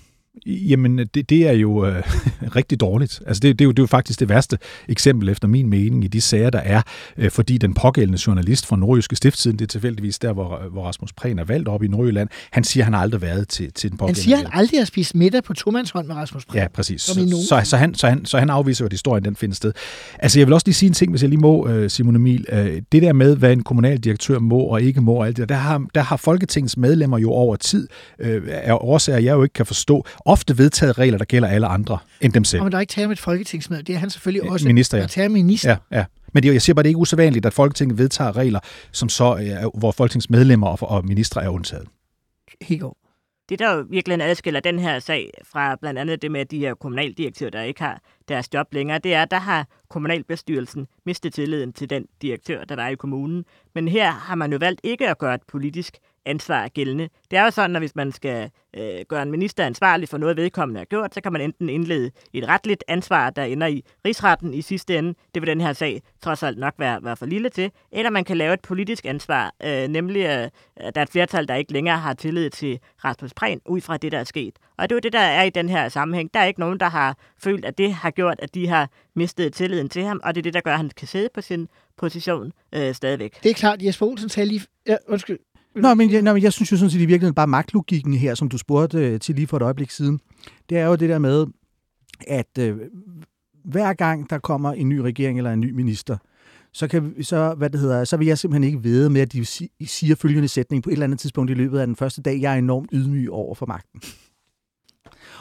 Jamen, 0.45 0.97
det, 0.97 1.29
det 1.29 1.47
er 1.47 1.51
jo 1.51 1.85
øh, 1.85 2.03
rigtig 2.55 2.79
dårligt. 2.79 3.21
Altså, 3.27 3.39
det, 3.41 3.59
det, 3.59 3.65
er 3.65 3.65
jo, 3.65 3.71
det 3.71 3.79
er 3.79 3.83
jo 3.83 3.87
faktisk 3.87 4.19
det 4.19 4.29
værste 4.29 4.57
eksempel, 4.87 5.29
efter 5.29 5.47
min 5.47 5.69
mening, 5.69 6.03
i 6.03 6.07
de 6.07 6.21
sager, 6.21 6.49
der 6.49 6.59
er, 6.59 6.81
øh, 7.17 7.31
fordi 7.31 7.57
den 7.57 7.73
pågældende 7.73 8.19
journalist 8.27 8.65
fra 8.65 8.75
Nordjyske 8.75 9.15
Stifttiden, 9.15 9.59
det 9.59 9.65
er 9.65 9.67
tilfældigvis 9.67 10.19
der, 10.19 10.33
hvor, 10.33 10.61
hvor 10.71 10.83
Rasmus 10.83 11.13
Prehn 11.13 11.39
er 11.39 11.43
valgt 11.43 11.67
op 11.67 11.83
i 11.83 11.87
Nordjylland, 11.87 12.29
han 12.51 12.63
siger, 12.63 12.83
at 12.83 12.85
han 12.85 12.93
har 12.93 13.01
aldrig 13.01 13.21
været 13.21 13.47
til, 13.47 13.73
til 13.73 13.89
den 13.89 13.97
pågældende. 13.97 14.19
Han 14.19 14.23
siger, 14.23 14.37
han 14.37 14.59
aldrig 14.59 14.79
har 14.79 14.85
spist 14.85 15.15
middag 15.15 15.43
på 15.43 15.53
tomandshånd 15.53 16.07
med 16.07 16.15
Rasmus 16.15 16.45
Prehn. 16.45 16.61
Ja, 16.61 16.67
præcis. 16.67 17.01
Så, 17.01 17.13
så, 17.49 17.61
så, 17.63 17.77
han, 17.77 17.95
så, 17.95 18.07
han, 18.07 18.25
så 18.25 18.37
han 18.37 18.49
afviser, 18.49 18.85
at 18.85 18.93
historien 18.93 19.25
den 19.25 19.35
finder 19.35 19.55
sted. 19.55 19.73
Altså, 20.19 20.39
jeg 20.39 20.47
vil 20.47 20.53
også 20.53 20.67
lige 20.67 20.75
sige 20.75 20.87
en 20.87 20.93
ting, 20.93 21.11
hvis 21.11 21.21
jeg 21.21 21.29
lige 21.29 21.39
må, 21.39 21.67
øh, 21.67 21.89
Simon 21.89 22.15
Emil. 22.15 22.45
Øh, 22.51 22.81
det 22.91 23.01
der 23.01 23.13
med, 23.13 23.35
hvad 23.35 23.53
en 23.53 23.63
kommunaldirektør 23.63 24.39
må 24.39 24.59
og 24.59 24.81
ikke 24.81 25.01
må, 25.01 25.13
og 25.13 25.27
alt 25.27 25.37
det 25.37 25.49
der, 25.49 25.55
der 25.55 25.61
har, 25.61 25.85
der 25.95 26.01
har 26.01 26.17
Folketingets 26.17 26.77
medlemmer 26.77 27.17
jo 27.17 27.31
over 27.31 27.55
tid, 27.55 27.87
øh, 28.19 28.41
er 28.47 28.83
årsager, 28.83 29.19
jeg 29.19 29.33
jo 29.33 29.43
ikke 29.43 29.53
kan 29.53 29.65
forstå, 29.65 30.05
ofte 30.27 30.57
vedtaget 30.57 30.97
regler, 30.97 31.17
der 31.17 31.25
gælder 31.25 31.47
alle 31.47 31.67
andre 31.67 31.97
end 32.21 32.33
dem 32.33 32.43
selv. 32.43 32.63
Men 32.63 32.71
der 32.71 32.77
er 32.77 32.81
ikke 32.81 32.91
tale 32.91 33.05
om 33.05 33.11
et 33.11 33.19
folketingsmedlem. 33.19 33.85
Det 33.85 33.95
er 33.95 33.99
han 33.99 34.09
selvfølgelig 34.09 34.51
også. 34.51 34.67
Minister, 34.67 34.97
ja. 34.97 35.05
Der 35.05 35.23
er 35.23 35.29
minister. 35.29 35.77
Ja, 35.91 35.97
ja. 35.97 36.05
Men 36.33 36.43
det, 36.43 36.53
jeg 36.53 36.61
siger 36.61 36.73
bare, 36.73 36.83
det 36.83 36.87
er 36.87 36.91
ikke 36.91 36.99
usædvanligt, 36.99 37.45
at 37.45 37.53
Folketinget 37.53 37.97
vedtager 37.97 38.35
regler, 38.35 38.59
som 38.91 39.09
så, 39.09 39.23
er, 39.23 39.79
hvor 39.79 39.91
Folketingets 39.91 40.29
medlemmer 40.29 40.67
og, 40.67 40.89
og 40.89 41.05
ministre 41.05 41.43
er 41.43 41.49
undtaget. 41.49 41.87
Helt 42.61 42.83
det, 43.49 43.59
der 43.59 43.75
jo 43.75 43.85
virkelig 43.89 44.21
adskiller 44.21 44.59
den 44.59 44.79
her 44.79 44.99
sag 44.99 45.31
fra 45.43 45.75
blandt 45.75 45.99
andet 45.99 46.21
det 46.21 46.31
med 46.31 46.45
de 46.45 46.59
her 46.59 46.73
kommunaldirektører, 46.73 47.51
der 47.51 47.61
ikke 47.61 47.81
har 47.81 48.01
deres 48.27 48.53
job 48.53 48.73
længere, 48.73 48.99
det 48.99 49.13
er, 49.13 49.21
at 49.21 49.31
der 49.31 49.39
har 49.39 49.67
kommunalbestyrelsen 49.89 50.87
mistet 51.05 51.33
tilliden 51.33 51.73
til 51.73 51.89
den 51.89 52.05
direktør, 52.21 52.63
der 52.63 52.75
var 52.75 52.87
i 52.87 52.95
kommunen. 52.95 53.45
Men 53.75 53.87
her 53.87 54.11
har 54.11 54.35
man 54.35 54.51
jo 54.51 54.57
valgt 54.61 54.81
ikke 54.83 55.09
at 55.09 55.17
gøre 55.17 55.35
et 55.35 55.41
politisk 55.47 55.97
ansvar 56.27 56.67
gældende. 56.67 57.09
Det 57.31 57.39
er 57.39 57.43
jo 57.43 57.51
sådan, 57.51 57.75
at 57.75 57.81
hvis 57.81 57.95
man 57.95 58.11
skal 58.11 58.49
øh, 58.77 59.05
gøre 59.07 59.21
en 59.21 59.31
minister 59.31 59.65
ansvarlig 59.65 60.09
for 60.09 60.17
noget, 60.17 60.37
vedkommende 60.37 60.79
har 60.79 60.85
gjort, 60.85 61.13
så 61.13 61.21
kan 61.21 61.33
man 61.33 61.41
enten 61.41 61.69
indlede 61.69 62.11
et 62.33 62.47
retligt 62.47 62.83
ansvar, 62.87 63.29
der 63.29 63.43
ender 63.43 63.67
i 63.67 63.83
rigsretten 64.05 64.53
i 64.53 64.61
sidste 64.61 64.97
ende. 64.97 65.13
Det 65.33 65.41
vil 65.41 65.47
den 65.47 65.61
her 65.61 65.73
sag 65.73 66.01
trods 66.21 66.43
alt 66.43 66.57
nok 66.57 66.73
være, 66.77 67.03
være 67.03 67.15
for 67.15 67.25
lille 67.25 67.49
til. 67.49 67.71
Eller 67.91 68.09
man 68.09 68.23
kan 68.23 68.37
lave 68.37 68.53
et 68.53 68.61
politisk 68.61 69.05
ansvar, 69.05 69.53
øh, 69.63 69.87
nemlig 69.87 70.25
øh, 70.25 70.49
at 70.75 70.95
der 70.95 71.01
er 71.01 71.05
et 71.05 71.09
flertal, 71.09 71.47
der 71.47 71.55
ikke 71.55 71.73
længere 71.73 71.97
har 71.97 72.13
tillid 72.13 72.49
til 72.49 72.79
Rasmus 73.05 73.33
Prehn 73.33 73.61
ud 73.65 73.81
fra 73.81 73.97
det, 73.97 74.11
der 74.11 74.19
er 74.19 74.23
sket. 74.23 74.55
Og 74.77 74.89
det 74.89 74.95
er 74.95 74.97
jo 74.97 74.99
det, 74.99 75.13
der 75.13 75.19
er 75.19 75.43
i 75.43 75.49
den 75.49 75.69
her 75.69 75.89
sammenhæng. 75.89 76.33
Der 76.33 76.39
er 76.39 76.45
ikke 76.45 76.59
nogen, 76.59 76.79
der 76.79 76.89
har 76.89 77.17
følt, 77.43 77.65
at 77.65 77.77
det 77.77 77.93
har 77.93 78.11
gjort, 78.11 78.39
at 78.39 78.55
de 78.55 78.67
har 78.67 78.89
mistet 79.15 79.53
tilliden 79.53 79.89
til 79.89 80.03
ham, 80.03 80.21
og 80.23 80.35
det 80.35 80.41
er 80.41 80.43
det, 80.43 80.53
der 80.53 80.61
gør, 80.61 80.71
at 80.71 80.77
han 80.77 80.89
kan 80.97 81.07
sidde 81.07 81.29
på 81.33 81.41
sin 81.41 81.67
position 81.97 82.53
øh, 82.73 82.93
stadigvæk. 82.93 83.43
Det 83.43 83.49
er 83.49 83.53
klart, 83.53 83.81
Jesper 83.81 84.05
Olsen 84.05 84.29
sagde 84.29 84.47
lige... 84.47 84.61
Ja, 84.87 84.95
undskyld. 85.07 85.39
Nå, 85.81 85.93
men, 85.93 86.11
jeg, 86.11 86.21
nå, 86.21 86.33
men 86.33 86.43
jeg 86.43 86.53
synes 86.53 86.71
jo 86.71 86.77
sådan 86.77 86.89
set 86.89 87.01
i 87.01 87.05
virkeligheden 87.05 87.35
bare 87.35 87.47
magtlogikken 87.47 88.13
her, 88.13 88.35
som 88.35 88.49
du 88.49 88.57
spurgte 88.57 88.97
øh, 88.97 89.19
til 89.19 89.35
lige 89.35 89.47
for 89.47 89.57
et 89.57 89.63
øjeblik 89.63 89.91
siden, 89.91 90.19
det 90.69 90.77
er 90.77 90.85
jo 90.85 90.95
det 90.95 91.09
der 91.09 91.19
med, 91.19 91.45
at 92.27 92.57
øh, 92.59 92.77
hver 93.65 93.93
gang 93.93 94.29
der 94.29 94.37
kommer 94.37 94.73
en 94.73 94.89
ny 94.89 94.97
regering 94.97 95.37
eller 95.37 95.51
en 95.51 95.59
ny 95.59 95.71
minister, 95.71 96.17
så, 96.73 96.87
kan, 96.87 97.23
så, 97.23 97.53
hvad 97.53 97.69
det 97.69 97.79
hedder, 97.79 98.03
så 98.03 98.17
vil 98.17 98.27
jeg 98.27 98.37
simpelthen 98.37 98.63
ikke 98.63 98.83
vide 98.83 99.09
med, 99.09 99.21
at 99.21 99.33
de 99.33 99.45
siger 99.85 100.15
følgende 100.15 100.47
sætning 100.47 100.83
på 100.83 100.89
et 100.89 100.93
eller 100.93 101.03
andet 101.03 101.19
tidspunkt 101.19 101.51
i 101.51 101.53
løbet 101.53 101.79
af 101.79 101.87
den 101.87 101.95
første 101.95 102.21
dag, 102.21 102.41
jeg 102.41 102.53
er 102.53 102.57
enormt 102.57 102.89
ydmyg 102.93 103.31
over 103.31 103.55
for 103.55 103.65
magten. 103.65 104.01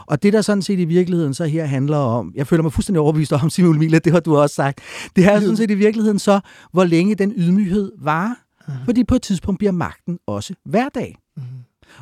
Og 0.06 0.22
det, 0.22 0.32
der 0.32 0.42
sådan 0.42 0.62
set 0.62 0.78
i 0.78 0.84
virkeligheden 0.84 1.34
så 1.34 1.44
her 1.44 1.64
handler 1.64 1.96
om, 1.96 2.32
jeg 2.34 2.46
føler 2.46 2.62
mig 2.62 2.72
fuldstændig 2.72 3.00
overbevist 3.00 3.32
om, 3.32 3.50
Simon 3.50 3.76
Emil, 3.76 4.04
det 4.04 4.12
har 4.12 4.20
du 4.20 4.36
også 4.36 4.54
sagt, 4.54 4.80
det 5.16 5.24
er 5.24 5.40
sådan 5.40 5.56
set 5.56 5.70
i 5.70 5.74
virkeligheden 5.74 6.18
så, 6.18 6.40
hvor 6.72 6.84
længe 6.84 7.14
den 7.14 7.32
ydmyghed 7.36 7.92
var, 7.98 8.45
Mm. 8.68 8.74
Fordi 8.84 9.04
på 9.04 9.14
et 9.14 9.22
tidspunkt 9.22 9.58
bliver 9.58 9.72
magten 9.72 10.18
også 10.26 10.54
hverdag. 10.64 11.16
Mm. 11.36 11.42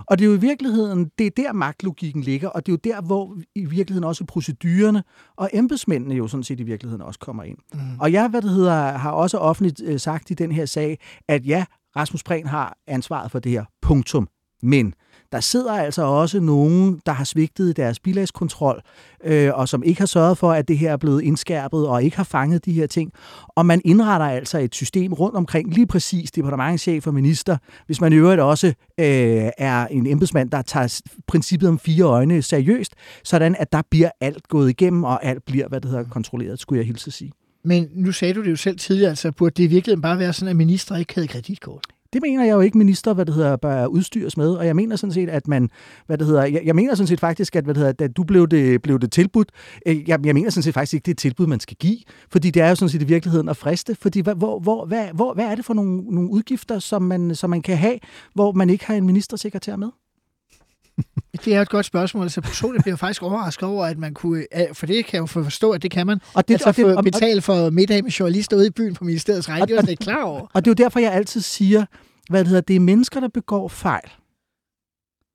Og 0.07 0.19
det 0.19 0.25
er 0.25 0.29
jo 0.29 0.35
i 0.35 0.41
virkeligheden, 0.41 1.11
det 1.19 1.27
er 1.27 1.31
der 1.37 1.53
magtlogikken 1.53 2.23
ligger, 2.23 2.49
og 2.49 2.67
det 2.67 2.73
er 2.73 2.77
jo 2.77 2.93
der, 2.93 3.03
hvor 3.03 3.37
i 3.55 3.65
virkeligheden 3.65 4.05
også 4.05 4.25
procedurerne 4.25 5.05
og 5.37 5.51
embedsmændene 5.53 6.15
jo 6.15 6.29
sådan 6.29 6.45
set 6.45 6.61
i 6.61 6.63
virkeligheden 6.63 7.03
også 7.03 7.21
kommer 7.21 7.43
ind. 7.43 7.59
Mm. 7.75 7.81
Og 8.01 8.13
jeg, 8.13 8.29
hvad 8.29 8.43
det 8.43 8.51
hedder, 8.51 8.93
har 8.93 9.11
også 9.11 9.39
offentligt 9.39 9.83
øh, 9.85 10.01
sagt 10.01 10.31
i 10.31 10.35
den 10.35 10.53
her 10.53 10.67
sag, 10.67 10.99
at 11.29 11.47
ja, 11.47 11.65
Rasmus 11.97 12.23
Prehn 12.23 12.47
har 12.47 12.77
ansvaret 12.87 13.31
for 13.31 13.39
det 13.39 13.53
her, 13.53 13.65
punktum. 13.83 14.29
Men 14.63 14.95
der 15.35 15.41
sidder 15.41 15.73
altså 15.73 16.03
også 16.03 16.41
nogen, 16.41 17.01
der 17.07 17.13
har 17.13 17.25
svigtet 17.25 17.69
i 17.69 17.73
deres 17.73 18.01
bilagskontrol, 18.01 18.83
øh, 19.25 19.51
og 19.55 19.69
som 19.69 19.83
ikke 19.83 20.01
har 20.01 20.07
sørget 20.07 20.39
for, 20.39 20.53
at 20.53 20.69
det 20.69 20.79
her 20.79 20.93
er 20.93 20.97
blevet 20.97 21.23
indskærpet, 21.23 21.87
og 21.87 22.03
ikke 22.03 22.17
har 22.17 22.25
fanget 22.25 22.65
de 22.65 22.73
her 22.73 22.87
ting. 22.87 23.13
Og 23.49 23.67
man 23.67 23.81
indretter 23.85 24.27
altså 24.27 24.59
et 24.59 24.75
system 24.75 25.13
rundt 25.13 25.37
omkring, 25.37 25.75
lige 25.75 25.87
præcis 25.87 26.31
departementchef 26.31 27.07
og 27.07 27.15
minister, 27.15 27.57
hvis 27.87 28.01
man 28.01 28.13
i 28.13 28.17
øvrigt 28.17 28.41
også 28.41 28.67
øh, 29.01 29.51
er 29.59 29.87
en 29.87 30.07
embedsmand, 30.07 30.51
der 30.51 30.63
tager 30.63 31.01
princippet 31.27 31.69
om 31.69 31.79
fire 31.79 32.05
øjne 32.05 32.43
seriøst, 32.43 32.95
sådan 33.25 33.57
at 33.59 33.73
der 33.73 33.83
bliver 33.91 34.11
alt 34.21 34.49
gået 34.49 34.71
igennem, 34.71 35.05
og 35.05 35.25
alt 35.25 35.45
bliver, 35.45 35.69
hvad 35.69 35.81
det 35.81 35.91
hedder, 35.91 36.05
kontrolleret, 36.05 36.61
skulle 36.61 36.79
jeg 36.79 36.87
hilse 36.87 37.09
at 37.09 37.13
sige. 37.13 37.33
Men 37.65 37.89
nu 37.95 38.13
sagde 38.13 38.35
du 38.35 38.43
det 38.43 38.51
jo 38.51 38.57
selv 38.57 38.79
tidligere, 38.79 39.11
altså 39.11 39.33
burde 39.33 39.55
det 39.57 39.65
i 39.65 39.67
virkeligheden 39.67 40.03
bare 40.03 40.19
være 40.19 40.33
sådan, 40.33 40.51
at 40.51 40.57
minister 40.57 40.97
ikke 40.97 41.15
havde 41.15 41.29
kreditkort? 41.29 41.94
Det 42.15 42.23
mener 42.23 42.45
jeg 42.45 42.53
jo 42.53 42.61
ikke, 42.61 42.79
minister, 42.79 43.15
hvad 43.15 43.27
det 43.27 43.35
hedder, 43.35 43.57
bør 43.57 43.87
udstyres 43.87 44.37
med. 44.37 44.51
Og 44.51 44.67
jeg 44.67 44.77
mener 44.77 44.97
sådan 44.97 45.13
set, 45.13 45.31
at 45.31 45.49
man, 45.49 45.71
hvad 46.07 46.19
det 46.19 46.27
hedder, 46.27 46.45
jeg, 46.45 46.63
jeg 46.65 46.75
mener 46.75 46.95
sådan 46.95 47.07
set 47.07 47.21
faktisk, 47.21 47.57
at, 47.57 47.65
hvad 47.65 47.75
det 47.75 47.83
hedder, 47.83 48.05
at 48.05 48.17
du 48.17 48.25
blev 48.25 48.49
det, 48.49 48.83
blev 48.83 48.99
det 48.99 49.13
tilbudt. 49.13 49.51
Øh, 49.87 50.09
jeg, 50.09 50.27
jeg 50.27 50.35
mener 50.35 50.51
sådan 50.51 50.63
set 50.63 50.75
faktisk 50.75 50.95
ikke, 50.95 51.05
det 51.05 51.11
er 51.11 51.15
et 51.15 51.19
tilbud, 51.19 51.47
man 51.47 51.61
skal 51.61 51.77
give. 51.77 51.99
Fordi 52.31 52.51
det 52.51 52.63
er 52.63 52.69
jo 52.69 52.75
sådan 52.75 52.89
set 52.89 53.03
i 53.03 53.05
virkeligheden 53.05 53.49
at 53.49 53.57
friste. 53.57 53.95
Fordi 53.95 54.21
hvad, 54.21 54.35
hvor, 54.35 54.61
hvor, 54.61 54.87
hvad, 54.87 55.09
hvor, 55.15 55.35
hvad 55.35 55.45
er 55.45 55.55
det 55.55 55.65
for 55.65 55.75
nogle, 55.75 55.97
nogle 55.97 56.31
udgifter, 56.31 56.79
som 56.79 57.03
man, 57.03 57.35
som 57.35 57.51
man 57.51 57.63
kan 57.63 57.77
have, 57.77 57.99
hvor 58.35 58.53
man 58.53 58.71
ikke 58.71 58.87
har 58.87 58.95
en 58.95 59.07
ministersekretær 59.07 59.77
med? 59.77 59.89
Det 61.45 61.55
er 61.55 61.61
et 61.63 61.69
godt 61.69 61.87
spørgsmål. 61.87 62.23
Altså 62.23 62.41
personligt 62.41 62.85
bliver 62.85 62.93
jeg 62.93 62.99
faktisk 62.99 63.23
overrasket 63.23 63.69
over, 63.69 63.87
at 63.87 63.99
man 63.99 64.15
kunne... 64.15 64.45
For 64.73 64.87
det 64.87 65.05
kan 65.05 65.13
jeg 65.13 65.21
jo 65.21 65.27
forstå, 65.27 65.71
at 65.71 65.83
det 65.83 65.91
kan 65.91 66.07
man. 66.07 66.21
Og 66.35 66.49
det, 66.49 66.55
altså 66.67 66.95
og 66.97 67.05
det, 67.05 67.13
betale 67.13 67.43
for 67.43 67.71
middag 67.71 68.03
med 68.03 68.11
journalister 68.11 68.57
ude 68.57 68.67
i 68.67 68.71
byen 68.71 68.95
på 68.95 69.05
ministeriets 69.05 69.49
regning. 69.49 69.69
Det 69.69 69.79
er 69.79 69.85
jeg 69.89 69.99
klar 69.99 70.23
over. 70.23 70.41
Og 70.53 70.65
det 70.65 70.71
er 70.71 70.75
jo 70.79 70.85
derfor, 70.85 71.01
jeg 71.01 71.13
altid 71.13 71.41
siger, 71.41 71.85
hvad 72.31 72.41
det 72.41 72.49
hedder, 72.49 72.61
det 72.61 72.77
er 72.77 72.81
mennesker, 72.81 73.21
der 73.21 73.29
begår 73.29 73.69
fejl. 73.69 74.11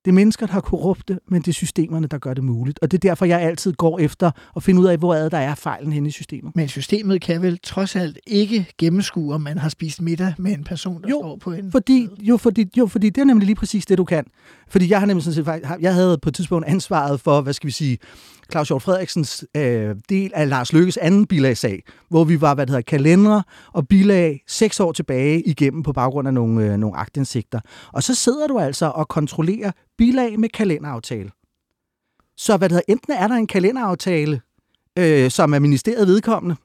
Det 0.10 0.14
er 0.14 0.16
mennesker, 0.16 0.46
der 0.48 0.56
er 0.56 0.62
korrupte, 0.62 1.20
men 1.28 1.42
det 1.42 1.48
er 1.48 1.54
systemerne, 1.54 2.08
der 2.08 2.18
gør 2.18 2.34
det 2.34 2.44
muligt. 2.44 2.80
Og 2.82 2.92
det 2.92 2.98
er 2.98 3.10
derfor, 3.10 3.26
jeg 3.26 3.42
altid 3.42 3.74
går 3.74 4.00
efter 4.00 4.32
at 4.56 4.64
finde 4.64 4.82
ud 4.82 4.86
af, 4.86 4.98
hvor 4.98 5.16
er 5.16 5.30
der 5.30 5.38
er 5.38 5.56
fejlen 5.56 5.94
henne 5.94 6.08
i 6.08 6.12
systemet. 6.12 6.56
Men 6.56 6.68
systemet 6.68 7.22
kan 7.22 7.42
vel 7.42 7.60
trods 7.64 7.96
alt 7.96 8.20
ikke 8.28 8.68
gennemskue, 8.78 9.34
om 9.34 9.42
man 9.42 9.58
har 9.58 9.70
spist 9.70 10.02
middag 10.02 10.34
med 10.38 10.52
en 10.52 10.64
person, 10.64 11.02
der 11.02 11.10
Jo, 11.10 11.20
står 11.22 11.38
på 11.38 11.52
en... 11.52 11.72
Fordi, 11.72 12.08
jo, 12.20 12.38
fordi, 12.38 12.66
jo, 12.78 12.88
fordi 12.88 13.10
det 13.10 13.22
er 13.22 13.26
nemlig 13.26 13.46
lige 13.46 13.56
præcis 13.56 13.86
det, 13.86 13.98
du 13.98 14.04
kan. 14.04 14.26
Fordi 14.68 14.90
jeg 14.92 15.00
har 15.00 15.06
nemlig 15.06 15.24
sådan 15.24 15.36
set, 15.36 15.46
faktisk- 15.46 15.72
jeg 15.82 15.94
havde 15.94 16.18
på 16.22 16.30
et 16.30 16.36
tidspunkt 16.36 16.68
ansvaret 16.68 17.20
for, 17.22 17.42
hvad 17.42 17.54
skal 17.54 17.68
vi 17.68 17.72
sige, 17.72 17.98
Claus 18.52 18.68
Hjort 18.68 18.82
Frederiksens 18.82 19.46
øh, 19.58 19.96
del 20.10 20.32
af 20.36 20.50
Lars 20.50 20.74
Lykkes 20.74 20.98
anden 20.98 21.26
bilagsag, 21.26 21.84
hvor 22.10 22.24
vi 22.24 22.42
var, 22.42 22.56
hvad 22.56 22.66
det 22.66 22.72
hedder, 22.72 22.82
kalendere 22.82 23.44
og 23.74 23.88
bilag 23.88 24.44
seks 24.48 24.80
år 24.80 24.92
tilbage 24.92 25.42
igennem 25.42 25.84
på 25.84 25.94
baggrund 25.94 26.28
af 26.28 26.34
nogle, 26.34 26.66
øh, 26.66 26.78
nogle 26.78 26.98
agtindsigter. 26.98 27.60
Og 27.94 28.04
så 28.04 28.16
sidder 28.16 28.48
du 28.48 28.60
altså 28.60 28.86
og 28.86 29.08
kontrollerer 29.08 29.72
bilag 29.98 30.40
med 30.40 30.50
kalenderaftale. 30.50 31.30
Så 32.38 32.58
hvad 32.58 32.70
det 32.70 32.76
hedder, 32.76 32.94
enten 32.94 33.14
er 33.14 33.28
der 33.28 33.36
en 33.36 33.48
kalenderaftale, 33.48 34.42
øh, 35.00 35.32
som 35.32 35.54
er 35.54 35.60
ministeriet 35.60 36.08
vedkommende, 36.08 36.56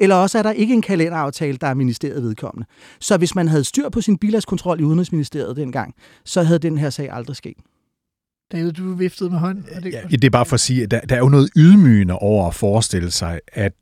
eller 0.00 0.16
også 0.16 0.38
er 0.38 0.42
der 0.42 0.50
ikke 0.50 0.74
en 0.74 0.82
kalenderaftale, 0.82 1.58
der 1.58 1.66
er 1.66 1.74
ministeriet 1.74 2.22
vedkommende. 2.22 2.66
Så 3.00 3.16
hvis 3.16 3.34
man 3.34 3.48
havde 3.48 3.64
styr 3.64 3.88
på 3.88 4.00
sin 4.00 4.18
bilagskontrol 4.18 4.80
i 4.80 4.82
Udenrigsministeriet 4.82 5.56
dengang, 5.56 5.94
så 6.24 6.42
havde 6.42 6.58
den 6.58 6.78
her 6.78 6.90
sag 6.90 7.10
aldrig 7.12 7.36
sket. 7.36 7.56
David, 8.52 8.72
du 8.72 8.94
viftede 8.94 9.30
med 9.30 9.38
hånden. 9.38 9.64
Det, 9.82 9.92
Ja, 9.92 10.02
det 10.02 10.24
er 10.24 10.30
bare 10.30 10.46
for 10.46 10.54
at 10.54 10.60
sige, 10.60 10.82
at 10.82 10.90
der, 10.90 11.00
der 11.00 11.14
er 11.14 11.18
jo 11.18 11.28
noget 11.28 11.50
ydmygende 11.56 12.14
over 12.14 12.48
at 12.48 12.54
forestille 12.54 13.10
sig, 13.10 13.40
at 13.52 13.72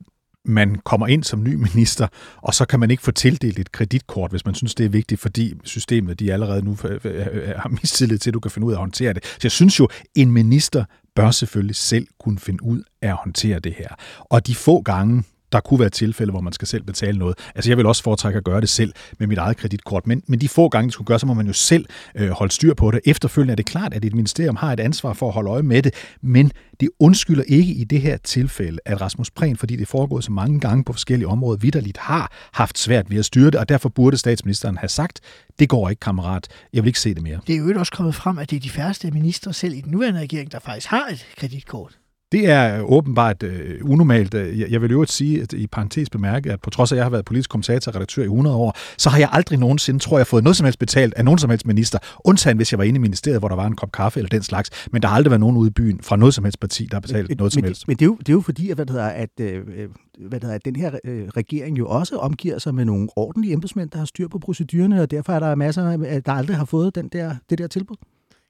man 0.45 0.75
kommer 0.75 1.07
ind 1.07 1.23
som 1.23 1.43
ny 1.43 1.53
minister, 1.73 2.07
og 2.41 2.53
så 2.53 2.65
kan 2.65 2.79
man 2.79 2.91
ikke 2.91 3.03
få 3.03 3.11
tildelt 3.11 3.59
et 3.59 3.71
kreditkort, 3.71 4.31
hvis 4.31 4.45
man 4.45 4.55
synes, 4.55 4.75
det 4.75 4.85
er 4.85 4.89
vigtigt, 4.89 5.21
fordi 5.21 5.53
systemet 5.63 6.19
de 6.19 6.33
allerede 6.33 6.61
nu 6.65 6.77
øh, 6.83 6.99
øh, 7.03 7.49
har 7.57 7.69
mistillid 7.81 8.17
til, 8.17 8.29
at 8.29 8.33
du 8.33 8.39
kan 8.39 8.51
finde 8.51 8.67
ud 8.67 8.71
af 8.71 8.75
at 8.75 8.79
håndtere 8.79 9.13
det. 9.13 9.25
Så 9.25 9.39
jeg 9.43 9.51
synes 9.51 9.79
jo, 9.79 9.87
en 10.15 10.31
minister 10.31 10.85
bør 11.15 11.31
selvfølgelig 11.31 11.75
selv 11.75 12.07
kunne 12.19 12.39
finde 12.39 12.63
ud 12.63 12.83
af 13.01 13.09
at 13.09 13.15
håndtere 13.15 13.59
det 13.59 13.73
her. 13.73 13.89
Og 14.19 14.47
de 14.47 14.55
få 14.55 14.81
gange, 14.81 15.23
der 15.51 15.59
kunne 15.59 15.79
være 15.79 15.89
tilfælde, 15.89 16.31
hvor 16.31 16.41
man 16.41 16.53
skal 16.53 16.67
selv 16.67 16.83
betale 16.83 17.17
noget. 17.17 17.37
Altså 17.55 17.71
jeg 17.71 17.77
vil 17.77 17.85
også 17.85 18.03
foretrække 18.03 18.37
at 18.37 18.43
gøre 18.43 18.61
det 18.61 18.69
selv 18.69 18.93
med 19.19 19.27
mit 19.27 19.37
eget 19.37 19.57
kreditkort, 19.57 20.07
men, 20.07 20.23
men 20.27 20.41
de 20.41 20.49
få 20.49 20.69
gange, 20.69 20.85
det 20.85 20.93
skulle 20.93 21.05
gøre, 21.05 21.19
så 21.19 21.25
må 21.25 21.33
man 21.33 21.47
jo 21.47 21.53
selv 21.53 21.85
øh, 22.15 22.29
holde 22.29 22.53
styr 22.53 22.73
på 22.73 22.91
det. 22.91 22.99
Efterfølgende 23.05 23.51
er 23.51 23.55
det 23.55 23.65
klart, 23.65 23.93
at 23.93 24.05
et 24.05 24.13
ministerium 24.13 24.55
har 24.55 24.73
et 24.73 24.79
ansvar 24.79 25.13
for 25.13 25.27
at 25.27 25.33
holde 25.33 25.49
øje 25.49 25.63
med 25.63 25.81
det, 25.83 25.93
men 26.21 26.51
det 26.79 26.89
undskylder 26.99 27.43
ikke 27.47 27.73
i 27.73 27.83
det 27.83 28.01
her 28.01 28.17
tilfælde, 28.17 28.79
at 28.85 29.01
Rasmus 29.01 29.31
Prehn, 29.31 29.57
fordi 29.57 29.75
det 29.75 29.81
er 29.81 29.85
foregået 29.85 30.23
så 30.23 30.31
mange 30.31 30.59
gange 30.59 30.83
på 30.83 30.93
forskellige 30.93 31.27
områder, 31.27 31.57
vidderligt 31.57 31.97
har 31.97 32.31
haft 32.53 32.79
svært 32.79 33.09
ved 33.09 33.17
at 33.19 33.25
styre 33.25 33.45
det, 33.45 33.55
og 33.55 33.69
derfor 33.69 33.89
burde 33.89 34.17
statsministeren 34.17 34.77
have 34.77 34.89
sagt, 34.89 35.19
det 35.59 35.69
går 35.69 35.89
ikke, 35.89 35.99
kammerat, 35.99 36.47
jeg 36.73 36.83
vil 36.83 36.87
ikke 36.87 36.99
se 36.99 37.13
det 37.13 37.23
mere. 37.23 37.39
det 37.47 37.55
er 37.55 37.59
jo 37.59 37.79
også 37.79 37.91
kommet 37.91 38.15
frem, 38.15 38.37
at 38.37 38.49
det 38.49 38.55
er 38.55 38.59
de 38.59 38.69
færreste 38.69 39.11
ministre 39.11 39.53
selv 39.53 39.73
i 39.73 39.81
den 39.81 39.91
nuværende 39.91 40.19
regering, 40.19 40.51
der 40.51 40.59
faktisk 40.59 40.87
har 40.87 41.07
et 41.11 41.25
kreditkort. 41.37 41.97
Det 42.31 42.49
er 42.49 42.81
åbenbart 42.81 43.43
øh, 43.43 43.79
unormalt. 43.83 44.33
Jeg 44.33 44.71
jeg 44.71 44.81
vil 44.81 44.91
jo 44.91 45.05
sige 45.05 45.41
at 45.41 45.53
i 45.53 45.67
parentes 45.67 46.09
bemærke, 46.09 46.51
at 46.51 46.61
på 46.61 46.69
trods 46.69 46.91
af, 46.91 46.95
at 46.95 46.97
jeg 46.97 47.05
har 47.05 47.09
været 47.09 47.25
politisk 47.25 47.49
kommentator 47.49 47.91
og 47.91 47.95
redaktør 47.95 48.21
i 48.21 48.25
100 48.25 48.55
år, 48.55 48.77
så 48.97 49.09
har 49.09 49.19
jeg 49.19 49.29
aldrig 49.31 49.59
nogensinde, 49.59 49.99
tror 49.99 50.17
jeg, 50.17 50.27
fået 50.27 50.43
noget 50.43 50.55
som 50.57 50.65
helst 50.65 50.79
betalt 50.79 51.13
af 51.13 51.25
nogen 51.25 51.37
som 51.37 51.49
helst 51.49 51.65
minister, 51.65 51.99
undtagen 52.25 52.57
hvis 52.57 52.71
jeg 52.71 52.77
var 52.77 52.83
inde 52.83 52.97
i 52.97 52.99
ministeriet, 52.99 53.39
hvor 53.39 53.47
der 53.47 53.55
var 53.55 53.65
en 53.67 53.75
kop 53.75 53.91
kaffe 53.91 54.19
eller 54.19 54.29
den 54.29 54.43
slags. 54.43 54.69
Men 54.91 55.01
der 55.01 55.07
har 55.07 55.15
aldrig 55.15 55.31
været 55.31 55.39
nogen 55.39 55.57
ude 55.57 55.67
i 55.67 55.71
byen 55.71 55.99
fra 56.03 56.15
noget 56.15 56.33
som 56.33 56.43
helst 56.43 56.59
parti, 56.59 56.85
der 56.85 56.95
har 56.95 57.01
betalt 57.01 57.37
noget 57.37 57.53
som 57.53 57.61
men, 57.61 57.65
helst. 57.65 57.87
Men 57.87 57.95
det 57.97 58.01
er, 58.01 58.05
jo, 58.07 58.15
det 58.19 58.29
er 58.29 58.33
jo 58.33 58.41
fordi, 58.41 58.69
at, 58.69 58.77
hvad 58.77 58.85
det 58.85 58.93
hedder, 58.93 59.07
at, 59.07 59.29
øh, 59.41 59.61
øh, 59.75 59.89
hvad 60.19 60.39
det 60.39 60.43
hedder, 60.43 60.55
at 60.55 60.65
den 60.65 60.75
her 60.75 60.91
øh, 61.03 61.27
regering 61.27 61.77
jo 61.77 61.87
også 61.87 62.17
omgiver 62.17 62.59
sig 62.59 62.75
med 62.75 62.85
nogle 62.85 63.07
ordentlige 63.15 63.53
embedsmænd, 63.53 63.89
der 63.89 63.97
har 63.97 64.05
styr 64.05 64.27
på 64.27 64.39
procedurerne, 64.39 65.01
og 65.01 65.11
derfor 65.11 65.33
er 65.33 65.39
der 65.39 65.55
masser, 65.55 66.05
af- 66.05 66.23
der 66.23 66.31
aldrig 66.31 66.57
har 66.57 66.65
fået 66.65 66.95
den 66.95 67.07
der, 67.07 67.35
det 67.49 67.57
der 67.57 67.67
tilbud. 67.67 67.95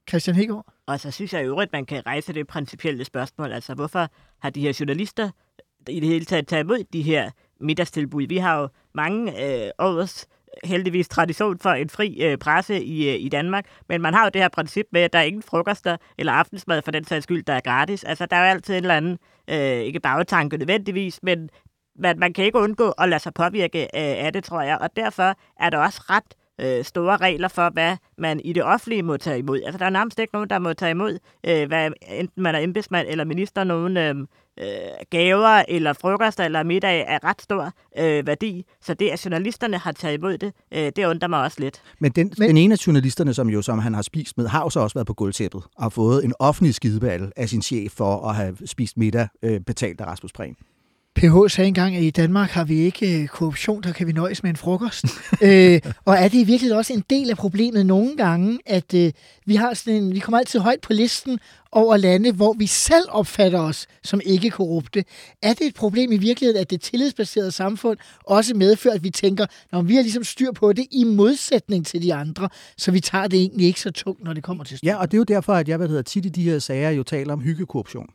Christian 0.09 0.35
Hegård? 0.35 0.65
Og 0.85 0.99
så 0.99 1.11
synes 1.11 1.33
jeg 1.33 1.41
i 1.41 1.45
øvrigt, 1.45 1.71
man 1.71 1.85
kan 1.85 2.05
rejse 2.05 2.33
det 2.33 2.47
principielle 2.47 3.05
spørgsmål. 3.05 3.51
Altså, 3.51 3.73
hvorfor 3.73 4.07
har 4.39 4.49
de 4.49 4.61
her 4.61 4.77
journalister 4.79 5.29
i 5.89 5.99
det 5.99 6.09
hele 6.09 6.25
taget 6.25 6.47
taget 6.47 6.63
imod 6.63 6.83
de 6.93 7.01
her 7.01 7.31
middagstilbud? 7.59 8.27
Vi 8.27 8.37
har 8.37 8.59
jo 8.59 8.69
mange 8.93 9.45
øh, 9.45 9.71
års 9.79 10.27
heldigvis 10.63 11.07
tradition 11.07 11.59
for 11.59 11.69
en 11.69 11.89
fri 11.89 12.17
øh, 12.21 12.37
presse 12.37 12.83
i, 12.83 13.09
øh, 13.09 13.15
i 13.19 13.29
Danmark, 13.29 13.65
men 13.89 14.01
man 14.01 14.13
har 14.13 14.23
jo 14.23 14.29
det 14.33 14.41
her 14.41 14.49
princip 14.49 14.85
med, 14.91 15.01
at 15.01 15.13
der 15.13 15.19
er 15.19 15.23
ingen 15.23 15.43
frokoster 15.43 15.97
eller 16.17 16.33
aftensmad 16.33 16.81
for 16.81 16.91
den 16.91 17.03
sags 17.03 17.23
skyld, 17.23 17.43
der 17.43 17.53
er 17.53 17.59
gratis. 17.59 18.03
Altså, 18.03 18.25
der 18.25 18.35
er 18.35 18.39
jo 18.39 18.49
altid 18.49 18.73
en 18.73 18.83
eller 18.83 18.95
anden, 18.95 19.17
øh, 19.49 19.79
ikke 19.79 19.99
bagtanke 19.99 20.57
nødvendigvis, 20.57 21.19
men 21.23 21.49
man, 21.99 22.19
man 22.19 22.33
kan 22.33 22.45
ikke 22.45 22.59
undgå 22.59 22.89
at 22.89 23.09
lade 23.09 23.19
sig 23.19 23.33
påvirke 23.33 23.81
øh, 23.81 23.87
af 23.93 24.33
det, 24.33 24.43
tror 24.43 24.61
jeg, 24.61 24.77
og 24.77 24.95
derfor 24.95 25.35
er 25.59 25.69
det 25.69 25.79
også 25.79 26.01
ret 26.09 26.33
øh, 26.61 26.83
store 26.85 27.17
regler 27.17 27.47
for, 27.47 27.69
hvad 27.69 27.97
man 28.17 28.39
i 28.39 28.53
det 28.53 28.63
offentlige 28.63 29.03
må 29.03 29.17
tage 29.17 29.39
imod. 29.39 29.61
Altså, 29.65 29.77
der 29.77 29.85
er 29.85 29.89
nærmest 29.89 30.19
ikke 30.19 30.33
nogen, 30.33 30.49
der 30.49 30.59
må 30.59 30.73
tage 30.73 30.91
imod, 30.91 31.19
øh, 31.47 31.67
hvad, 31.67 31.91
enten 32.11 32.43
man 32.43 32.55
er 32.55 32.59
embedsmand 32.59 33.07
eller 33.09 33.25
minister, 33.25 33.63
nogen 33.63 33.97
øh, 33.97 34.15
øh, 34.59 34.65
gaver 35.09 35.63
eller 35.67 35.93
frokoster 35.93 36.43
eller 36.43 36.63
middag 36.63 37.07
af 37.07 37.19
ret 37.23 37.41
stor 37.41 37.71
øh, 37.99 38.27
værdi. 38.27 38.65
Så 38.81 38.93
det, 38.93 39.09
at 39.09 39.25
journalisterne 39.25 39.77
har 39.77 39.91
taget 39.91 40.17
imod 40.17 40.37
det, 40.37 40.53
øh, 40.73 40.91
det 40.95 41.05
undrer 41.05 41.27
mig 41.27 41.41
også 41.41 41.57
lidt. 41.59 41.81
Men 41.99 42.11
den, 42.11 42.31
Men- 42.37 42.49
den 42.49 42.57
ene 42.57 42.73
af 42.73 42.87
journalisterne, 42.87 43.33
som 43.33 43.49
jo 43.49 43.61
som 43.61 43.79
han 43.79 43.93
har 43.93 44.01
spist 44.01 44.37
med, 44.37 44.47
har 44.47 44.63
jo 44.63 44.69
så 44.69 44.79
også 44.79 44.93
været 44.93 45.07
på 45.07 45.13
gulvtæppet 45.13 45.63
og 45.77 45.93
fået 45.93 46.25
en 46.25 46.33
offentlig 46.39 46.75
skideball 46.75 47.31
af 47.35 47.49
sin 47.49 47.61
chef 47.61 47.91
for 47.91 48.29
at 48.29 48.35
have 48.35 48.57
spist 48.65 48.97
middag 48.97 49.27
øh, 49.43 49.59
betalt 49.59 50.01
af 50.01 50.05
Rasmus 50.05 50.31
Prehn. 50.33 50.55
PH 51.17 51.51
sagde 51.51 51.67
engang, 51.67 51.95
at 51.95 52.03
i 52.03 52.09
Danmark 52.09 52.49
har 52.49 52.63
vi 52.63 52.79
ikke 52.79 53.21
øh, 53.21 53.27
korruption, 53.27 53.83
der 53.83 53.91
kan 53.91 54.07
vi 54.07 54.11
nøjes 54.11 54.43
med 54.43 54.49
en 54.49 54.55
frokost. 54.55 55.05
øh, 55.41 55.81
og 56.05 56.15
er 56.15 56.27
det 56.27 56.33
i 56.33 56.43
virkeligheden 56.43 56.77
også 56.77 56.93
en 56.93 57.03
del 57.09 57.29
af 57.29 57.37
problemet 57.37 57.85
nogle 57.85 58.17
gange, 58.17 58.59
at 58.65 58.93
øh, 58.93 59.11
vi 59.45 59.55
har 59.55 59.73
sådan 59.73 60.03
en, 60.03 60.13
vi 60.13 60.19
kommer 60.19 60.39
altid 60.39 60.59
højt 60.59 60.81
på 60.81 60.93
listen 60.93 61.39
over 61.71 61.97
lande, 61.97 62.31
hvor 62.31 62.53
vi 62.53 62.67
selv 62.67 63.05
opfatter 63.09 63.59
os 63.59 63.87
som 64.03 64.21
ikke 64.25 64.49
korrupte. 64.49 65.05
Er 65.41 65.53
det 65.53 65.67
et 65.67 65.75
problem 65.75 66.11
i 66.11 66.17
virkeligheden, 66.17 66.61
at 66.61 66.69
det 66.69 66.81
tillidsbaserede 66.81 67.51
samfund 67.51 67.97
også 68.23 68.53
medfører, 68.53 68.95
at 68.95 69.03
vi 69.03 69.09
tænker, 69.09 69.45
når 69.71 69.81
vi 69.81 69.95
har 69.95 70.01
ligesom 70.01 70.23
styr 70.23 70.51
på 70.51 70.73
det 70.73 70.85
i 70.91 71.03
modsætning 71.03 71.85
til 71.85 72.01
de 72.01 72.13
andre, 72.13 72.49
så 72.77 72.91
vi 72.91 72.99
tager 72.99 73.27
det 73.27 73.39
egentlig 73.39 73.67
ikke 73.67 73.81
så 73.81 73.91
tungt, 73.91 74.23
når 74.23 74.33
det 74.33 74.43
kommer 74.43 74.63
til 74.63 74.77
styr. 74.77 74.87
Ja, 74.87 74.95
og 74.95 75.11
det 75.11 75.17
er 75.17 75.19
jo 75.19 75.23
derfor, 75.23 75.53
at 75.53 75.67
jeg 75.67 75.77
hvad 75.77 75.87
hedder, 75.87 76.01
tit 76.01 76.25
i 76.25 76.29
de 76.29 76.43
her 76.43 76.59
sager 76.59 76.89
jo 76.89 77.03
taler 77.03 77.33
om 77.33 77.41
hyggekorruption. 77.41 78.07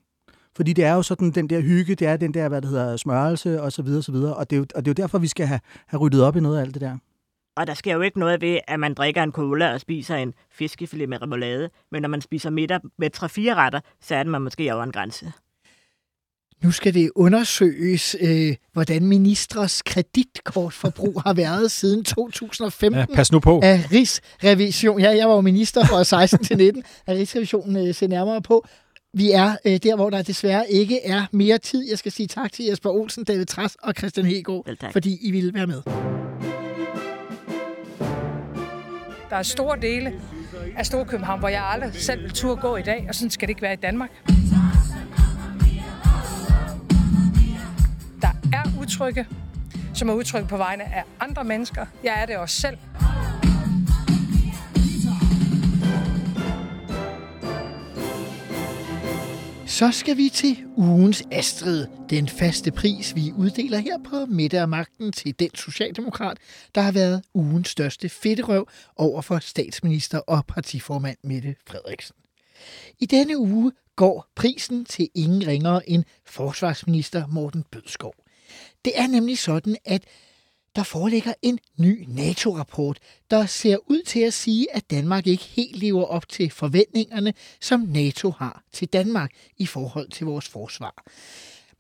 Fordi 0.57 0.73
det 0.73 0.85
er 0.85 0.95
jo 0.95 1.03
sådan, 1.03 1.31
den 1.31 1.51
der 1.51 1.61
hygge, 1.61 1.95
det 1.95 2.07
er 2.07 2.17
den 2.17 2.35
der, 2.35 2.49
hvad 2.49 2.63
det 2.63 2.71
hedder, 2.71 2.97
smørelse 2.97 3.63
og 3.63 3.73
så 3.73 3.83
videre, 3.83 4.03
så 4.03 4.13
videre. 4.13 4.35
Og 4.37 4.51
det 4.51 4.57
er 4.57 4.59
jo, 4.59 4.67
og 4.75 4.85
det 4.85 4.91
er 4.91 4.95
jo 4.99 5.03
derfor, 5.03 5.19
vi 5.19 5.29
skal 5.29 5.47
have, 5.47 5.61
have 5.87 6.01
ryddet 6.01 6.23
op 6.23 6.37
i 6.37 6.41
noget 6.41 6.59
af 6.59 6.63
alt 6.63 6.75
det 6.75 6.81
der. 6.81 6.97
Og 7.57 7.67
der 7.67 7.75
sker 7.75 7.95
jo 7.95 8.01
ikke 8.01 8.19
noget 8.19 8.41
ved, 8.41 8.59
at 8.69 8.81
man 8.81 8.95
drikker 8.95 9.23
en 9.23 9.33
cola 9.33 9.73
og 9.73 9.81
spiser 9.81 10.17
en 10.17 10.35
fiskefilet 10.51 11.09
med 11.09 11.23
remoulade. 11.23 11.71
Men 11.93 12.03
når 12.03 12.09
man 12.09 12.21
spiser 12.21 12.51
middag 12.51 12.81
med 12.99 13.11
3-4 13.17 13.25
retter, 13.55 13.81
så 14.01 14.15
er 14.15 14.23
det 14.23 14.33
man 14.33 14.43
måske 14.43 14.75
over 14.75 14.85
en 14.85 14.93
grænse. 14.93 15.33
Nu 16.63 16.71
skal 16.71 16.95
det 16.95 17.11
undersøges, 17.15 18.17
øh, 18.21 18.55
hvordan 18.73 19.07
ministres 19.07 19.83
kreditkortforbrug 19.83 21.23
har 21.23 21.35
været 21.35 21.71
siden 21.71 22.05
2015. 22.05 23.01
Ja, 23.01 23.07
pas 23.15 23.33
nu 23.33 23.41
på. 23.41 23.61
af 23.63 23.85
Rigsrevision. 23.93 25.01
Ja, 25.01 25.17
jeg 25.17 25.29
var 25.29 25.35
jo 25.35 25.41
minister 25.41 25.87
fra 25.87 26.05
16 26.05 26.45
til 26.45 26.57
19, 26.57 26.83
at 27.07 27.17
Rigsrevisionen 27.17 27.89
øh, 27.89 27.95
ser 27.95 28.09
nærmere 28.09 28.43
på. 28.43 28.67
Vi 29.15 29.31
er 29.31 29.57
øh, 29.65 29.77
der, 29.83 29.97
hvor 29.97 30.11
der 30.11 30.23
desværre 30.23 30.71
ikke 30.71 31.07
er 31.07 31.27
mere 31.33 31.59
tid. 31.59 31.89
Jeg 31.91 31.99
skal 31.99 32.13
sige 32.13 32.27
tak 32.27 32.53
til 32.53 32.65
Jesper 32.65 32.91
Olsen, 32.91 33.25
David 33.25 33.47
Træs 33.47 33.77
og 33.83 33.95
Christian 33.99 34.27
Hegård, 34.27 34.67
Vel 34.67 34.77
tak. 34.77 34.93
fordi 34.93 35.19
I 35.23 35.31
ville 35.31 35.55
være 35.55 35.67
med. 35.67 35.83
Der 39.31 39.37
er 39.37 39.43
store 39.43 39.81
dele 39.81 40.13
af 40.77 40.87
Storkøbenhavn, 40.87 41.39
hvor 41.41 41.49
jeg 41.49 41.65
aldrig 41.65 41.95
selv 41.95 42.23
vil 42.23 42.31
turde 42.31 42.61
gå 42.61 42.77
i 42.77 42.83
dag, 42.83 43.07
og 43.09 43.15
sådan 43.15 43.31
skal 43.31 43.49
det 43.49 43.51
ikke 43.51 43.63
være 43.63 43.73
i 43.73 43.77
Danmark. 43.77 44.11
Der 48.23 48.33
er 48.53 48.81
udtrykke, 48.81 49.27
som 49.95 50.09
er 50.09 50.15
udtryk 50.15 50.49
på 50.49 50.57
vegne 50.57 50.83
af 50.83 51.03
andre 51.21 51.45
mennesker. 51.45 51.87
Jeg 52.05 52.23
er 52.23 52.27
det 52.27 52.37
også 52.37 52.61
selv. 52.61 52.77
Så 59.73 59.91
skal 59.93 60.17
vi 60.17 60.29
til 60.29 60.65
ugens 60.77 61.23
Astrid, 61.31 61.87
den 62.11 62.29
faste 62.29 62.73
pris, 62.73 63.15
vi 63.15 63.33
uddeler 63.39 63.79
her 63.79 63.99
på 64.05 64.27
Middag 64.27 64.61
af 64.61 64.69
Magten 64.69 65.13
til 65.13 65.39
den 65.39 65.55
socialdemokrat, 65.55 66.39
der 66.75 66.81
har 66.81 66.93
været 66.93 67.23
ugens 67.35 67.69
største 67.69 68.09
fedterøv 68.09 68.69
over 68.97 69.23
for 69.23 69.39
statsminister 69.39 70.19
og 70.19 70.47
partiformand 70.47 71.17
Mette 71.25 71.55
Frederiksen. 71.67 72.17
I 73.01 73.07
denne 73.07 73.39
uge 73.39 73.73
går 73.97 74.27
prisen 74.37 74.85
til 74.85 75.09
ingen 75.15 75.47
ringere 75.47 75.91
end 75.91 76.05
forsvarsminister 76.27 77.27
Morten 77.27 77.65
Bødskov. 77.71 78.15
Det 78.85 78.93
er 78.97 79.07
nemlig 79.07 79.39
sådan, 79.39 79.77
at 79.85 80.05
der 80.77 80.83
foreligger 80.83 81.35
en 81.43 81.59
ny 81.79 82.05
NATO-rapport, 82.09 82.99
der 83.31 83.47
ser 83.47 83.77
ud 83.91 84.03
til 84.03 84.21
at 84.21 84.35
sige, 84.35 84.77
at 84.77 84.91
Danmark 84.91 85.27
ikke 85.27 85.45
helt 85.45 85.77
lever 85.77 86.05
op 86.05 86.29
til 86.29 86.51
forventningerne, 86.51 87.35
som 87.61 87.81
NATO 87.81 88.31
har 88.31 88.63
til 88.73 88.89
Danmark 88.89 89.31
i 89.59 89.67
forhold 89.67 90.09
til 90.11 90.27
vores 90.27 90.49
forsvar. 90.49 91.05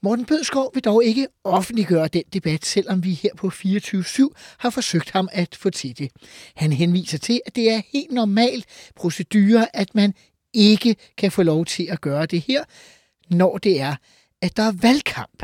Morten 0.04 0.24
Bødskov 0.24 0.70
vil 0.74 0.84
dog 0.84 1.04
ikke 1.04 1.26
offentliggøre 1.44 2.08
den 2.08 2.22
debat, 2.32 2.64
selvom 2.64 3.04
vi 3.04 3.14
her 3.14 3.30
på 3.36 3.46
24-7 3.46 4.28
har 4.58 4.70
forsøgt 4.70 5.10
ham 5.10 5.28
at 5.32 5.54
få 5.54 5.70
til 5.70 5.98
det. 5.98 6.10
Han 6.54 6.72
henviser 6.72 7.18
til, 7.18 7.40
at 7.46 7.56
det 7.56 7.70
er 7.70 7.82
helt 7.92 8.12
normalt 8.12 8.66
procedure, 8.96 9.76
at 9.76 9.94
man 9.94 10.14
ikke 10.52 10.96
kan 11.16 11.32
få 11.32 11.42
lov 11.42 11.64
til 11.64 11.88
at 11.90 12.00
gøre 12.00 12.26
det 12.26 12.40
her, 12.40 12.64
når 13.30 13.58
det 13.58 13.80
er, 13.80 13.96
at 14.40 14.56
der 14.56 14.62
er 14.62 14.72
valgkamp. 14.72 15.42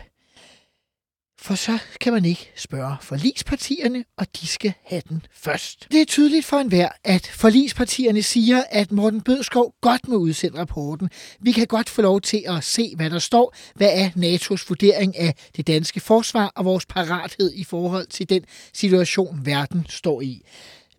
For 1.48 1.54
så 1.54 1.78
kan 2.00 2.12
man 2.12 2.24
ikke 2.24 2.52
spørge 2.56 2.96
forlispartierne, 3.00 4.04
og 4.18 4.26
de 4.40 4.46
skal 4.46 4.72
have 4.84 5.02
den 5.08 5.22
først. 5.32 5.86
Det 5.92 6.00
er 6.00 6.04
tydeligt 6.04 6.44
for 6.46 6.56
enhver, 6.56 6.88
at 7.04 7.26
forlispartierne 7.26 8.22
siger, 8.22 8.62
at 8.70 8.92
Morten 8.92 9.20
Bødskov 9.20 9.74
godt 9.80 10.08
må 10.08 10.16
udsende 10.16 10.58
rapporten. 10.58 11.10
Vi 11.40 11.52
kan 11.52 11.66
godt 11.66 11.88
få 11.88 12.02
lov 12.02 12.20
til 12.20 12.42
at 12.46 12.64
se, 12.64 12.92
hvad 12.96 13.10
der 13.10 13.18
står. 13.18 13.54
Hvad 13.74 13.90
er 13.92 14.08
NATO's 14.08 14.64
vurdering 14.68 15.18
af 15.18 15.34
det 15.56 15.66
danske 15.66 16.00
forsvar 16.00 16.52
og 16.56 16.64
vores 16.64 16.86
parathed 16.86 17.52
i 17.54 17.64
forhold 17.64 18.06
til 18.06 18.28
den 18.28 18.44
situation, 18.74 19.40
verden 19.44 19.86
står 19.88 20.20
i 20.20 20.42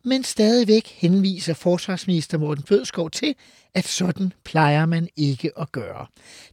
men 0.04 0.24
stadigvæk 0.24 0.88
henviser 0.88 1.54
forsvarsminister 1.54 2.38
Morten 2.38 2.64
Bødskov 2.64 3.12
til, 3.12 3.36
at 3.74 3.88
sådan 3.88 4.34
plejer 4.44 4.86
man 4.86 5.08
ikke 5.16 5.52
at 5.60 5.72
gøre. 5.72 6.06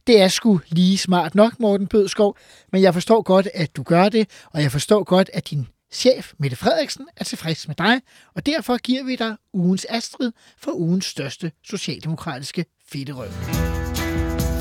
Det 0.07 0.21
er 0.21 0.27
sgu 0.27 0.61
lige 0.69 0.97
smart 0.97 1.35
nok, 1.35 1.59
Morten 1.59 1.87
Bødskov, 1.87 2.37
men 2.71 2.81
jeg 2.81 2.93
forstår 2.93 3.21
godt, 3.21 3.47
at 3.53 3.75
du 3.75 3.83
gør 3.83 4.09
det, 4.09 4.29
og 4.53 4.61
jeg 4.61 4.71
forstår 4.71 5.03
godt, 5.03 5.29
at 5.33 5.49
din 5.49 5.67
chef, 5.91 6.33
Mette 6.39 6.57
Frederiksen, 6.57 7.07
er 7.17 7.23
tilfreds 7.23 7.67
med 7.67 7.75
dig, 7.75 8.01
og 8.35 8.45
derfor 8.45 8.77
giver 8.77 9.03
vi 9.03 9.15
dig 9.15 9.35
ugens 9.53 9.85
Astrid 9.89 10.31
for 10.57 10.71
ugens 10.71 11.05
største 11.05 11.51
socialdemokratiske 11.63 12.65
fedterøv. 12.91 13.31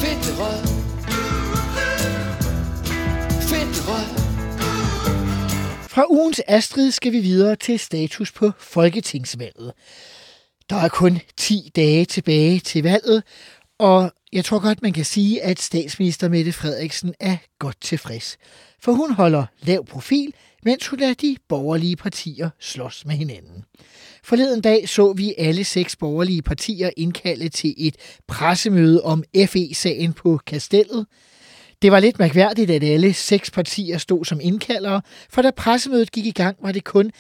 Fedterøv. 0.01 0.67
Fedterøv. 3.41 4.26
Fra 5.97 6.07
ugens 6.11 6.43
Astrid 6.49 6.91
skal 6.91 7.13
vi 7.13 7.21
videre 7.21 7.57
til 7.57 7.79
status 7.79 8.33
på 8.33 8.51
Folketingsvalget. 8.59 9.73
Der 10.71 10.77
er 10.77 10.89
kun 10.89 11.19
10 11.37 11.71
dage 11.77 12.05
tilbage 12.05 12.61
til 12.61 12.83
valget, 12.83 13.23
og 13.79 14.13
jeg 14.33 14.45
tror 14.45 14.59
godt, 14.59 14.83
man 14.83 14.93
kan 14.93 15.05
sige, 15.05 15.43
at 15.43 15.61
statsminister 15.61 16.29
Mette 16.29 16.53
Frederiksen 16.53 17.15
er 17.21 17.37
godt 17.59 17.81
tilfreds. 17.81 18.37
For 18.81 18.93
hun 18.93 19.13
holder 19.13 19.47
lav 19.63 19.87
profil, 19.87 20.33
mens 20.63 20.87
hun 20.87 20.99
lader 20.99 21.15
de 21.15 21.37
borgerlige 21.49 21.97
partier 21.97 22.51
slås 22.61 23.05
med 23.07 23.15
hinanden. 23.15 23.65
Forleden 24.25 24.61
dag 24.61 24.89
så 24.89 25.13
vi 25.13 25.35
alle 25.39 25.65
seks 25.65 25.97
borgerlige 25.97 26.43
partier 26.43 26.91
indkalde 26.97 27.49
til 27.49 27.75
et 27.79 27.97
pressemøde 28.29 29.03
om 29.03 29.25
FE-sagen 29.47 30.13
på 30.13 30.41
Kastellet– 30.47 31.07
det 31.83 31.93
var 31.93 32.01
lidt 32.01 32.19
mærkværdigt, 32.19 32.71
at 32.71 32.83
alle 32.85 33.15
seks 33.15 33.51
partier 33.51 33.99
stod 33.99 34.25
som 34.25 34.41
indkaldere, 34.43 35.03
for 35.31 35.43
da 35.43 35.51
pressemødet 35.51 36.13
gik 36.13 36.27
i 36.27 36.31
gang, 36.31 36.57
var 36.63 36.73
det 36.73 36.85
kun 36.85 37.11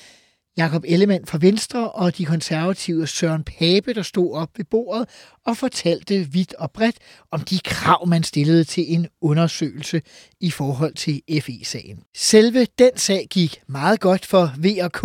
Jakob 0.56 0.84
Ellemann 0.86 1.26
fra 1.26 1.38
Venstre 1.40 1.90
og 1.90 2.18
de 2.18 2.24
konservative 2.24 3.06
Søren 3.06 3.44
Pape, 3.44 3.94
der 3.94 4.02
stod 4.02 4.34
op 4.34 4.50
ved 4.56 4.64
bordet 4.64 5.08
og 5.46 5.56
fortalte 5.56 6.26
vidt 6.32 6.54
og 6.54 6.70
bredt 6.70 6.96
om 7.30 7.40
de 7.40 7.58
krav, 7.64 8.06
man 8.06 8.22
stillede 8.22 8.64
til 8.64 8.94
en 8.94 9.06
undersøgelse 9.20 10.02
i 10.40 10.50
forhold 10.50 10.94
til 10.94 11.22
FE-sagen. 11.40 12.02
Selve 12.14 12.66
den 12.78 12.90
sag 12.96 13.26
gik 13.30 13.60
meget 13.68 14.00
godt 14.00 14.26
for 14.26 14.52
VK, 14.58 15.00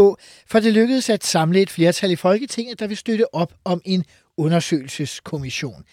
for 0.48 0.60
det 0.60 0.74
lykkedes 0.74 1.10
at 1.10 1.26
samle 1.26 1.62
et 1.62 1.70
flertal 1.70 2.12
i 2.12 2.16
Folketinget, 2.16 2.80
der 2.80 2.88
vil 2.88 2.98
støtte 2.98 3.36
op 3.36 3.54
om 3.66 3.82
en 3.86 4.06
undersøgelseskommission. 4.38 5.84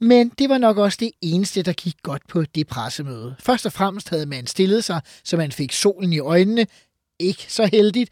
Men 0.00 0.28
det 0.28 0.48
var 0.48 0.58
nok 0.58 0.76
også 0.78 0.98
det 1.00 1.10
eneste, 1.22 1.62
der 1.62 1.72
gik 1.72 1.94
godt 2.02 2.22
på 2.28 2.44
det 2.44 2.66
pressemøde. 2.66 3.36
Først 3.40 3.66
og 3.66 3.72
fremmest 3.72 4.08
havde 4.08 4.26
man 4.26 4.46
stillet 4.46 4.84
sig, 4.84 5.00
så 5.24 5.36
man 5.36 5.52
fik 5.52 5.72
solen 5.72 6.12
i 6.12 6.18
øjnene. 6.18 6.66
Ikke 7.18 7.46
så 7.48 7.68
heldigt. 7.72 8.10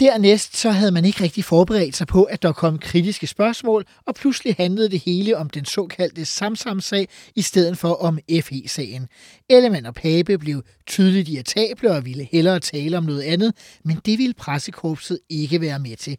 Dernæst 0.00 0.56
så 0.56 0.70
havde 0.70 0.92
man 0.92 1.04
ikke 1.04 1.24
rigtig 1.24 1.44
forberedt 1.44 1.96
sig 1.96 2.06
på, 2.06 2.22
at 2.22 2.42
der 2.42 2.52
kom 2.52 2.78
kritiske 2.78 3.26
spørgsmål, 3.26 3.84
og 4.06 4.14
pludselig 4.14 4.54
handlede 4.54 4.88
det 4.88 5.00
hele 5.00 5.36
om 5.36 5.50
den 5.50 5.64
såkaldte 5.64 6.24
Samsam-sag, 6.24 7.08
i 7.36 7.42
stedet 7.42 7.78
for 7.78 7.94
om 7.94 8.18
FE-sagen. 8.42 9.08
Ellemann 9.50 9.86
og 9.86 9.94
Pape 9.94 10.38
blev 10.38 10.62
tydeligt 10.86 11.28
irritable 11.28 11.90
og 11.90 12.04
ville 12.04 12.28
hellere 12.32 12.60
tale 12.60 12.98
om 12.98 13.04
noget 13.04 13.22
andet, 13.22 13.54
men 13.84 14.00
det 14.06 14.18
ville 14.18 14.34
pressekorpset 14.34 15.18
ikke 15.30 15.60
være 15.60 15.78
med 15.78 15.96
til. 15.96 16.16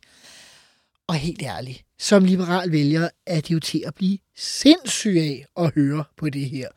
Og 1.07 1.15
helt 1.15 1.41
ærligt, 1.41 1.83
som 2.03 2.25
liberal 2.25 2.71
vælger 2.71 3.09
er 3.25 3.41
det 3.41 3.51
jo 3.51 3.59
til 3.59 3.83
at 3.85 3.95
blive 3.95 4.17
sindssyg 4.37 5.17
af 5.17 5.45
at 5.57 5.73
høre 5.75 6.03
på 6.17 6.29
det 6.29 6.49
her. 6.49 6.67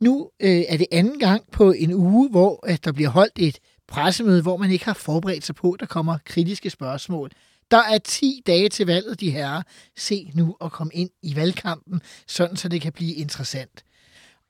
Nu 0.00 0.30
øh, 0.40 0.62
er 0.68 0.76
det 0.76 0.86
anden 0.92 1.18
gang 1.18 1.50
på 1.52 1.72
en 1.72 1.92
uge, 1.92 2.30
hvor 2.30 2.66
at 2.66 2.84
der 2.84 2.92
bliver 2.92 3.10
holdt 3.10 3.32
et 3.36 3.58
pressemøde, 3.88 4.42
hvor 4.42 4.56
man 4.56 4.70
ikke 4.70 4.84
har 4.84 4.94
forberedt 4.94 5.44
sig 5.44 5.54
på, 5.54 5.72
at 5.72 5.80
der 5.80 5.86
kommer 5.86 6.18
kritiske 6.24 6.70
spørgsmål. 6.70 7.30
Der 7.70 7.82
er 7.82 7.98
10 7.98 8.42
dage 8.46 8.68
til 8.68 8.86
valget, 8.86 9.20
de 9.20 9.30
herrer. 9.30 9.62
Se 9.96 10.30
nu 10.34 10.56
at 10.60 10.72
komme 10.72 10.92
ind 10.94 11.10
i 11.22 11.36
valgkampen, 11.36 12.00
sådan 12.26 12.56
så 12.56 12.68
det 12.68 12.80
kan 12.80 12.92
blive 12.92 13.14
interessant. 13.14 13.84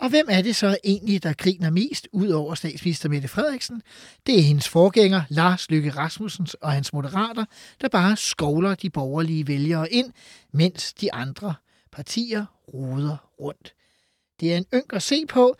Og 0.04 0.10
hvem 0.10 0.26
er 0.30 0.42
det 0.42 0.56
så 0.56 0.76
egentlig, 0.84 1.22
der 1.22 1.32
griner 1.32 1.70
mest 1.70 2.08
ud 2.12 2.28
over 2.28 2.54
statsminister 2.54 3.08
Mette 3.08 3.28
Frederiksen? 3.28 3.82
Det 4.26 4.38
er 4.38 4.42
hendes 4.42 4.68
forgænger, 4.68 5.22
Lars 5.28 5.70
Lykke 5.70 5.90
Rasmussen 5.90 6.46
og 6.60 6.72
hans 6.72 6.92
moderater, 6.92 7.44
der 7.80 7.88
bare 7.88 8.16
skovler 8.16 8.74
de 8.74 8.90
borgerlige 8.90 9.46
vælgere 9.46 9.92
ind, 9.92 10.12
mens 10.52 10.92
de 10.92 11.14
andre 11.14 11.54
partier 11.92 12.44
roder 12.74 13.16
rundt. 13.40 13.74
Det 14.40 14.52
er 14.52 14.56
en 14.56 14.66
ynk 14.74 14.92
at 14.92 15.02
se 15.02 15.26
på, 15.28 15.56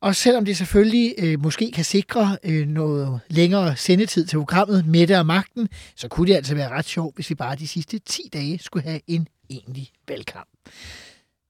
og 0.00 0.16
selvom 0.16 0.44
det 0.44 0.56
selvfølgelig 0.56 1.14
øh, 1.18 1.42
måske 1.42 1.70
kan 1.70 1.84
sikre 1.84 2.38
øh, 2.44 2.66
noget 2.66 3.20
længere 3.28 3.76
sendetid 3.76 4.26
til 4.26 4.36
programmet 4.36 4.86
Mette 4.86 5.18
og 5.18 5.26
Magten, 5.26 5.68
så 5.96 6.08
kunne 6.08 6.28
det 6.30 6.36
altså 6.36 6.54
være 6.54 6.68
ret 6.68 6.86
sjovt, 6.86 7.14
hvis 7.14 7.30
vi 7.30 7.34
bare 7.34 7.56
de 7.56 7.68
sidste 7.68 7.98
10 7.98 8.22
dage 8.32 8.58
skulle 8.58 8.82
have 8.82 9.00
en 9.06 9.28
egentlig 9.50 9.90
valgkamp. 10.08 10.48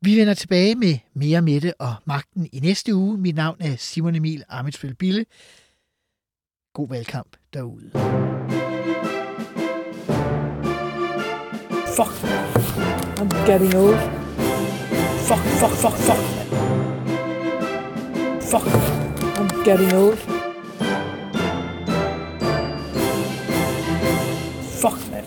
Vi 0.03 0.17
vender 0.17 0.35
tilbage 0.35 0.75
med 0.75 0.99
mere 1.15 1.43
Mette 1.43 1.81
og 1.81 1.95
Magten 2.05 2.49
i 2.53 2.61
næste 2.61 2.95
uge. 2.95 3.19
Mit 3.19 3.35
navn 3.35 3.57
er 3.61 3.77
Simon 3.77 4.15
Emil 4.15 4.45
Amitsføl 4.49 4.95
Bille. 4.95 5.25
God 6.75 6.89
valgkamp 6.89 7.37
derude. 7.53 7.91
Fuck. 11.97 12.15
I'm 13.21 13.47
getting 13.47 13.75
old. 13.75 13.99
Fuck, 15.29 15.45
fuck, 15.61 15.75
fuck, 15.83 15.97
fuck. 16.09 16.23
Fuck. 18.43 18.67
I'm 19.39 19.65
getting 19.65 19.93
old. 19.95 20.19
Fuck, 24.83 25.11
man. 25.11 25.25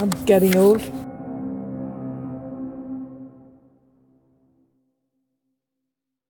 I'm 0.00 0.26
getting 0.26 0.56
old. 0.56 0.95